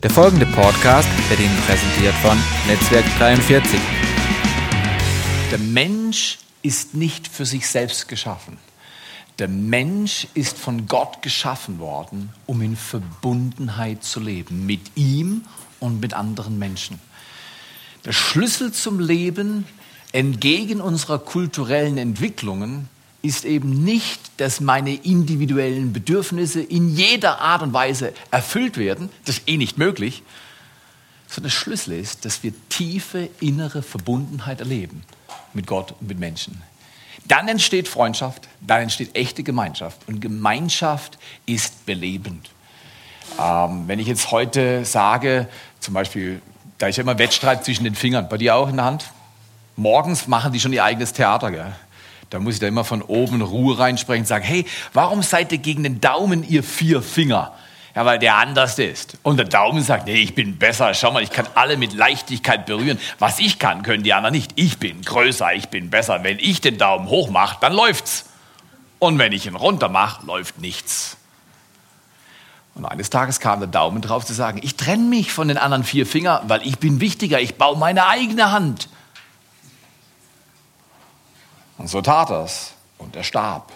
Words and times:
Der 0.00 0.10
folgende 0.10 0.46
Podcast 0.46 1.08
wird 1.28 1.40
Ihnen 1.40 1.56
präsentiert 1.66 2.14
von 2.22 2.38
Netzwerk 2.68 3.04
43. 3.18 3.80
Der 5.50 5.58
Mensch 5.58 6.38
ist 6.62 6.94
nicht 6.94 7.26
für 7.26 7.44
sich 7.44 7.66
selbst 7.66 8.06
geschaffen. 8.06 8.58
Der 9.40 9.48
Mensch 9.48 10.28
ist 10.34 10.56
von 10.56 10.86
Gott 10.86 11.20
geschaffen 11.20 11.80
worden, 11.80 12.32
um 12.46 12.62
in 12.62 12.76
Verbundenheit 12.76 14.04
zu 14.04 14.20
leben, 14.20 14.66
mit 14.66 14.82
ihm 14.94 15.42
und 15.80 16.00
mit 16.00 16.14
anderen 16.14 16.60
Menschen. 16.60 17.00
Der 18.04 18.12
Schlüssel 18.12 18.70
zum 18.70 19.00
Leben 19.00 19.66
entgegen 20.12 20.80
unserer 20.80 21.18
kulturellen 21.18 21.98
Entwicklungen 21.98 22.88
ist 23.22 23.44
eben 23.44 23.82
nicht, 23.84 24.20
dass 24.36 24.60
meine 24.60 24.94
individuellen 24.94 25.92
Bedürfnisse 25.92 26.60
in 26.60 26.94
jeder 26.94 27.40
Art 27.40 27.62
und 27.62 27.72
Weise 27.72 28.12
erfüllt 28.30 28.76
werden, 28.76 29.10
das 29.24 29.38
ist 29.38 29.48
eh 29.48 29.56
nicht 29.56 29.76
möglich, 29.76 30.22
sondern 31.26 31.50
der 31.50 31.56
Schlüssel 31.56 31.94
ist, 31.94 32.24
dass 32.24 32.42
wir 32.42 32.52
tiefe 32.68 33.28
innere 33.40 33.82
Verbundenheit 33.82 34.60
erleben 34.60 35.04
mit 35.52 35.66
Gott 35.66 35.94
und 36.00 36.08
mit 36.08 36.18
Menschen. 36.18 36.62
Dann 37.26 37.48
entsteht 37.48 37.88
Freundschaft, 37.88 38.48
dann 38.60 38.82
entsteht 38.82 39.14
echte 39.14 39.42
Gemeinschaft 39.42 40.00
und 40.06 40.20
Gemeinschaft 40.20 41.18
ist 41.44 41.84
belebend. 41.84 42.50
Ähm, 43.38 43.84
wenn 43.86 43.98
ich 43.98 44.06
jetzt 44.06 44.30
heute 44.30 44.84
sage, 44.84 45.48
zum 45.80 45.92
Beispiel, 45.92 46.40
da 46.78 46.86
ist 46.86 46.96
ja 46.96 47.02
immer 47.02 47.18
Wettstreit 47.18 47.64
zwischen 47.64 47.84
den 47.84 47.94
Fingern, 47.94 48.28
bei 48.28 48.38
dir 48.38 48.54
auch 48.54 48.68
in 48.68 48.76
der 48.76 48.86
Hand, 48.86 49.04
morgens 49.76 50.26
machen 50.28 50.52
die 50.52 50.60
schon 50.60 50.72
ihr 50.72 50.84
eigenes 50.84 51.12
Theater. 51.12 51.50
Gell? 51.50 51.72
Da 52.30 52.38
muss 52.38 52.54
ich 52.54 52.60
da 52.60 52.66
immer 52.66 52.84
von 52.84 53.02
oben 53.02 53.40
Ruhe 53.40 53.78
reinsprechen 53.78 54.22
und 54.22 54.28
sagen, 54.28 54.44
hey, 54.44 54.66
warum 54.92 55.22
seid 55.22 55.50
ihr 55.52 55.58
gegen 55.58 55.82
den 55.82 56.00
Daumen, 56.00 56.48
ihr 56.48 56.62
vier 56.62 57.02
Finger? 57.02 57.52
Ja, 57.94 58.04
weil 58.04 58.18
der 58.18 58.36
anders 58.36 58.78
ist. 58.78 59.16
Und 59.22 59.38
der 59.38 59.46
Daumen 59.46 59.82
sagt, 59.82 60.06
nee, 60.06 60.20
ich 60.20 60.34
bin 60.34 60.56
besser. 60.56 60.94
Schau 60.94 61.10
mal, 61.10 61.22
ich 61.22 61.30
kann 61.32 61.48
alle 61.54 61.76
mit 61.76 61.94
Leichtigkeit 61.94 62.66
berühren. 62.66 62.98
Was 63.18 63.40
ich 63.40 63.58
kann, 63.58 63.82
können 63.82 64.04
die 64.04 64.12
anderen 64.12 64.34
nicht. 64.34 64.52
Ich 64.56 64.78
bin 64.78 65.02
größer, 65.02 65.54
ich 65.54 65.68
bin 65.68 65.90
besser. 65.90 66.22
Wenn 66.22 66.38
ich 66.38 66.60
den 66.60 66.78
Daumen 66.78 67.08
hoch 67.08 67.30
mache, 67.30 67.56
dann 67.60 67.72
läuft's. 67.72 68.26
Und 68.98 69.18
wenn 69.18 69.32
ich 69.32 69.46
ihn 69.46 69.56
runter 69.56 69.88
mache, 69.88 70.24
läuft 70.26 70.60
nichts. 70.60 71.16
Und 72.74 72.84
eines 72.84 73.10
Tages 73.10 73.40
kam 73.40 73.58
der 73.58 73.68
Daumen 73.68 74.02
drauf 74.02 74.24
zu 74.24 74.32
sagen, 74.32 74.60
ich 74.62 74.76
trenne 74.76 75.02
mich 75.02 75.32
von 75.32 75.48
den 75.48 75.58
anderen 75.58 75.82
vier 75.82 76.06
Fingern, 76.06 76.48
weil 76.48 76.64
ich 76.64 76.78
bin 76.78 77.00
wichtiger. 77.00 77.40
Ich 77.40 77.56
baue 77.56 77.76
meine 77.76 78.06
eigene 78.06 78.52
Hand. 78.52 78.87
Und 81.78 81.88
so 81.88 82.02
tat 82.02 82.30
er's 82.30 82.72
und 82.98 83.16
er 83.16 83.24
starb. 83.24 83.72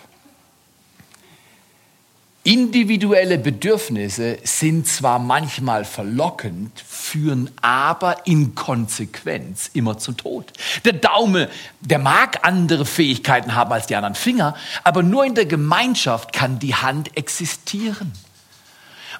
Individuelle 2.44 3.38
Bedürfnisse 3.38 4.38
sind 4.42 4.88
zwar 4.88 5.20
manchmal 5.20 5.84
verlockend, 5.84 6.72
führen 6.80 7.52
aber 7.62 8.26
in 8.26 8.56
Konsequenz 8.56 9.70
immer 9.74 9.96
zum 9.98 10.16
Tod. 10.16 10.52
Der 10.84 10.94
Daumen, 10.94 11.46
der 11.80 12.00
mag 12.00 12.40
andere 12.44 12.84
Fähigkeiten 12.84 13.54
haben 13.54 13.72
als 13.72 13.86
die 13.86 13.94
anderen 13.94 14.16
Finger, 14.16 14.56
aber 14.82 15.04
nur 15.04 15.24
in 15.24 15.36
der 15.36 15.46
Gemeinschaft 15.46 16.32
kann 16.32 16.58
die 16.58 16.74
Hand 16.74 17.16
existieren. 17.16 18.10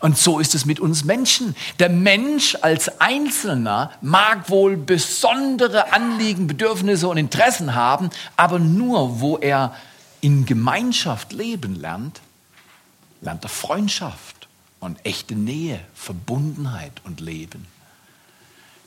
Und 0.03 0.19
so 0.19 0.41
ist 0.41 0.57
es 0.57 0.67
mit 0.67 0.81
uns 0.81 1.05
Menschen. 1.05 1.55
Der 1.79 1.89
Mensch 1.89 2.59
als 2.61 3.01
Einzelner 3.01 3.93
mag 4.01 4.51
wohl 4.51 4.77
besondere 4.77 5.93
Anliegen, 5.93 6.49
Bedürfnisse 6.49 7.07
und 7.07 7.19
Interessen 7.19 7.77
haben, 7.77 8.11
aber 8.35 8.59
nur 8.59 9.21
wo 9.21 9.39
er 9.39 9.77
in 10.21 10.45
Gemeinschaft 10.45 11.33
leben 11.33 11.77
lernt, 11.77 12.21
lernt 13.21 13.45
er 13.45 13.49
Freundschaft 13.49 14.49
und 14.81 14.99
echte 15.07 15.37
Nähe, 15.37 15.79
Verbundenheit 15.95 17.01
und 17.05 17.21
Leben. 17.21 17.69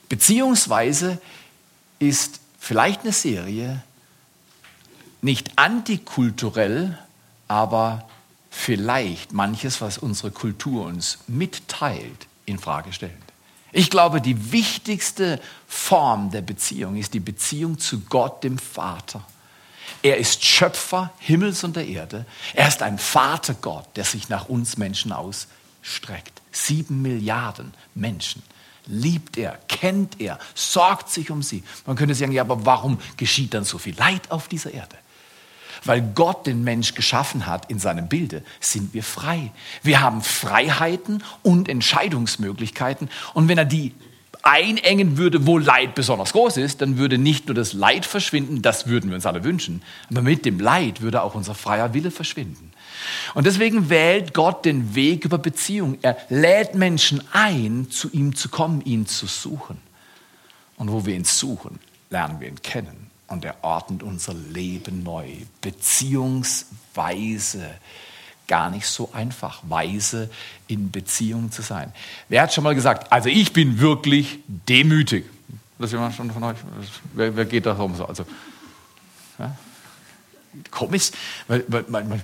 Beziehungsweise 0.09 1.22
ist 1.97 2.41
vielleicht 2.59 3.03
eine 3.03 3.13
Serie 3.13 3.81
nicht 5.22 5.57
antikulturell, 5.57 7.00
aber 7.47 8.06
vielleicht 8.55 9.33
manches, 9.33 9.81
was 9.81 9.97
unsere 9.97 10.31
Kultur 10.31 10.85
uns 10.85 11.19
mitteilt, 11.27 12.27
in 12.45 12.57
Frage 12.57 12.93
stellend. 12.93 13.17
Ich 13.73 13.89
glaube, 13.89 14.21
die 14.21 14.53
wichtigste 14.53 15.41
Form 15.67 16.31
der 16.31 16.41
Beziehung 16.41 16.95
ist 16.95 17.13
die 17.13 17.19
Beziehung 17.19 17.77
zu 17.77 17.99
Gott, 18.01 18.44
dem 18.45 18.57
Vater. 18.57 19.21
Er 20.01 20.17
ist 20.17 20.44
Schöpfer 20.44 21.11
Himmels 21.19 21.63
und 21.65 21.75
der 21.75 21.85
Erde. 21.85 22.25
Er 22.53 22.69
ist 22.69 22.81
ein 22.81 22.97
Vatergott, 22.97 23.85
der 23.97 24.05
sich 24.05 24.29
nach 24.29 24.47
uns 24.47 24.77
Menschen 24.77 25.11
ausstreckt. 25.11 26.41
Sieben 26.51 27.01
Milliarden 27.01 27.73
Menschen 27.94 28.41
liebt 28.88 29.38
er, 29.38 29.59
kennt 29.67 30.21
er, 30.21 30.39
sorgt 30.53 31.09
sich 31.09 31.29
um 31.29 31.44
sie. 31.44 31.63
Man 31.85 31.97
könnte 31.97 32.15
sagen, 32.15 32.31
ja, 32.31 32.44
aber 32.44 32.65
warum 32.65 32.99
geschieht 33.17 33.53
dann 33.53 33.65
so 33.65 33.77
viel 33.77 33.95
Leid 33.97 34.31
auf 34.31 34.47
dieser 34.47 34.71
Erde? 34.73 34.95
Weil 35.84 36.02
Gott 36.02 36.47
den 36.47 36.63
Mensch 36.63 36.94
geschaffen 36.94 37.46
hat 37.46 37.69
in 37.69 37.80
seinem 37.80 38.08
Bilde, 38.08 38.44
sind 38.59 38.94
wir 38.94 39.03
frei. 39.03 39.52
Wir 39.84 40.02
haben 40.02 40.22
Freiheiten 40.22 41.24
und 41.44 41.69
Entscheidungsmöglichkeiten. 41.69 43.09
Und 43.34 43.47
wenn 43.50 43.58
er 43.58 43.66
die 43.66 43.94
einengen 44.46 45.18
würde, 45.18 45.47
wo 45.47 45.58
Leid 45.58 45.96
besonders 45.96 46.31
groß 46.31 46.58
ist, 46.58 46.81
dann 46.81 46.97
würde 46.97 47.18
nicht 47.18 47.47
nur 47.47 47.56
das 47.56 47.74
Leid 47.74 48.06
verschwinden, 48.06 48.62
das 48.62 48.86
würden 48.86 49.09
wir 49.09 49.16
uns 49.16 49.25
alle 49.25 49.44
wünschen, 49.44 49.81
aber 50.12 50.22
mit 50.22 50.46
dem 50.46 50.59
Leid 50.59 51.02
würde 51.02 51.24
auch 51.24 51.34
unser 51.34 51.56
freier 51.56 51.96
Wille 51.96 52.12
verschwinden. 52.12 52.72
Und 53.34 53.47
deswegen 53.47 53.90
wählt 53.90 54.36
Gott 54.36 54.63
den 54.63 54.94
Weg 54.94 55.25
über 55.25 55.40
Beziehung. 55.40 55.97
Er 56.03 56.16
lädt 56.30 56.75
Menschen 56.75 57.24
ein, 57.34 57.88
zu 57.90 58.12
ihm 58.12 58.36
zu 58.36 58.50
kommen, 58.50 58.81
ihn 58.81 59.07
zu 59.07 59.25
suchen. 59.25 59.80
Und 60.78 60.92
wo 60.92 61.06
wir 61.07 61.16
ihn 61.16 61.25
suchen, 61.25 61.80
lernen 62.12 62.40
wir 62.40 62.47
ihn 62.47 62.62
kennen 62.62 63.14
und 63.28 63.46
er 63.46 63.63
ordnet 63.63 64.03
unser 64.03 64.34
Leben 64.34 65.03
neu. 65.03 65.28
Beziehungsweise 65.62 67.69
gar 68.47 68.69
nicht 68.69 68.88
so 68.88 69.12
einfach, 69.13 69.62
weise 69.63 70.30
in 70.68 70.91
Beziehung 70.91 71.52
zu 71.52 71.62
sein. 71.62 71.91
Wer 72.30 72.44
hat 72.44 72.53
schon 72.53 72.63
mal 72.63 72.75
gesagt, 72.75 73.12
also 73.12 73.30
ich 73.30 73.53
bin 73.53 73.80
wirklich 73.80 74.40
demütig? 74.47 75.25
Das 75.80 75.91
jemand 75.91 76.16
schon 76.16 76.31
von 76.31 76.44
euch? 76.44 76.58
Wer, 77.13 77.36
wer 77.36 77.46
geht 77.46 77.66
darum 77.66 77.96
so? 77.96 78.06
Also, 78.06 78.25
ja? 79.40 79.56
Komisch, 80.72 81.12
weil, 81.47 81.66
weil, 81.68 81.86
weil, 81.90 82.24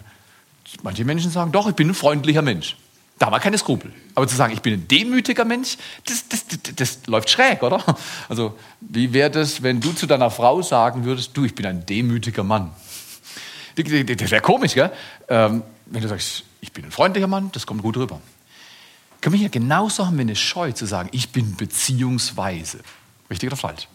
manche 0.84 1.04
Menschen 1.04 1.32
sagen, 1.32 1.52
doch, 1.52 1.68
ich 1.68 1.76
bin 1.76 1.90
ein 1.90 1.94
freundlicher 1.94 2.42
Mensch. 2.42 2.78
Da 3.22 3.30
wir 3.30 3.40
keine 3.40 3.60
Skrupel. 3.60 3.94
Aber 4.16 4.28
zu 4.28 4.36
sagen, 4.36 4.52
ich 4.52 4.64
bin 4.64 4.74
ein 4.74 4.88
demütiger 4.88 5.46
Mensch, 5.46 5.78
das, 6.08 6.28
das, 6.28 6.44
das, 6.48 6.76
das 6.76 7.00
läuft 7.06 7.30
schräg, 7.30 7.62
oder? 7.62 7.80
Also, 8.28 8.58
wie 8.80 9.14
wäre 9.14 9.30
das, 9.30 9.62
wenn 9.62 9.80
du 9.80 9.94
zu 9.94 10.08
deiner 10.08 10.32
Frau 10.32 10.64
sagen 10.64 11.06
würdest, 11.06 11.38
du, 11.38 11.46
ich 11.46 11.54
bin 11.54 11.68
ein 11.68 11.86
demütiger 11.86 12.44
Mann? 12.44 12.72
Das 13.76 14.32
wäre 14.32 14.42
komisch, 14.42 14.74
gell? 14.74 14.92
Ähm, 15.30 15.62
wenn 15.86 16.02
du 16.02 16.08
sagst, 16.08 16.46
ich 16.62 16.72
bin 16.72 16.84
ein 16.84 16.92
freundlicher 16.92 17.28
Mann, 17.28 17.52
das 17.52 17.68
kommt 17.68 17.84
gut 17.84 17.96
rüber. 17.96 18.20
Können 19.22 19.34
wir 19.34 19.40
hier 19.40 19.50
genauso 19.50 20.08
haben 20.08 20.18
wir 20.18 20.24
eine 20.24 20.36
Scheu 20.36 20.72
zu 20.72 20.88
sagen, 20.88 21.10
ich 21.12 21.30
bin 21.30 21.56
beziehungsweise. 21.56 22.80
Richtig 23.30 23.50
oder 23.50 23.58
falsch? 23.58 23.88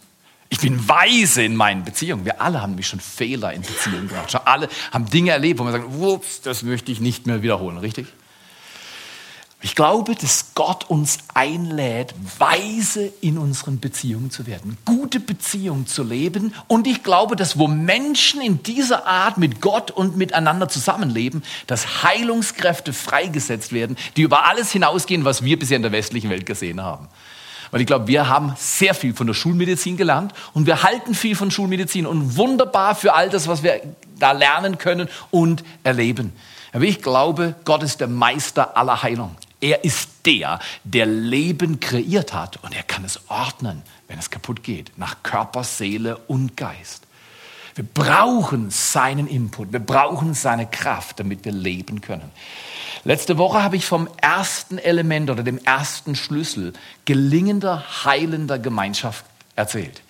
Ich 0.47 0.59
bin 0.59 0.87
weise 0.87 1.43
in 1.43 1.57
meinen 1.57 1.83
Beziehungen. 1.83 2.23
Wir 2.23 2.39
alle 2.39 2.61
haben 2.61 2.69
nämlich 2.69 2.87
schon 2.87 3.01
Fehler 3.01 3.51
in 3.51 3.61
Beziehungen 3.61 4.07
gemacht. 4.07 4.31
Schon 4.31 4.41
alle 4.45 4.69
haben 4.93 5.09
Dinge 5.09 5.31
erlebt, 5.31 5.59
wo 5.59 5.65
wir 5.65 5.73
sagen, 5.73 6.01
ups, 6.01 6.39
das 6.39 6.63
möchte 6.63 6.93
ich 6.93 7.01
nicht 7.01 7.27
mehr 7.27 7.41
wiederholen, 7.41 7.77
richtig? 7.79 8.07
Ich 9.61 9.73
glaube, 9.73 10.13
dass 10.13 10.53
Gott 10.53 10.87
uns 10.87 11.17
einlädt, 11.33 12.13
weise 12.37 13.11
in 13.21 13.39
unseren 13.39 13.79
Beziehungen 13.79 14.29
zu 14.29 14.45
werden, 14.45 14.77
gute 14.85 15.19
Beziehungen 15.19 15.87
zu 15.87 16.03
leben. 16.03 16.53
Und 16.67 16.85
ich 16.85 17.01
glaube, 17.01 17.35
dass 17.35 17.57
wo 17.57 17.67
Menschen 17.67 18.39
in 18.39 18.61
dieser 18.61 19.07
Art 19.07 19.39
mit 19.39 19.59
Gott 19.59 19.89
und 19.89 20.15
miteinander 20.15 20.69
zusammenleben, 20.69 21.43
dass 21.65 22.03
Heilungskräfte 22.03 22.93
freigesetzt 22.93 23.73
werden, 23.73 23.97
die 24.15 24.21
über 24.21 24.45
alles 24.45 24.71
hinausgehen, 24.71 25.25
was 25.25 25.43
wir 25.43 25.57
bisher 25.57 25.77
in 25.77 25.83
der 25.83 25.91
westlichen 25.91 26.29
Welt 26.29 26.45
gesehen 26.45 26.81
haben. 26.81 27.07
Weil 27.71 27.81
ich 27.81 27.87
glaube, 27.87 28.07
wir 28.07 28.29
haben 28.29 28.53
sehr 28.57 28.93
viel 28.93 29.15
von 29.15 29.25
der 29.25 29.33
Schulmedizin 29.33 29.97
gelernt 29.97 30.33
und 30.53 30.67
wir 30.67 30.83
halten 30.83 31.15
viel 31.15 31.35
von 31.35 31.49
Schulmedizin 31.49 32.05
und 32.05 32.37
wunderbar 32.37 32.93
für 32.93 33.13
all 33.15 33.29
das, 33.31 33.47
was 33.47 33.63
wir 33.63 33.81
da 34.19 34.33
lernen 34.33 34.77
können 34.77 35.09
und 35.31 35.63
erleben. 35.83 36.31
Aber 36.73 36.83
ich 36.83 37.01
glaube, 37.01 37.55
Gott 37.65 37.81
ist 37.81 38.01
der 38.01 38.07
Meister 38.07 38.77
aller 38.77 39.01
Heilung. 39.01 39.35
Er 39.59 39.83
ist 39.83 40.09
der, 40.25 40.59
der 40.83 41.05
Leben 41.05 41.79
kreiert 41.79 42.33
hat 42.33 42.57
und 42.63 42.75
er 42.75 42.83
kann 42.83 43.03
es 43.03 43.19
ordnen, 43.29 43.81
wenn 44.07 44.19
es 44.19 44.29
kaputt 44.29 44.63
geht, 44.63 44.91
nach 44.97 45.23
Körper, 45.23 45.63
Seele 45.63 46.17
und 46.27 46.55
Geist. 46.55 47.07
Wir 47.73 47.85
brauchen 47.85 48.71
seinen 48.71 49.27
Input, 49.27 49.71
wir 49.71 49.79
brauchen 49.79 50.33
seine 50.33 50.67
Kraft, 50.67 51.19
damit 51.19 51.45
wir 51.45 51.51
leben 51.51 52.01
können. 52.01 52.31
Letzte 53.03 53.37
Woche 53.37 53.63
habe 53.63 53.75
ich 53.75 53.85
vom 53.85 54.09
ersten 54.19 54.79
Element 54.79 55.29
oder 55.29 55.43
dem 55.43 55.59
ersten 55.59 56.15
Schlüssel 56.15 56.73
gelingender, 57.05 57.83
heilender 58.03 58.59
Gemeinschaft 58.59 59.25
erzählt. 59.55 60.01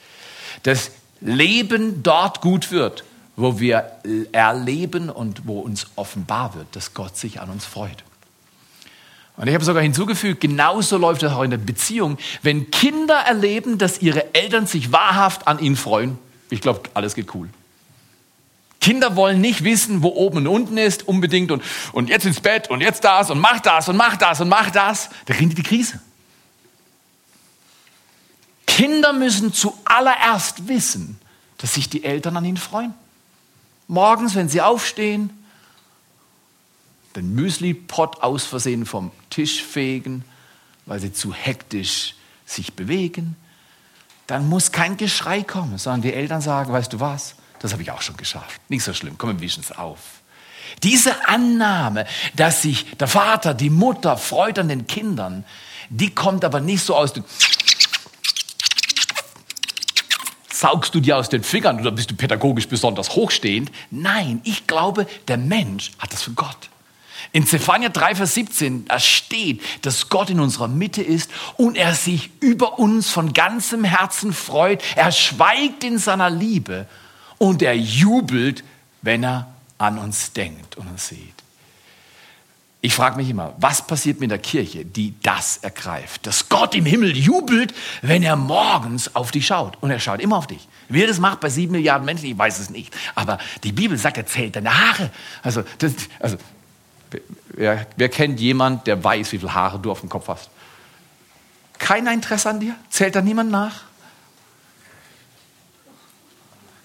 Das 0.63 0.91
Leben 1.19 2.03
dort 2.03 2.41
gut 2.41 2.71
wird, 2.71 3.03
wo 3.35 3.59
wir 3.59 3.91
erleben 4.31 5.09
und 5.09 5.45
wo 5.45 5.59
uns 5.59 5.87
offenbar 5.95 6.55
wird, 6.55 6.75
dass 6.75 6.93
Gott 6.93 7.17
sich 7.17 7.39
an 7.39 7.49
uns 7.49 7.65
freut. 7.65 8.03
Und 9.37 9.47
ich 9.47 9.53
habe 9.53 9.63
sogar 9.63 9.83
hinzugefügt, 9.83 10.41
genauso 10.41 10.97
läuft 10.97 11.21
es 11.21 11.31
auch 11.31 11.43
in 11.43 11.51
der 11.51 11.59
Beziehung. 11.59 12.17
Wenn 12.41 12.71
Kinder 12.71 13.15
erleben, 13.15 13.77
dass 13.77 14.01
ihre 14.01 14.33
Eltern 14.33 14.65
sich 14.65 14.91
wahrhaft 14.91 15.47
an 15.47 15.59
ihnen 15.59 15.75
freuen, 15.75 16.17
ich 16.49 16.59
glaube, 16.59 16.81
alles 16.95 17.13
geht 17.13 17.33
cool. 17.35 17.47
Kinder 18.81 19.15
wollen 19.15 19.39
nicht 19.39 19.63
wissen, 19.63 20.01
wo 20.01 20.09
oben 20.09 20.37
und 20.37 20.47
unten 20.47 20.77
ist, 20.77 21.07
unbedingt 21.07 21.51
und, 21.51 21.61
und 21.93 22.09
jetzt 22.09 22.25
ins 22.25 22.39
Bett 22.39 22.69
und 22.69 22.81
jetzt 22.81 23.03
das 23.03 23.29
und 23.29 23.39
mach 23.39 23.59
das 23.59 23.89
und 23.89 23.97
mach 23.97 24.17
das 24.17 24.41
und 24.41 24.49
mach 24.49 24.71
das. 24.71 25.09
Da 25.25 25.33
kriegen 25.33 25.49
die 25.49 25.55
die 25.55 25.63
Krise. 25.63 25.99
Kinder 28.65 29.13
müssen 29.13 29.53
zuallererst 29.53 30.67
wissen, 30.67 31.19
dass 31.57 31.73
sich 31.73 31.89
die 31.89 32.03
Eltern 32.03 32.37
an 32.37 32.45
ihnen 32.45 32.57
freuen. 32.57 32.93
Morgens, 33.87 34.35
wenn 34.35 34.49
sie 34.49 34.61
aufstehen, 34.61 35.36
den 37.17 37.33
Müsli-Pot 37.33 38.21
aus 38.21 38.45
Versehen 38.45 38.85
vom 38.85 39.11
Tisch 39.31 39.63
fegen, 39.63 40.23
weil 40.85 40.99
sie 40.99 41.11
zu 41.11 41.33
hektisch 41.33 42.13
sich 42.45 42.73
bewegen, 42.75 43.35
dann 44.27 44.47
muss 44.47 44.71
kein 44.71 44.97
Geschrei 44.97 45.41
kommen, 45.41 45.79
sondern 45.79 46.03
die 46.03 46.13
Eltern 46.13 46.41
sagen, 46.41 46.71
weißt 46.71 46.93
du 46.93 46.99
was, 46.99 47.35
das 47.59 47.73
habe 47.73 47.81
ich 47.81 47.89
auch 47.89 48.03
schon 48.03 48.17
geschafft. 48.17 48.61
Nicht 48.69 48.83
so 48.83 48.93
schlimm, 48.93 49.15
komm, 49.17 49.31
wir 49.31 49.39
wischen 49.39 49.63
es 49.63 49.71
auf. 49.71 49.99
Diese 50.83 51.27
Annahme, 51.27 52.05
dass 52.35 52.61
sich 52.61 52.85
der 52.97 53.07
Vater, 53.07 53.55
die 53.55 53.71
Mutter 53.71 54.15
freut 54.17 54.59
an 54.59 54.67
den 54.67 54.85
Kindern, 54.85 55.43
die 55.89 56.13
kommt 56.13 56.45
aber 56.45 56.59
nicht 56.59 56.83
so 56.83 56.95
aus 56.95 57.13
dem 57.13 57.23
saugst 60.51 60.95
du 60.95 60.99
dir 60.99 61.17
aus 61.17 61.29
den 61.29 61.43
Fingern 61.43 61.79
oder 61.79 61.91
bist 61.91 62.09
du 62.09 62.15
pädagogisch 62.15 62.67
besonders 62.67 63.11
hochstehend? 63.11 63.71
Nein, 63.91 64.41
ich 64.43 64.65
glaube, 64.65 65.07
der 65.27 65.37
Mensch 65.37 65.91
hat 65.99 66.13
das 66.13 66.23
von 66.23 66.35
Gott. 66.35 66.69
In 67.37 67.45
Zephania 67.45 67.89
3, 67.89 68.15
Vers 68.15 68.33
17, 68.33 68.85
da 68.85 68.99
steht, 68.99 69.61
dass 69.83 70.09
Gott 70.09 70.31
in 70.31 70.39
unserer 70.39 70.67
Mitte 70.67 71.03
ist 71.03 71.29
und 71.55 71.77
er 71.77 71.93
sich 71.93 72.31
über 72.39 72.79
uns 72.79 73.11
von 73.11 73.31
ganzem 73.31 73.83
Herzen 73.83 74.33
freut. 74.33 74.81
Er 74.95 75.11
schweigt 75.11 75.83
in 75.83 75.99
seiner 75.99 76.31
Liebe 76.31 76.87
und 77.37 77.61
er 77.61 77.77
jubelt, 77.77 78.63
wenn 79.03 79.23
er 79.23 79.53
an 79.77 79.99
uns 79.99 80.33
denkt 80.33 80.77
und 80.77 80.87
uns 80.87 81.09
sieht. 81.09 81.35
Ich 82.81 82.95
frage 82.95 83.17
mich 83.17 83.29
immer, 83.29 83.53
was 83.59 83.85
passiert 83.85 84.19
mit 84.19 84.31
der 84.31 84.39
Kirche, 84.39 84.83
die 84.83 85.13
das 85.21 85.57
ergreift? 85.57 86.25
Dass 86.25 86.49
Gott 86.49 86.73
im 86.73 86.87
Himmel 86.87 87.15
jubelt, 87.15 87.71
wenn 88.01 88.23
er 88.23 88.35
morgens 88.35 89.15
auf 89.15 89.29
dich 89.29 89.45
schaut. 89.45 89.77
Und 89.81 89.91
er 89.91 89.99
schaut 89.99 90.21
immer 90.21 90.37
auf 90.37 90.47
dich. 90.47 90.67
Wie 90.89 91.03
er 91.03 91.07
das 91.07 91.19
macht 91.19 91.39
bei 91.41 91.49
sieben 91.49 91.73
Milliarden 91.73 92.05
Menschen, 92.05 92.25
ich 92.25 92.37
weiß 92.37 92.57
es 92.57 92.71
nicht. 92.71 92.95
Aber 93.13 93.37
die 93.63 93.73
Bibel 93.73 93.95
sagt, 93.95 94.17
er 94.17 94.25
zählt 94.25 94.55
deine 94.55 94.73
Haare. 94.73 95.11
Also, 95.43 95.63
das, 95.77 95.93
also 96.19 96.37
wer, 97.49 97.87
wer 97.95 98.09
kennt 98.09 98.39
jemand, 98.39 98.87
der 98.87 99.03
weiß, 99.03 99.31
wie 99.31 99.39
viele 99.39 99.53
Haare 99.53 99.79
du 99.79 99.91
auf 99.91 100.01
dem 100.01 100.09
Kopf 100.09 100.27
hast? 100.27 100.49
Kein 101.77 102.07
Interesse 102.07 102.49
an 102.49 102.59
dir? 102.59 102.75
Zählt 102.89 103.15
da 103.15 103.21
niemand 103.21 103.51
nach? 103.51 103.83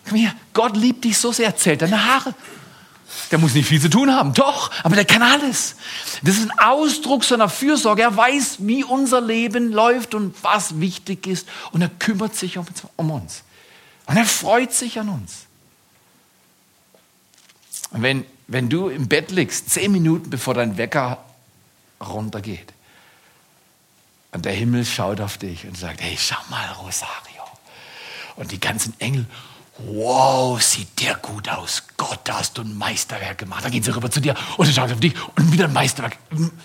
Komm 0.08 0.18
her, 0.18 0.34
Gott 0.52 0.76
liebt 0.76 1.04
dich 1.04 1.16
so 1.18 1.32
sehr, 1.32 1.56
zählt 1.56 1.82
deine 1.82 2.04
Haare. 2.04 2.34
Der 3.30 3.38
muss 3.38 3.54
nicht 3.54 3.68
viel 3.68 3.80
zu 3.80 3.90
tun 3.90 4.10
haben, 4.10 4.32
doch, 4.34 4.70
aber 4.82 4.94
der 4.94 5.04
kann 5.04 5.22
alles. 5.22 5.76
Das 6.22 6.36
ist 6.36 6.50
ein 6.50 6.58
Ausdruck 6.58 7.24
seiner 7.24 7.48
Fürsorge. 7.48 8.02
Er 8.02 8.16
weiß, 8.16 8.56
wie 8.60 8.84
unser 8.84 9.20
Leben 9.20 9.72
läuft 9.72 10.14
und 10.14 10.34
was 10.42 10.80
wichtig 10.80 11.26
ist. 11.26 11.48
Und 11.72 11.82
er 11.82 11.88
kümmert 11.88 12.34
sich 12.34 12.58
um, 12.58 12.66
um 12.96 13.10
uns. 13.10 13.42
Und 14.06 14.16
er 14.16 14.24
freut 14.24 14.72
sich 14.72 14.98
an 14.98 15.08
uns. 15.08 15.46
Und 17.90 18.02
wenn, 18.02 18.24
wenn 18.46 18.68
du 18.68 18.88
im 18.88 19.08
Bett 19.08 19.30
liegst, 19.30 19.70
zehn 19.70 19.92
Minuten 19.92 20.30
bevor 20.30 20.54
dein 20.54 20.76
Wecker 20.76 21.24
runtergeht, 22.00 22.72
und 24.32 24.46
der 24.46 24.52
Himmel 24.52 24.86
schaut 24.86 25.20
auf 25.20 25.36
dich 25.36 25.66
und 25.66 25.76
sagt, 25.76 26.00
hey, 26.00 26.16
schau 26.18 26.38
mal, 26.48 26.66
Rosario. 26.72 27.42
Und 28.36 28.50
die 28.50 28.58
ganzen 28.58 28.98
Engel 28.98 29.26
wow, 29.78 30.60
sieht 30.60 31.00
der 31.00 31.14
gut 31.16 31.48
aus. 31.48 31.82
Gott, 31.96 32.20
da 32.24 32.38
hast 32.38 32.58
du 32.58 32.62
ein 32.62 32.76
Meisterwerk 32.76 33.38
gemacht. 33.38 33.64
Dann 33.64 33.72
gehen 33.72 33.82
sie 33.82 33.94
rüber 33.94 34.10
zu 34.10 34.20
dir 34.20 34.34
und 34.56 34.66
dann 34.66 34.74
schauen 34.74 34.88
sie 34.88 34.94
auf 34.94 35.00
dich 35.00 35.14
und 35.36 35.52
wieder 35.52 35.64
ein 35.64 35.72
Meisterwerk. 35.72 36.18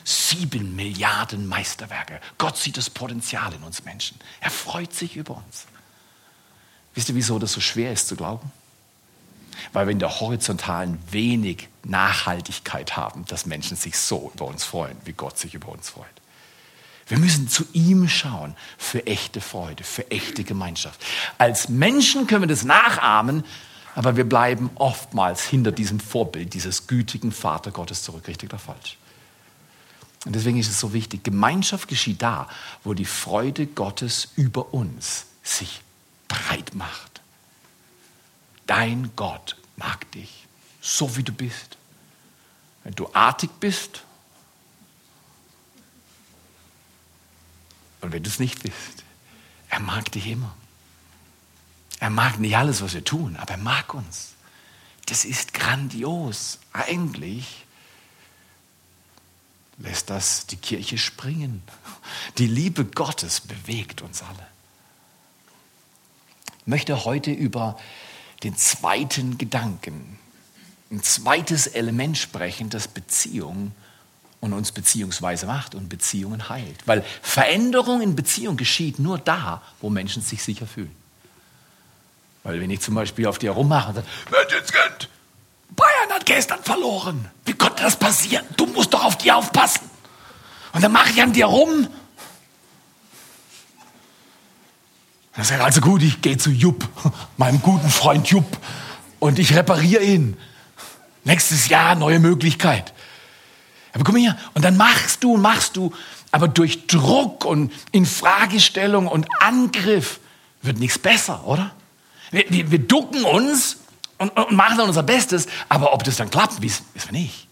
Sieben 0.04 0.76
Milliarden 0.76 1.48
Meisterwerke. 1.48 2.20
Gott 2.38 2.58
sieht 2.58 2.78
das 2.78 2.90
Potenzial 2.90 3.54
in 3.54 3.64
uns 3.64 3.84
Menschen. 3.86 4.20
Er 4.42 4.52
freut 4.52 4.94
sich 4.94 5.16
über 5.16 5.36
uns. 5.38 5.66
Wisst 6.96 7.10
ihr, 7.10 7.16
wieso 7.16 7.40
das 7.40 7.54
so 7.54 7.62
schwer 7.62 7.94
ist 7.94 8.08
zu 8.08 8.16
glauben? 8.16 8.52
Weil 9.74 9.88
wir 9.88 9.92
in 9.92 10.00
der 10.00 10.20
Horizontalen 10.20 11.00
wenig 11.12 11.70
Nachhaltigkeit 11.84 12.96
haben, 12.98 13.26
dass 13.26 13.46
Menschen 13.46 13.78
sich 13.78 13.98
so 13.98 14.32
über 14.34 14.46
uns 14.46 14.64
freuen, 14.64 14.98
wie 15.06 15.14
Gott 15.14 15.38
sich 15.38 15.54
über 15.54 15.70
uns 15.70 15.90
freut. 15.90 16.08
Wir 17.08 17.18
müssen 17.18 17.48
zu 17.48 17.66
ihm 17.74 18.10
schauen 18.10 18.56
für 18.78 19.08
echte 19.08 19.40
Freude, 19.40 19.84
für 19.84 20.12
echte 20.12 20.44
Gemeinschaft. 20.44 21.02
Als 21.38 21.70
Menschen 21.70 22.28
können 22.28 22.44
wir 22.44 22.48
das 22.48 22.66
nachahmen, 22.66 23.46
aber 23.96 24.18
wir 24.18 24.28
bleiben 24.28 24.70
oftmals 24.76 25.46
hinter 25.46 25.72
diesem 25.72 26.00
Vorbild 26.00 26.54
dieses 26.54 26.88
gütigen 26.88 27.32
Vater 27.32 27.72
Gottes 27.72 28.04
zurück, 28.04 28.28
richtig 28.28 28.50
oder 28.50 28.60
falsch. 28.60 28.98
Und 30.26 30.36
deswegen 30.36 30.60
ist 30.60 30.70
es 30.70 30.80
so 30.80 30.94
wichtig, 30.94 31.24
Gemeinschaft 31.24 31.88
geschieht 31.88 32.22
da, 32.22 32.50
wo 32.84 32.94
die 32.94 33.06
Freude 33.06 33.66
Gottes 33.66 34.30
über 34.36 34.74
uns 34.74 35.26
sich 35.42 35.82
breit 36.28 36.76
macht. 36.76 37.17
Dein 38.68 39.12
Gott 39.16 39.56
mag 39.76 40.10
dich, 40.12 40.46
so 40.82 41.18
wie 41.18 41.24
du 41.24 41.32
bist. 41.32 41.78
Wenn 42.84 42.94
du 42.96 43.10
artig 43.14 43.50
bist, 43.60 44.04
Und 48.02 48.14
wenn 48.14 48.24
du 48.24 48.30
es 48.30 48.40
nicht 48.40 48.64
bist, 48.64 49.04
er 49.70 49.80
mag 49.80 50.12
dich 50.12 50.28
immer. 50.28 50.56
Er 52.00 52.10
mag 52.10 52.40
nicht 52.40 52.56
alles, 52.56 52.82
was 52.82 52.94
wir 52.94 53.04
tun, 53.04 53.36
aber 53.38 53.52
er 53.52 53.58
mag 53.58 53.94
uns. 53.94 54.34
Das 55.08 55.26
ist 55.26 55.54
grandios. 55.54 56.60
Eigentlich 56.74 57.66
lässt 59.78 60.10
das 60.10 60.48
die 60.48 60.58
Kirche 60.58 60.98
springen. 60.98 61.64
Die 62.38 62.48
Liebe 62.48 62.86
Gottes 62.86 63.42
bewegt 63.42 64.02
uns 64.02 64.22
alle. 64.22 64.48
Ich 66.60 66.68
möchte 66.68 67.06
heute 67.06 67.32
über 67.32 67.80
den 68.44 68.56
zweiten 68.56 69.38
Gedanken, 69.38 70.20
ein 70.92 71.04
zweites 71.04 71.68
Element 71.68 72.18
sprechen, 72.18 72.70
das 72.70 72.88
Beziehung 72.88 73.72
und 74.40 74.54
uns 74.54 74.72
beziehungsweise 74.72 75.46
macht 75.46 75.76
und 75.76 75.90
Beziehungen 75.90 76.50
heilt. 76.50 76.86
Weil 76.86 77.04
Veränderung 77.22 78.02
in 78.02 78.16
Beziehung 78.16 78.58
geschieht 78.58 79.00
nur 79.00 79.18
da, 79.18 79.62
wo 79.82 79.90
Menschen 79.90 80.22
sich 80.22 80.44
sicher 80.44 80.68
fühlen. 80.68 80.96
Weil 82.44 82.62
wenn 82.62 82.70
ich 82.70 82.80
zum 82.80 82.96
Beispiel 82.96 83.28
auf 83.28 83.40
dir 83.40 83.52
rummache 83.52 83.90
und 83.90 83.96
sage, 83.96 84.08
Menschenskind, 84.32 85.10
Bayern 85.76 86.12
hat 86.12 86.26
gestern 86.26 86.64
verloren. 86.64 87.30
Wie 87.46 87.54
konnte 87.54 87.84
das 87.84 87.98
passieren? 87.98 88.46
Du 88.56 88.66
musst 88.68 88.94
doch 88.94 89.04
auf 89.04 89.18
die 89.18 89.32
aufpassen. 89.32 89.90
Und 90.72 90.84
dann 90.84 90.92
mache 90.92 91.10
ich 91.10 91.22
an 91.22 91.34
dir 91.34 91.46
rum. 91.48 91.88
Sage 95.44 95.60
ich, 95.60 95.66
also 95.66 95.82
gut, 95.82 96.02
ich 96.02 96.22
gehe 96.22 96.38
zu 96.38 96.50
Jupp, 96.50 96.88
meinem 97.38 97.62
guten 97.62 97.90
Freund 97.90 98.28
Jupp, 98.28 98.58
und 99.20 99.40
ich 99.40 99.56
repariere 99.56 100.04
ihn. 100.04 100.38
Nächstes 101.24 101.70
Jahr 101.70 101.96
neue 101.96 102.20
Möglichkeit. 102.20 102.94
Aber 103.94 104.12
mal 104.12 104.20
hier, 104.20 104.38
und 104.54 104.64
dann 104.64 104.78
machst 104.78 105.24
du 105.24 105.34
und 105.34 105.42
machst 105.42 105.76
du, 105.76 105.94
aber 106.32 106.48
durch 106.48 106.88
Druck 106.88 107.46
und 107.46 107.72
Infragestellung 107.92 109.08
und 109.08 109.28
Angriff 109.40 110.20
wird 110.62 110.80
nichts 110.80 111.00
besser, 111.00 111.46
oder? 111.48 111.72
Wir, 112.32 112.46
wir, 112.50 112.72
wir 112.72 112.80
ducken 112.80 113.24
uns 113.24 113.78
und, 114.18 114.30
und, 114.36 114.52
machen 114.52 114.78
dann 114.78 114.88
unser 114.88 115.04
Bestes, 115.04 115.48
aber 115.70 115.94
ob 115.94 116.04
das 116.04 116.18
dann 116.18 116.30
klappt, 116.30 116.62
wissen 116.62 116.86
wir 116.94 117.12
nicht. 117.12 117.48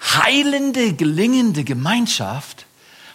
Heilende, 0.00 0.94
gelingende 0.94 1.64
Gemeinschaft 1.64 2.66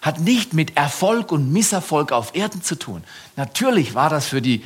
hat 0.04 0.20
nicht 0.20 0.54
mit 0.54 0.76
Erfolg 0.76 1.32
und 1.32 1.52
Misserfolg 1.54 2.12
auf 2.12 2.36
Erden 2.36 2.62
zu 2.62 2.76
tun. 2.76 3.04
Natürlich 3.38 3.96
war 3.96 4.10
das 4.10 4.28
für 4.28 4.42
die 4.42 4.62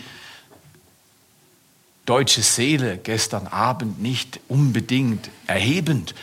deutsche 2.08 2.42
Seele 2.42 2.98
gestern 2.98 3.46
Abend 3.46 4.02
nicht 4.02 4.40
unbedingt 4.48 5.30
erhebend, 5.46 6.16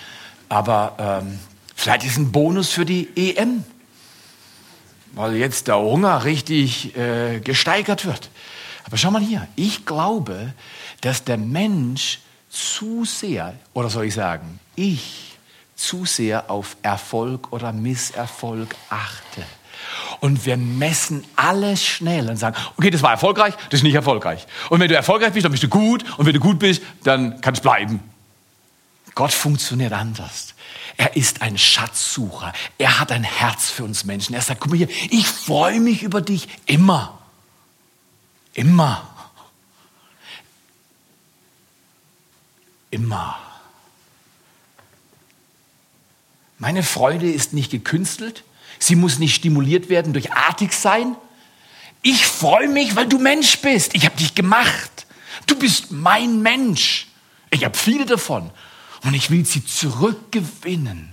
aber 0.48 0.96
ähm, 0.98 1.38
vielleicht 1.76 2.04
ist 2.04 2.16
ein 2.16 2.32
Bonus 2.32 2.70
für 2.70 2.84
die 2.84 3.08
EM, 3.14 3.62
weil 5.12 5.36
jetzt 5.36 5.68
der 5.68 5.78
Hunger 5.78 6.24
richtig 6.24 6.96
äh, 6.96 7.38
gesteigert 7.38 8.06
wird. 8.06 8.30
Aber 8.84 8.96
schau 8.96 9.12
mal 9.12 9.22
hier, 9.22 9.46
ich 9.54 9.86
glaube, 9.86 10.52
dass 11.02 11.22
der 11.22 11.38
Mensch 11.38 12.18
zu 12.50 13.04
sehr, 13.04 13.54
oder 13.74 13.90
soll 13.90 14.06
ich 14.06 14.14
sagen, 14.14 14.58
ich 14.74 15.33
zu 15.76 16.04
sehr 16.04 16.50
auf 16.50 16.76
Erfolg 16.82 17.52
oder 17.52 17.72
Misserfolg 17.72 18.74
achte. 18.88 19.44
Und 20.20 20.46
wir 20.46 20.56
messen 20.56 21.24
alles 21.36 21.84
schnell 21.84 22.28
und 22.28 22.36
sagen, 22.36 22.56
okay, 22.76 22.90
das 22.90 23.02
war 23.02 23.10
erfolgreich, 23.10 23.54
das 23.70 23.80
ist 23.80 23.82
nicht 23.82 23.94
erfolgreich. 23.94 24.46
Und 24.70 24.80
wenn 24.80 24.88
du 24.88 24.94
erfolgreich 24.94 25.32
bist, 25.32 25.44
dann 25.44 25.52
bist 25.52 25.64
du 25.64 25.68
gut. 25.68 26.04
Und 26.18 26.26
wenn 26.26 26.32
du 26.32 26.40
gut 26.40 26.58
bist, 26.58 26.82
dann 27.02 27.40
kannst 27.40 27.60
du 27.60 27.68
bleiben. 27.68 28.00
Gott 29.14 29.32
funktioniert 29.32 29.92
anders. 29.92 30.54
Er 30.96 31.16
ist 31.16 31.42
ein 31.42 31.58
Schatzsucher. 31.58 32.52
Er 32.78 33.00
hat 33.00 33.12
ein 33.12 33.24
Herz 33.24 33.70
für 33.70 33.84
uns 33.84 34.04
Menschen. 34.04 34.34
Er 34.34 34.40
sagt, 34.40 34.60
guck 34.60 34.70
mal 34.70 34.76
hier, 34.76 34.88
ich 35.10 35.26
freue 35.26 35.80
mich 35.80 36.02
über 36.02 36.20
dich 36.20 36.48
immer. 36.66 37.18
Immer. 38.54 39.08
Immer. 42.90 43.38
Meine 46.64 46.82
Freude 46.82 47.30
ist 47.30 47.52
nicht 47.52 47.70
gekünstelt. 47.70 48.42
Sie 48.78 48.96
muss 48.96 49.18
nicht 49.18 49.34
stimuliert 49.34 49.90
werden 49.90 50.14
durch 50.14 50.32
artig 50.32 50.72
sein. 50.72 51.14
Ich 52.00 52.24
freue 52.24 52.68
mich, 52.68 52.96
weil 52.96 53.06
du 53.06 53.18
Mensch 53.18 53.58
bist. 53.58 53.94
Ich 53.94 54.06
habe 54.06 54.16
dich 54.16 54.34
gemacht. 54.34 55.04
Du 55.46 55.58
bist 55.58 55.90
mein 55.90 56.40
Mensch. 56.40 57.08
Ich 57.50 57.66
habe 57.66 57.76
viele 57.76 58.06
davon. 58.06 58.50
Und 59.02 59.12
ich 59.12 59.30
will 59.30 59.44
sie 59.44 59.62
zurückgewinnen 59.62 61.12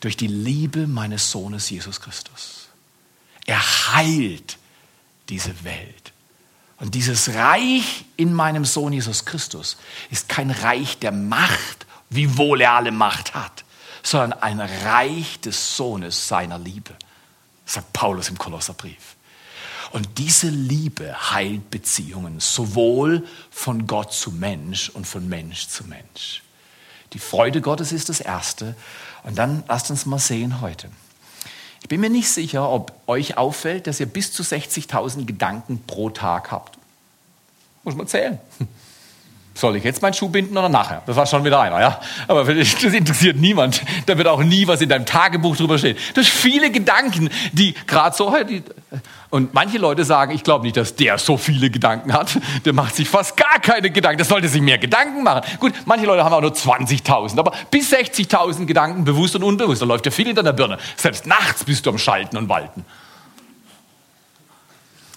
durch 0.00 0.16
die 0.16 0.26
Liebe 0.26 0.86
meines 0.86 1.30
Sohnes 1.30 1.68
Jesus 1.68 2.00
Christus. 2.00 2.68
Er 3.44 3.60
heilt 3.92 4.56
diese 5.28 5.52
Welt. 5.64 6.14
Und 6.78 6.94
dieses 6.94 7.34
Reich 7.34 8.06
in 8.16 8.32
meinem 8.32 8.64
Sohn 8.64 8.94
Jesus 8.94 9.26
Christus 9.26 9.76
ist 10.10 10.30
kein 10.30 10.50
Reich 10.50 10.96
der 10.96 11.12
Macht, 11.12 11.84
wiewohl 12.08 12.62
er 12.62 12.72
alle 12.72 12.90
Macht 12.90 13.34
hat, 13.34 13.65
sondern 14.06 14.34
ein 14.34 14.60
Reich 14.60 15.40
des 15.40 15.76
Sohnes 15.76 16.28
seiner 16.28 16.58
Liebe, 16.58 16.94
sagt 17.64 17.92
Paulus 17.92 18.28
im 18.28 18.38
Kolosserbrief. 18.38 19.16
Und 19.90 20.18
diese 20.18 20.48
Liebe 20.48 21.32
heilt 21.32 21.70
Beziehungen, 21.70 22.38
sowohl 22.38 23.26
von 23.50 23.86
Gott 23.86 24.12
zu 24.12 24.30
Mensch 24.30 24.90
und 24.90 25.06
von 25.06 25.28
Mensch 25.28 25.68
zu 25.68 25.84
Mensch. 25.84 26.42
Die 27.14 27.18
Freude 27.18 27.60
Gottes 27.60 27.92
ist 27.92 28.08
das 28.08 28.20
Erste. 28.20 28.76
Und 29.24 29.38
dann 29.38 29.64
lasst 29.68 29.90
uns 29.90 30.06
mal 30.06 30.18
sehen 30.18 30.60
heute. 30.60 30.88
Ich 31.82 31.88
bin 31.88 32.00
mir 32.00 32.10
nicht 32.10 32.30
sicher, 32.30 32.70
ob 32.70 32.92
euch 33.08 33.36
auffällt, 33.36 33.86
dass 33.86 33.98
ihr 33.98 34.06
bis 34.06 34.32
zu 34.32 34.42
60.000 34.42 35.24
Gedanken 35.24 35.82
pro 35.84 36.10
Tag 36.10 36.52
habt. 36.52 36.78
Muss 37.82 37.96
man 37.96 38.06
zählen. 38.06 38.38
Soll 39.56 39.76
ich 39.76 39.84
jetzt 39.84 40.02
meinen 40.02 40.12
Schuh 40.12 40.28
binden 40.28 40.58
oder 40.58 40.68
nachher? 40.68 41.02
Das 41.06 41.16
war 41.16 41.24
schon 41.24 41.42
wieder 41.42 41.58
einer, 41.58 41.80
ja. 41.80 41.98
Aber 42.28 42.44
das 42.44 42.74
interessiert 42.82 43.38
niemand. 43.38 43.80
Da 44.04 44.18
wird 44.18 44.28
auch 44.28 44.42
nie 44.42 44.66
was 44.66 44.82
in 44.82 44.90
deinem 44.90 45.06
Tagebuch 45.06 45.56
drüber 45.56 45.78
stehen. 45.78 45.96
Das 46.12 46.26
sind 46.26 46.34
viele 46.34 46.70
Gedanken, 46.70 47.30
die 47.52 47.72
gerade 47.86 48.14
so, 48.14 48.36
die, 48.46 48.62
und 49.30 49.54
manche 49.54 49.78
Leute 49.78 50.04
sagen, 50.04 50.32
ich 50.34 50.44
glaube 50.44 50.66
nicht, 50.66 50.76
dass 50.76 50.94
der 50.94 51.16
so 51.16 51.38
viele 51.38 51.70
Gedanken 51.70 52.12
hat. 52.12 52.38
Der 52.66 52.74
macht 52.74 52.96
sich 52.96 53.08
fast 53.08 53.34
gar 53.38 53.58
keine 53.60 53.90
Gedanken. 53.90 54.18
Der 54.18 54.26
sollte 54.26 54.46
sich 54.48 54.60
mehr 54.60 54.76
Gedanken 54.76 55.22
machen. 55.22 55.40
Gut, 55.58 55.72
manche 55.86 56.04
Leute 56.04 56.22
haben 56.22 56.34
auch 56.34 56.42
nur 56.42 56.52
20.000, 56.52 57.38
aber 57.38 57.52
bis 57.70 57.90
60.000 57.90 58.66
Gedanken, 58.66 59.04
bewusst 59.04 59.36
und 59.36 59.42
unbewusst. 59.42 59.80
Da 59.80 59.86
läuft 59.86 60.04
ja 60.04 60.12
viel 60.12 60.28
in 60.28 60.36
deiner 60.36 60.52
Birne. 60.52 60.76
Selbst 60.96 61.26
nachts 61.26 61.64
bist 61.64 61.86
du 61.86 61.90
am 61.90 61.96
Schalten 61.96 62.36
und 62.36 62.50
Walten. 62.50 62.84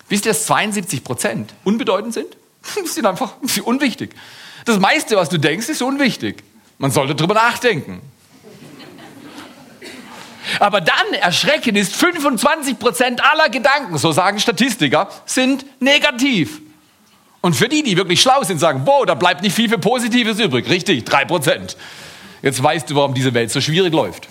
Wisst 0.07 0.25
ihr, 0.25 0.31
dass 0.31 0.45
72 0.45 1.03
Prozent 1.03 1.53
unbedeutend 1.65 2.13
sind? 2.13 2.38
Sind 2.85 3.05
einfach 3.05 3.33
unwichtig. 3.63 4.11
Das 4.65 4.79
meiste, 4.79 5.15
was 5.15 5.29
du 5.29 5.37
denkst, 5.37 5.69
ist 5.69 5.81
unwichtig. 5.81 6.43
Man 6.77 6.91
sollte 6.91 7.15
drüber 7.15 7.33
nachdenken. 7.33 8.01
Aber 10.59 10.81
dann 10.81 11.13
erschreckend 11.13 11.77
ist, 11.77 11.95
25 11.95 12.79
Prozent 12.79 13.23
aller 13.23 13.49
Gedanken, 13.49 13.97
so 13.97 14.11
sagen 14.11 14.39
Statistiker, 14.39 15.09
sind 15.25 15.65
negativ. 15.79 16.61
Und 17.41 17.55
für 17.55 17.69
die, 17.69 17.83
die 17.83 17.95
wirklich 17.95 18.21
schlau 18.21 18.43
sind, 18.43 18.59
sagen, 18.59 18.81
wow, 18.85 19.05
da 19.05 19.13
bleibt 19.13 19.43
nicht 19.43 19.55
viel 19.55 19.69
für 19.69 19.77
Positives 19.77 20.39
übrig. 20.39 20.67
Richtig, 20.69 21.05
drei 21.05 21.25
Prozent. 21.25 21.77
Jetzt 22.41 22.61
weißt 22.61 22.89
du, 22.89 22.95
warum 22.95 23.13
diese 23.13 23.33
Welt 23.33 23.51
so 23.51 23.61
schwierig 23.61 23.93
läuft. 23.93 24.27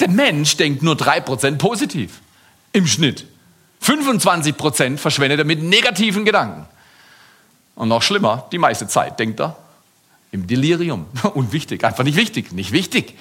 Der 0.00 0.08
Mensch 0.08 0.56
denkt 0.56 0.82
nur 0.82 0.96
drei 0.96 1.20
Prozent 1.20 1.58
positiv. 1.58 2.20
Im 2.72 2.86
Schnitt. 2.86 3.26
25 3.80 4.56
Prozent 4.56 5.00
verschwendet 5.00 5.38
er 5.38 5.44
mit 5.44 5.62
negativen 5.62 6.24
Gedanken. 6.24 6.66
Und 7.76 7.88
noch 7.88 8.02
schlimmer, 8.02 8.48
die 8.50 8.58
meiste 8.58 8.88
Zeit 8.88 9.20
denkt 9.20 9.38
er 9.38 9.56
im 10.32 10.46
Delirium. 10.46 11.06
Unwichtig, 11.34 11.84
einfach 11.84 12.02
nicht 12.04 12.16
wichtig, 12.16 12.52
nicht 12.52 12.72
wichtig. 12.72 13.14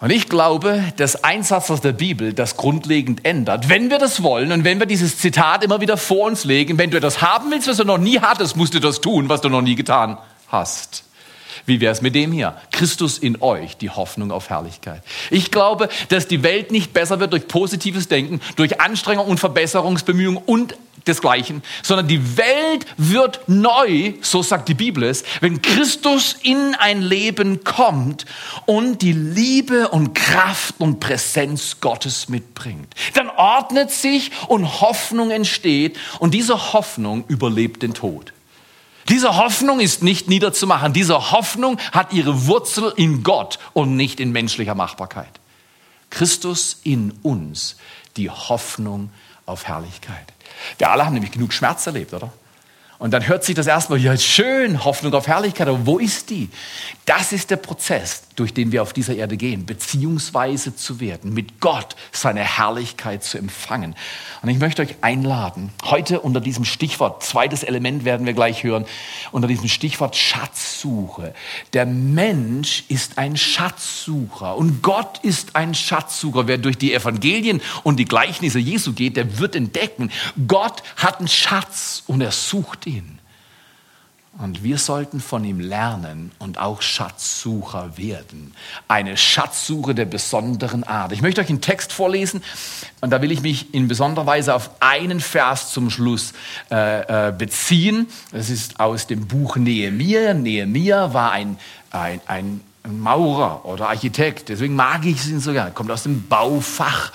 Und 0.00 0.10
ich 0.10 0.28
glaube, 0.28 0.82
dass 0.96 1.22
ein 1.22 1.44
Satz 1.44 1.70
aus 1.70 1.80
der 1.80 1.92
Bibel 1.92 2.32
das 2.32 2.56
grundlegend 2.56 3.24
ändert. 3.24 3.68
Wenn 3.68 3.88
wir 3.88 3.98
das 3.98 4.24
wollen 4.24 4.50
und 4.50 4.64
wenn 4.64 4.80
wir 4.80 4.86
dieses 4.86 5.18
Zitat 5.18 5.62
immer 5.62 5.80
wieder 5.80 5.96
vor 5.96 6.26
uns 6.26 6.44
legen, 6.44 6.76
wenn 6.76 6.90
du 6.90 6.96
etwas 6.96 7.22
haben 7.22 7.52
willst, 7.52 7.68
was 7.68 7.76
du 7.76 7.84
noch 7.84 7.98
nie 7.98 8.18
hattest, 8.18 8.56
musst 8.56 8.74
du 8.74 8.80
das 8.80 9.00
tun, 9.00 9.28
was 9.28 9.42
du 9.42 9.48
noch 9.48 9.62
nie 9.62 9.76
getan 9.76 10.18
hast. 10.48 11.04
Wie 11.66 11.80
wäre 11.80 11.92
es 11.92 12.02
mit 12.02 12.16
dem 12.16 12.32
hier? 12.32 12.56
Christus 12.72 13.18
in 13.18 13.40
euch, 13.40 13.76
die 13.76 13.90
Hoffnung 13.90 14.32
auf 14.32 14.50
Herrlichkeit. 14.50 15.02
Ich 15.30 15.52
glaube, 15.52 15.88
dass 16.08 16.26
die 16.26 16.42
Welt 16.42 16.72
nicht 16.72 16.92
besser 16.92 17.20
wird 17.20 17.32
durch 17.32 17.46
positives 17.46 18.08
Denken, 18.08 18.40
durch 18.56 18.80
Anstrengung 18.80 19.28
und 19.28 19.38
Verbesserungsbemühungen 19.38 20.42
und 20.44 20.74
desgleichen, 21.06 21.62
sondern 21.82 22.08
die 22.08 22.36
Welt 22.36 22.86
wird 22.96 23.40
neu, 23.48 24.14
so 24.22 24.42
sagt 24.42 24.68
die 24.68 24.74
Bibel 24.74 25.02
es, 25.04 25.24
wenn 25.40 25.62
Christus 25.62 26.36
in 26.42 26.74
ein 26.78 27.02
Leben 27.02 27.64
kommt 27.64 28.26
und 28.66 29.02
die 29.02 29.12
Liebe 29.12 29.88
und 29.88 30.14
Kraft 30.14 30.74
und 30.78 31.00
Präsenz 31.00 31.80
Gottes 31.80 32.28
mitbringt. 32.28 32.94
Dann 33.14 33.30
ordnet 33.30 33.90
sich 33.90 34.30
und 34.48 34.80
Hoffnung 34.80 35.30
entsteht 35.30 35.98
und 36.18 36.34
diese 36.34 36.72
Hoffnung 36.72 37.24
überlebt 37.28 37.82
den 37.82 37.94
Tod. 37.94 38.32
Diese 39.08 39.36
Hoffnung 39.36 39.80
ist 39.80 40.02
nicht 40.02 40.28
niederzumachen. 40.28 40.92
Diese 40.92 41.32
Hoffnung 41.32 41.78
hat 41.90 42.12
ihre 42.12 42.46
Wurzel 42.46 42.92
in 42.96 43.22
Gott 43.22 43.58
und 43.72 43.96
nicht 43.96 44.20
in 44.20 44.32
menschlicher 44.32 44.74
Machbarkeit. 44.74 45.40
Christus 46.10 46.80
in 46.84 47.12
uns, 47.22 47.76
die 48.16 48.30
Hoffnung 48.30 49.10
auf 49.46 49.66
Herrlichkeit. 49.66 50.32
Wir 50.78 50.90
alle 50.90 51.04
haben 51.04 51.14
nämlich 51.14 51.32
genug 51.32 51.52
Schmerz 51.52 51.86
erlebt, 51.86 52.12
oder? 52.14 52.32
Und 52.98 53.10
dann 53.10 53.26
hört 53.26 53.42
sich 53.42 53.56
das 53.56 53.66
erstmal, 53.66 53.98
ja, 53.98 54.16
schön, 54.16 54.84
Hoffnung 54.84 55.12
auf 55.14 55.26
Herrlichkeit, 55.26 55.66
aber 55.66 55.84
wo 55.86 55.98
ist 55.98 56.30
die? 56.30 56.48
Das 57.04 57.32
ist 57.32 57.50
der 57.50 57.56
Prozess, 57.56 58.22
durch 58.36 58.54
den 58.54 58.72
wir 58.72 58.82
auf 58.82 58.92
dieser 58.92 59.14
Erde 59.14 59.36
gehen, 59.36 59.66
beziehungsweise 59.66 60.74
zu 60.74 61.00
werden, 61.00 61.32
mit 61.34 61.60
Gott 61.60 61.96
seine 62.12 62.40
Herrlichkeit 62.40 63.24
zu 63.24 63.38
empfangen. 63.38 63.94
Und 64.42 64.48
ich 64.48 64.58
möchte 64.58 64.82
euch 64.82 64.96
einladen, 65.00 65.70
heute 65.84 66.20
unter 66.20 66.40
diesem 66.40 66.64
Stichwort, 66.64 67.22
zweites 67.22 67.62
Element 67.62 68.04
werden 68.04 68.26
wir 68.26 68.32
gleich 68.32 68.64
hören, 68.64 68.86
unter 69.30 69.48
diesem 69.48 69.68
Stichwort 69.68 70.16
Schatzsuche. 70.16 71.34
Der 71.72 71.86
Mensch 71.86 72.84
ist 72.88 73.18
ein 73.18 73.36
Schatzsucher 73.36 74.56
und 74.56 74.82
Gott 74.82 75.18
ist 75.22 75.56
ein 75.56 75.74
Schatzsucher. 75.74 76.46
Wer 76.46 76.58
durch 76.58 76.78
die 76.78 76.94
Evangelien 76.94 77.60
und 77.82 77.96
die 77.96 78.04
Gleichnisse 78.04 78.58
Jesu 78.58 78.92
geht, 78.92 79.16
der 79.16 79.38
wird 79.38 79.56
entdecken, 79.56 80.10
Gott 80.46 80.82
hat 80.96 81.18
einen 81.18 81.28
Schatz 81.28 82.02
und 82.06 82.20
er 82.20 82.32
sucht 82.32 82.86
ihn. 82.86 83.21
Und 84.38 84.64
wir 84.64 84.78
sollten 84.78 85.20
von 85.20 85.44
ihm 85.44 85.60
lernen 85.60 86.32
und 86.38 86.58
auch 86.58 86.80
Schatzsucher 86.80 87.98
werden. 87.98 88.54
Eine 88.88 89.18
Schatzsuche 89.18 89.94
der 89.94 90.06
besonderen 90.06 90.84
Art. 90.84 91.12
Ich 91.12 91.20
möchte 91.20 91.42
euch 91.42 91.50
einen 91.50 91.60
Text 91.60 91.92
vorlesen 91.92 92.42
und 93.02 93.10
da 93.10 93.20
will 93.20 93.30
ich 93.30 93.42
mich 93.42 93.74
in 93.74 93.88
besonderer 93.88 94.24
Weise 94.24 94.54
auf 94.54 94.70
einen 94.80 95.20
Vers 95.20 95.72
zum 95.72 95.90
Schluss 95.90 96.32
äh, 96.70 97.28
äh, 97.28 97.32
beziehen. 97.32 98.06
Das 98.32 98.48
ist 98.48 98.80
aus 98.80 99.06
dem 99.06 99.26
Buch 99.26 99.56
Nehemiah. 99.56 100.32
Nehemiah 100.32 101.12
war 101.12 101.32
ein, 101.32 101.58
ein, 101.90 102.20
ein 102.26 102.60
Maurer 102.88 103.64
oder 103.64 103.88
Architekt, 103.88 104.48
deswegen 104.48 104.74
mag 104.74 105.04
ich 105.04 105.28
ihn 105.28 105.40
so 105.40 105.52
gerne. 105.52 105.70
Kommt 105.70 105.90
aus 105.90 106.02
dem 106.02 106.26
Baufach. 106.28 107.12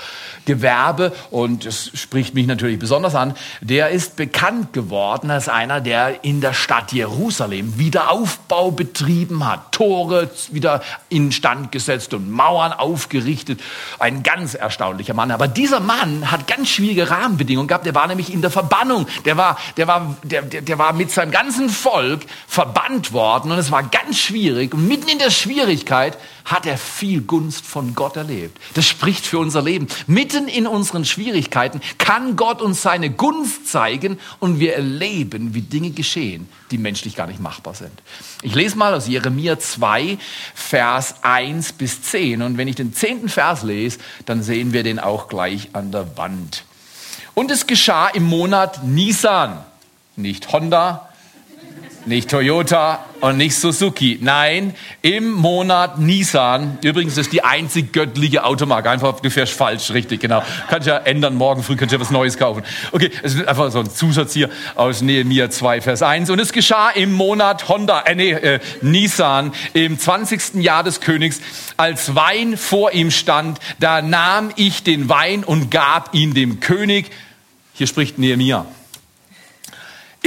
Gewerbe 0.47 1.11
und 1.29 1.65
das 1.65 1.91
spricht 1.93 2.33
mich 2.33 2.47
natürlich 2.47 2.79
besonders 2.79 3.13
an, 3.13 3.35
der 3.61 3.89
ist 3.89 4.15
bekannt 4.15 4.73
geworden 4.73 5.29
als 5.29 5.49
einer, 5.49 5.81
der 5.81 6.23
in 6.23 6.41
der 6.41 6.53
Stadt 6.53 6.93
Jerusalem 6.93 7.77
Wiederaufbau 7.77 8.71
betrieben 8.71 9.45
hat, 9.45 9.73
Tore 9.73 10.31
wieder 10.51 10.81
instand 11.09 11.71
gesetzt 11.71 12.13
und 12.13 12.31
Mauern 12.31 12.71
aufgerichtet. 12.71 13.59
Ein 13.99 14.23
ganz 14.23 14.55
erstaunlicher 14.55 15.13
Mann. 15.13 15.31
Aber 15.31 15.47
dieser 15.47 15.81
Mann 15.81 16.31
hat 16.31 16.47
ganz 16.47 16.69
schwierige 16.69 17.09
Rahmenbedingungen 17.09 17.67
gehabt. 17.67 17.85
Der 17.85 17.93
war 17.93 18.07
nämlich 18.07 18.33
in 18.33 18.41
der 18.41 18.49
Verbannung. 18.49 19.05
Der 19.25 19.35
war, 19.35 19.57
der 19.75 19.87
war, 19.87 20.15
der, 20.23 20.43
der, 20.43 20.61
der 20.61 20.79
war 20.79 20.93
mit 20.93 21.11
seinem 21.11 21.31
ganzen 21.31 21.69
Volk 21.69 22.21
verbannt 22.47 23.11
worden 23.11 23.51
und 23.51 23.59
es 23.59 23.69
war 23.69 23.83
ganz 23.83 24.17
schwierig. 24.17 24.73
Und 24.73 24.87
mitten 24.87 25.09
in 25.09 25.19
der 25.19 25.29
Schwierigkeit 25.57 26.19
hat 26.45 26.67
er 26.67 26.77
viel 26.77 27.21
Gunst 27.21 27.65
von 27.65 27.95
Gott 27.95 28.15
erlebt. 28.15 28.61
Das 28.75 28.85
spricht 28.85 29.25
für 29.25 29.39
unser 29.39 29.63
Leben. 29.63 29.87
Mitten 30.05 30.47
in 30.47 30.67
unseren 30.67 31.03
Schwierigkeiten 31.03 31.81
kann 31.97 32.35
Gott 32.35 32.61
uns 32.61 32.83
seine 32.83 33.09
Gunst 33.09 33.67
zeigen 33.67 34.19
und 34.39 34.59
wir 34.59 34.75
erleben, 34.75 35.55
wie 35.55 35.61
Dinge 35.61 35.89
geschehen, 35.89 36.47
die 36.69 36.77
menschlich 36.77 37.15
gar 37.15 37.25
nicht 37.25 37.39
machbar 37.39 37.73
sind. 37.73 38.03
Ich 38.43 38.53
lese 38.53 38.77
mal 38.77 38.93
aus 38.93 39.07
Jeremia 39.07 39.57
2, 39.57 40.19
Vers 40.53 41.15
1 41.23 41.73
bis 41.73 42.03
10. 42.03 42.43
Und 42.43 42.59
wenn 42.59 42.67
ich 42.67 42.75
den 42.75 42.93
zehnten 42.93 43.27
Vers 43.27 43.63
lese, 43.63 43.97
dann 44.27 44.43
sehen 44.43 44.73
wir 44.73 44.83
den 44.83 44.99
auch 44.99 45.27
gleich 45.27 45.69
an 45.73 45.91
der 45.91 46.17
Wand. 46.17 46.65
Und 47.33 47.49
es 47.49 47.65
geschah 47.65 48.09
im 48.09 48.25
Monat 48.25 48.83
Nisan, 48.83 49.57
nicht 50.15 50.51
Honda, 50.51 51.06
Nicht 52.07 52.29
Toyota 52.29 53.03
und 53.19 53.35
nicht 53.35 53.53
Suzuki. 53.53 54.17
Nein, 54.21 54.73
im 55.01 55.29
Monat 55.29 55.99
Nissan. 55.99 56.77
Übrigens 56.81 57.17
ist 57.17 57.33
die 57.33 57.43
einzig 57.43 57.91
göttliche 57.91 58.45
Automarke. 58.45 58.89
Einfach, 58.89 59.19
du 59.19 59.29
fährst 59.29 59.51
falsch, 59.51 59.91
richtig, 59.91 60.21
genau. 60.21 60.41
Kannst 60.69 60.87
ja 60.87 60.95
ändern, 60.99 61.35
morgen 61.35 61.63
früh 61.63 61.75
kannst 61.75 61.91
du 61.91 61.97
ja 61.97 62.01
was 62.01 62.09
Neues 62.09 62.37
kaufen. 62.37 62.63
Okay, 62.93 63.11
es 63.23 63.35
ist 63.35 63.45
einfach 63.45 63.71
so 63.71 63.79
ein 63.79 63.89
Zusatz 63.89 64.31
hier 64.31 64.49
aus 64.75 65.01
Nehemiah 65.01 65.49
2, 65.49 65.81
Vers 65.81 66.01
1. 66.01 66.29
Und 66.29 66.39
es 66.39 66.53
geschah 66.53 66.91
im 66.91 67.11
Monat 67.11 67.67
Honda, 67.67 67.99
äh, 68.03 68.15
nee, 68.15 68.31
äh, 68.31 68.59
Nissan, 68.81 69.51
im 69.73 69.99
20. 69.99 70.63
Jahr 70.63 70.83
des 70.83 71.01
Königs, 71.01 71.41
als 71.75 72.15
Wein 72.15 72.55
vor 72.55 72.93
ihm 72.93 73.11
stand, 73.11 73.59
da 73.79 74.01
nahm 74.01 74.51
ich 74.55 74.81
den 74.83 75.09
Wein 75.09 75.43
und 75.43 75.71
gab 75.71 76.13
ihn 76.13 76.33
dem 76.33 76.61
König. 76.61 77.11
Hier 77.73 77.87
spricht 77.87 78.17
Nehemiah. 78.17 78.65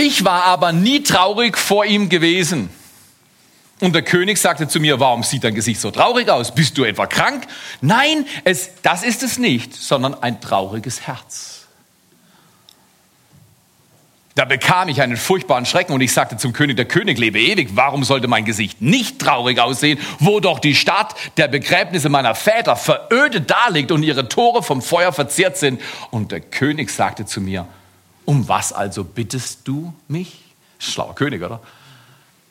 Ich 0.03 0.25
war 0.25 0.45
aber 0.45 0.73
nie 0.73 1.03
traurig 1.03 1.59
vor 1.59 1.85
ihm 1.85 2.09
gewesen. 2.09 2.71
Und 3.81 3.95
der 3.95 4.01
König 4.01 4.39
sagte 4.39 4.67
zu 4.67 4.81
mir, 4.81 4.99
warum 4.99 5.23
sieht 5.23 5.45
dein 5.45 5.55
Gesicht 5.55 5.79
so 5.79 5.91
traurig 5.91 6.31
aus? 6.31 6.55
Bist 6.55 6.79
du 6.79 6.85
etwa 6.85 7.07
krank? 7.07 7.47
Nein, 7.83 8.25
es, 8.45 8.71
das 8.81 9.03
ist 9.03 9.23
es 9.23 9.37
nicht, 9.37 9.75
sondern 9.75 10.15
ein 10.15 10.41
trauriges 10.41 11.07
Herz. 11.07 11.67
Da 14.37 14.47
bekam 14.47 14.89
ich 14.89 15.03
einen 15.03 15.19
furchtbaren 15.19 15.67
Schrecken 15.67 15.93
und 15.93 16.01
ich 16.01 16.15
sagte 16.15 16.39
zum 16.39 16.55
König, 16.55 16.79
der 16.79 16.87
König 16.87 17.19
lebe 17.19 17.39
ewig, 17.39 17.73
warum 17.75 18.03
sollte 18.03 18.27
mein 18.27 18.47
Gesicht 18.47 18.81
nicht 18.81 19.19
traurig 19.19 19.59
aussehen, 19.59 19.99
wo 20.19 20.41
doch 20.41 20.61
die 20.61 20.75
Stadt 20.75 21.15
der 21.37 21.49
Begräbnisse 21.49 22.09
meiner 22.09 22.35
Väter 22.35 22.75
verödet 22.75 23.51
daliegt 23.51 23.93
und 23.93 24.03
ihre 24.03 24.31
Tore 24.31 24.63
vom 24.63 24.81
Feuer 24.81 25.13
verzehrt 25.13 25.59
sind. 25.59 25.79
Und 26.11 26.33
der 26.33 26.41
König 26.41 26.89
sagte 26.89 27.27
zu 27.27 27.43
mir, 27.43 27.67
um 28.31 28.47
was 28.47 28.73
also 28.73 29.03
bittest 29.03 29.67
du 29.67 29.93
mich? 30.07 30.45
Schlauer 30.79 31.17
König, 31.17 31.43
oder? 31.43 31.61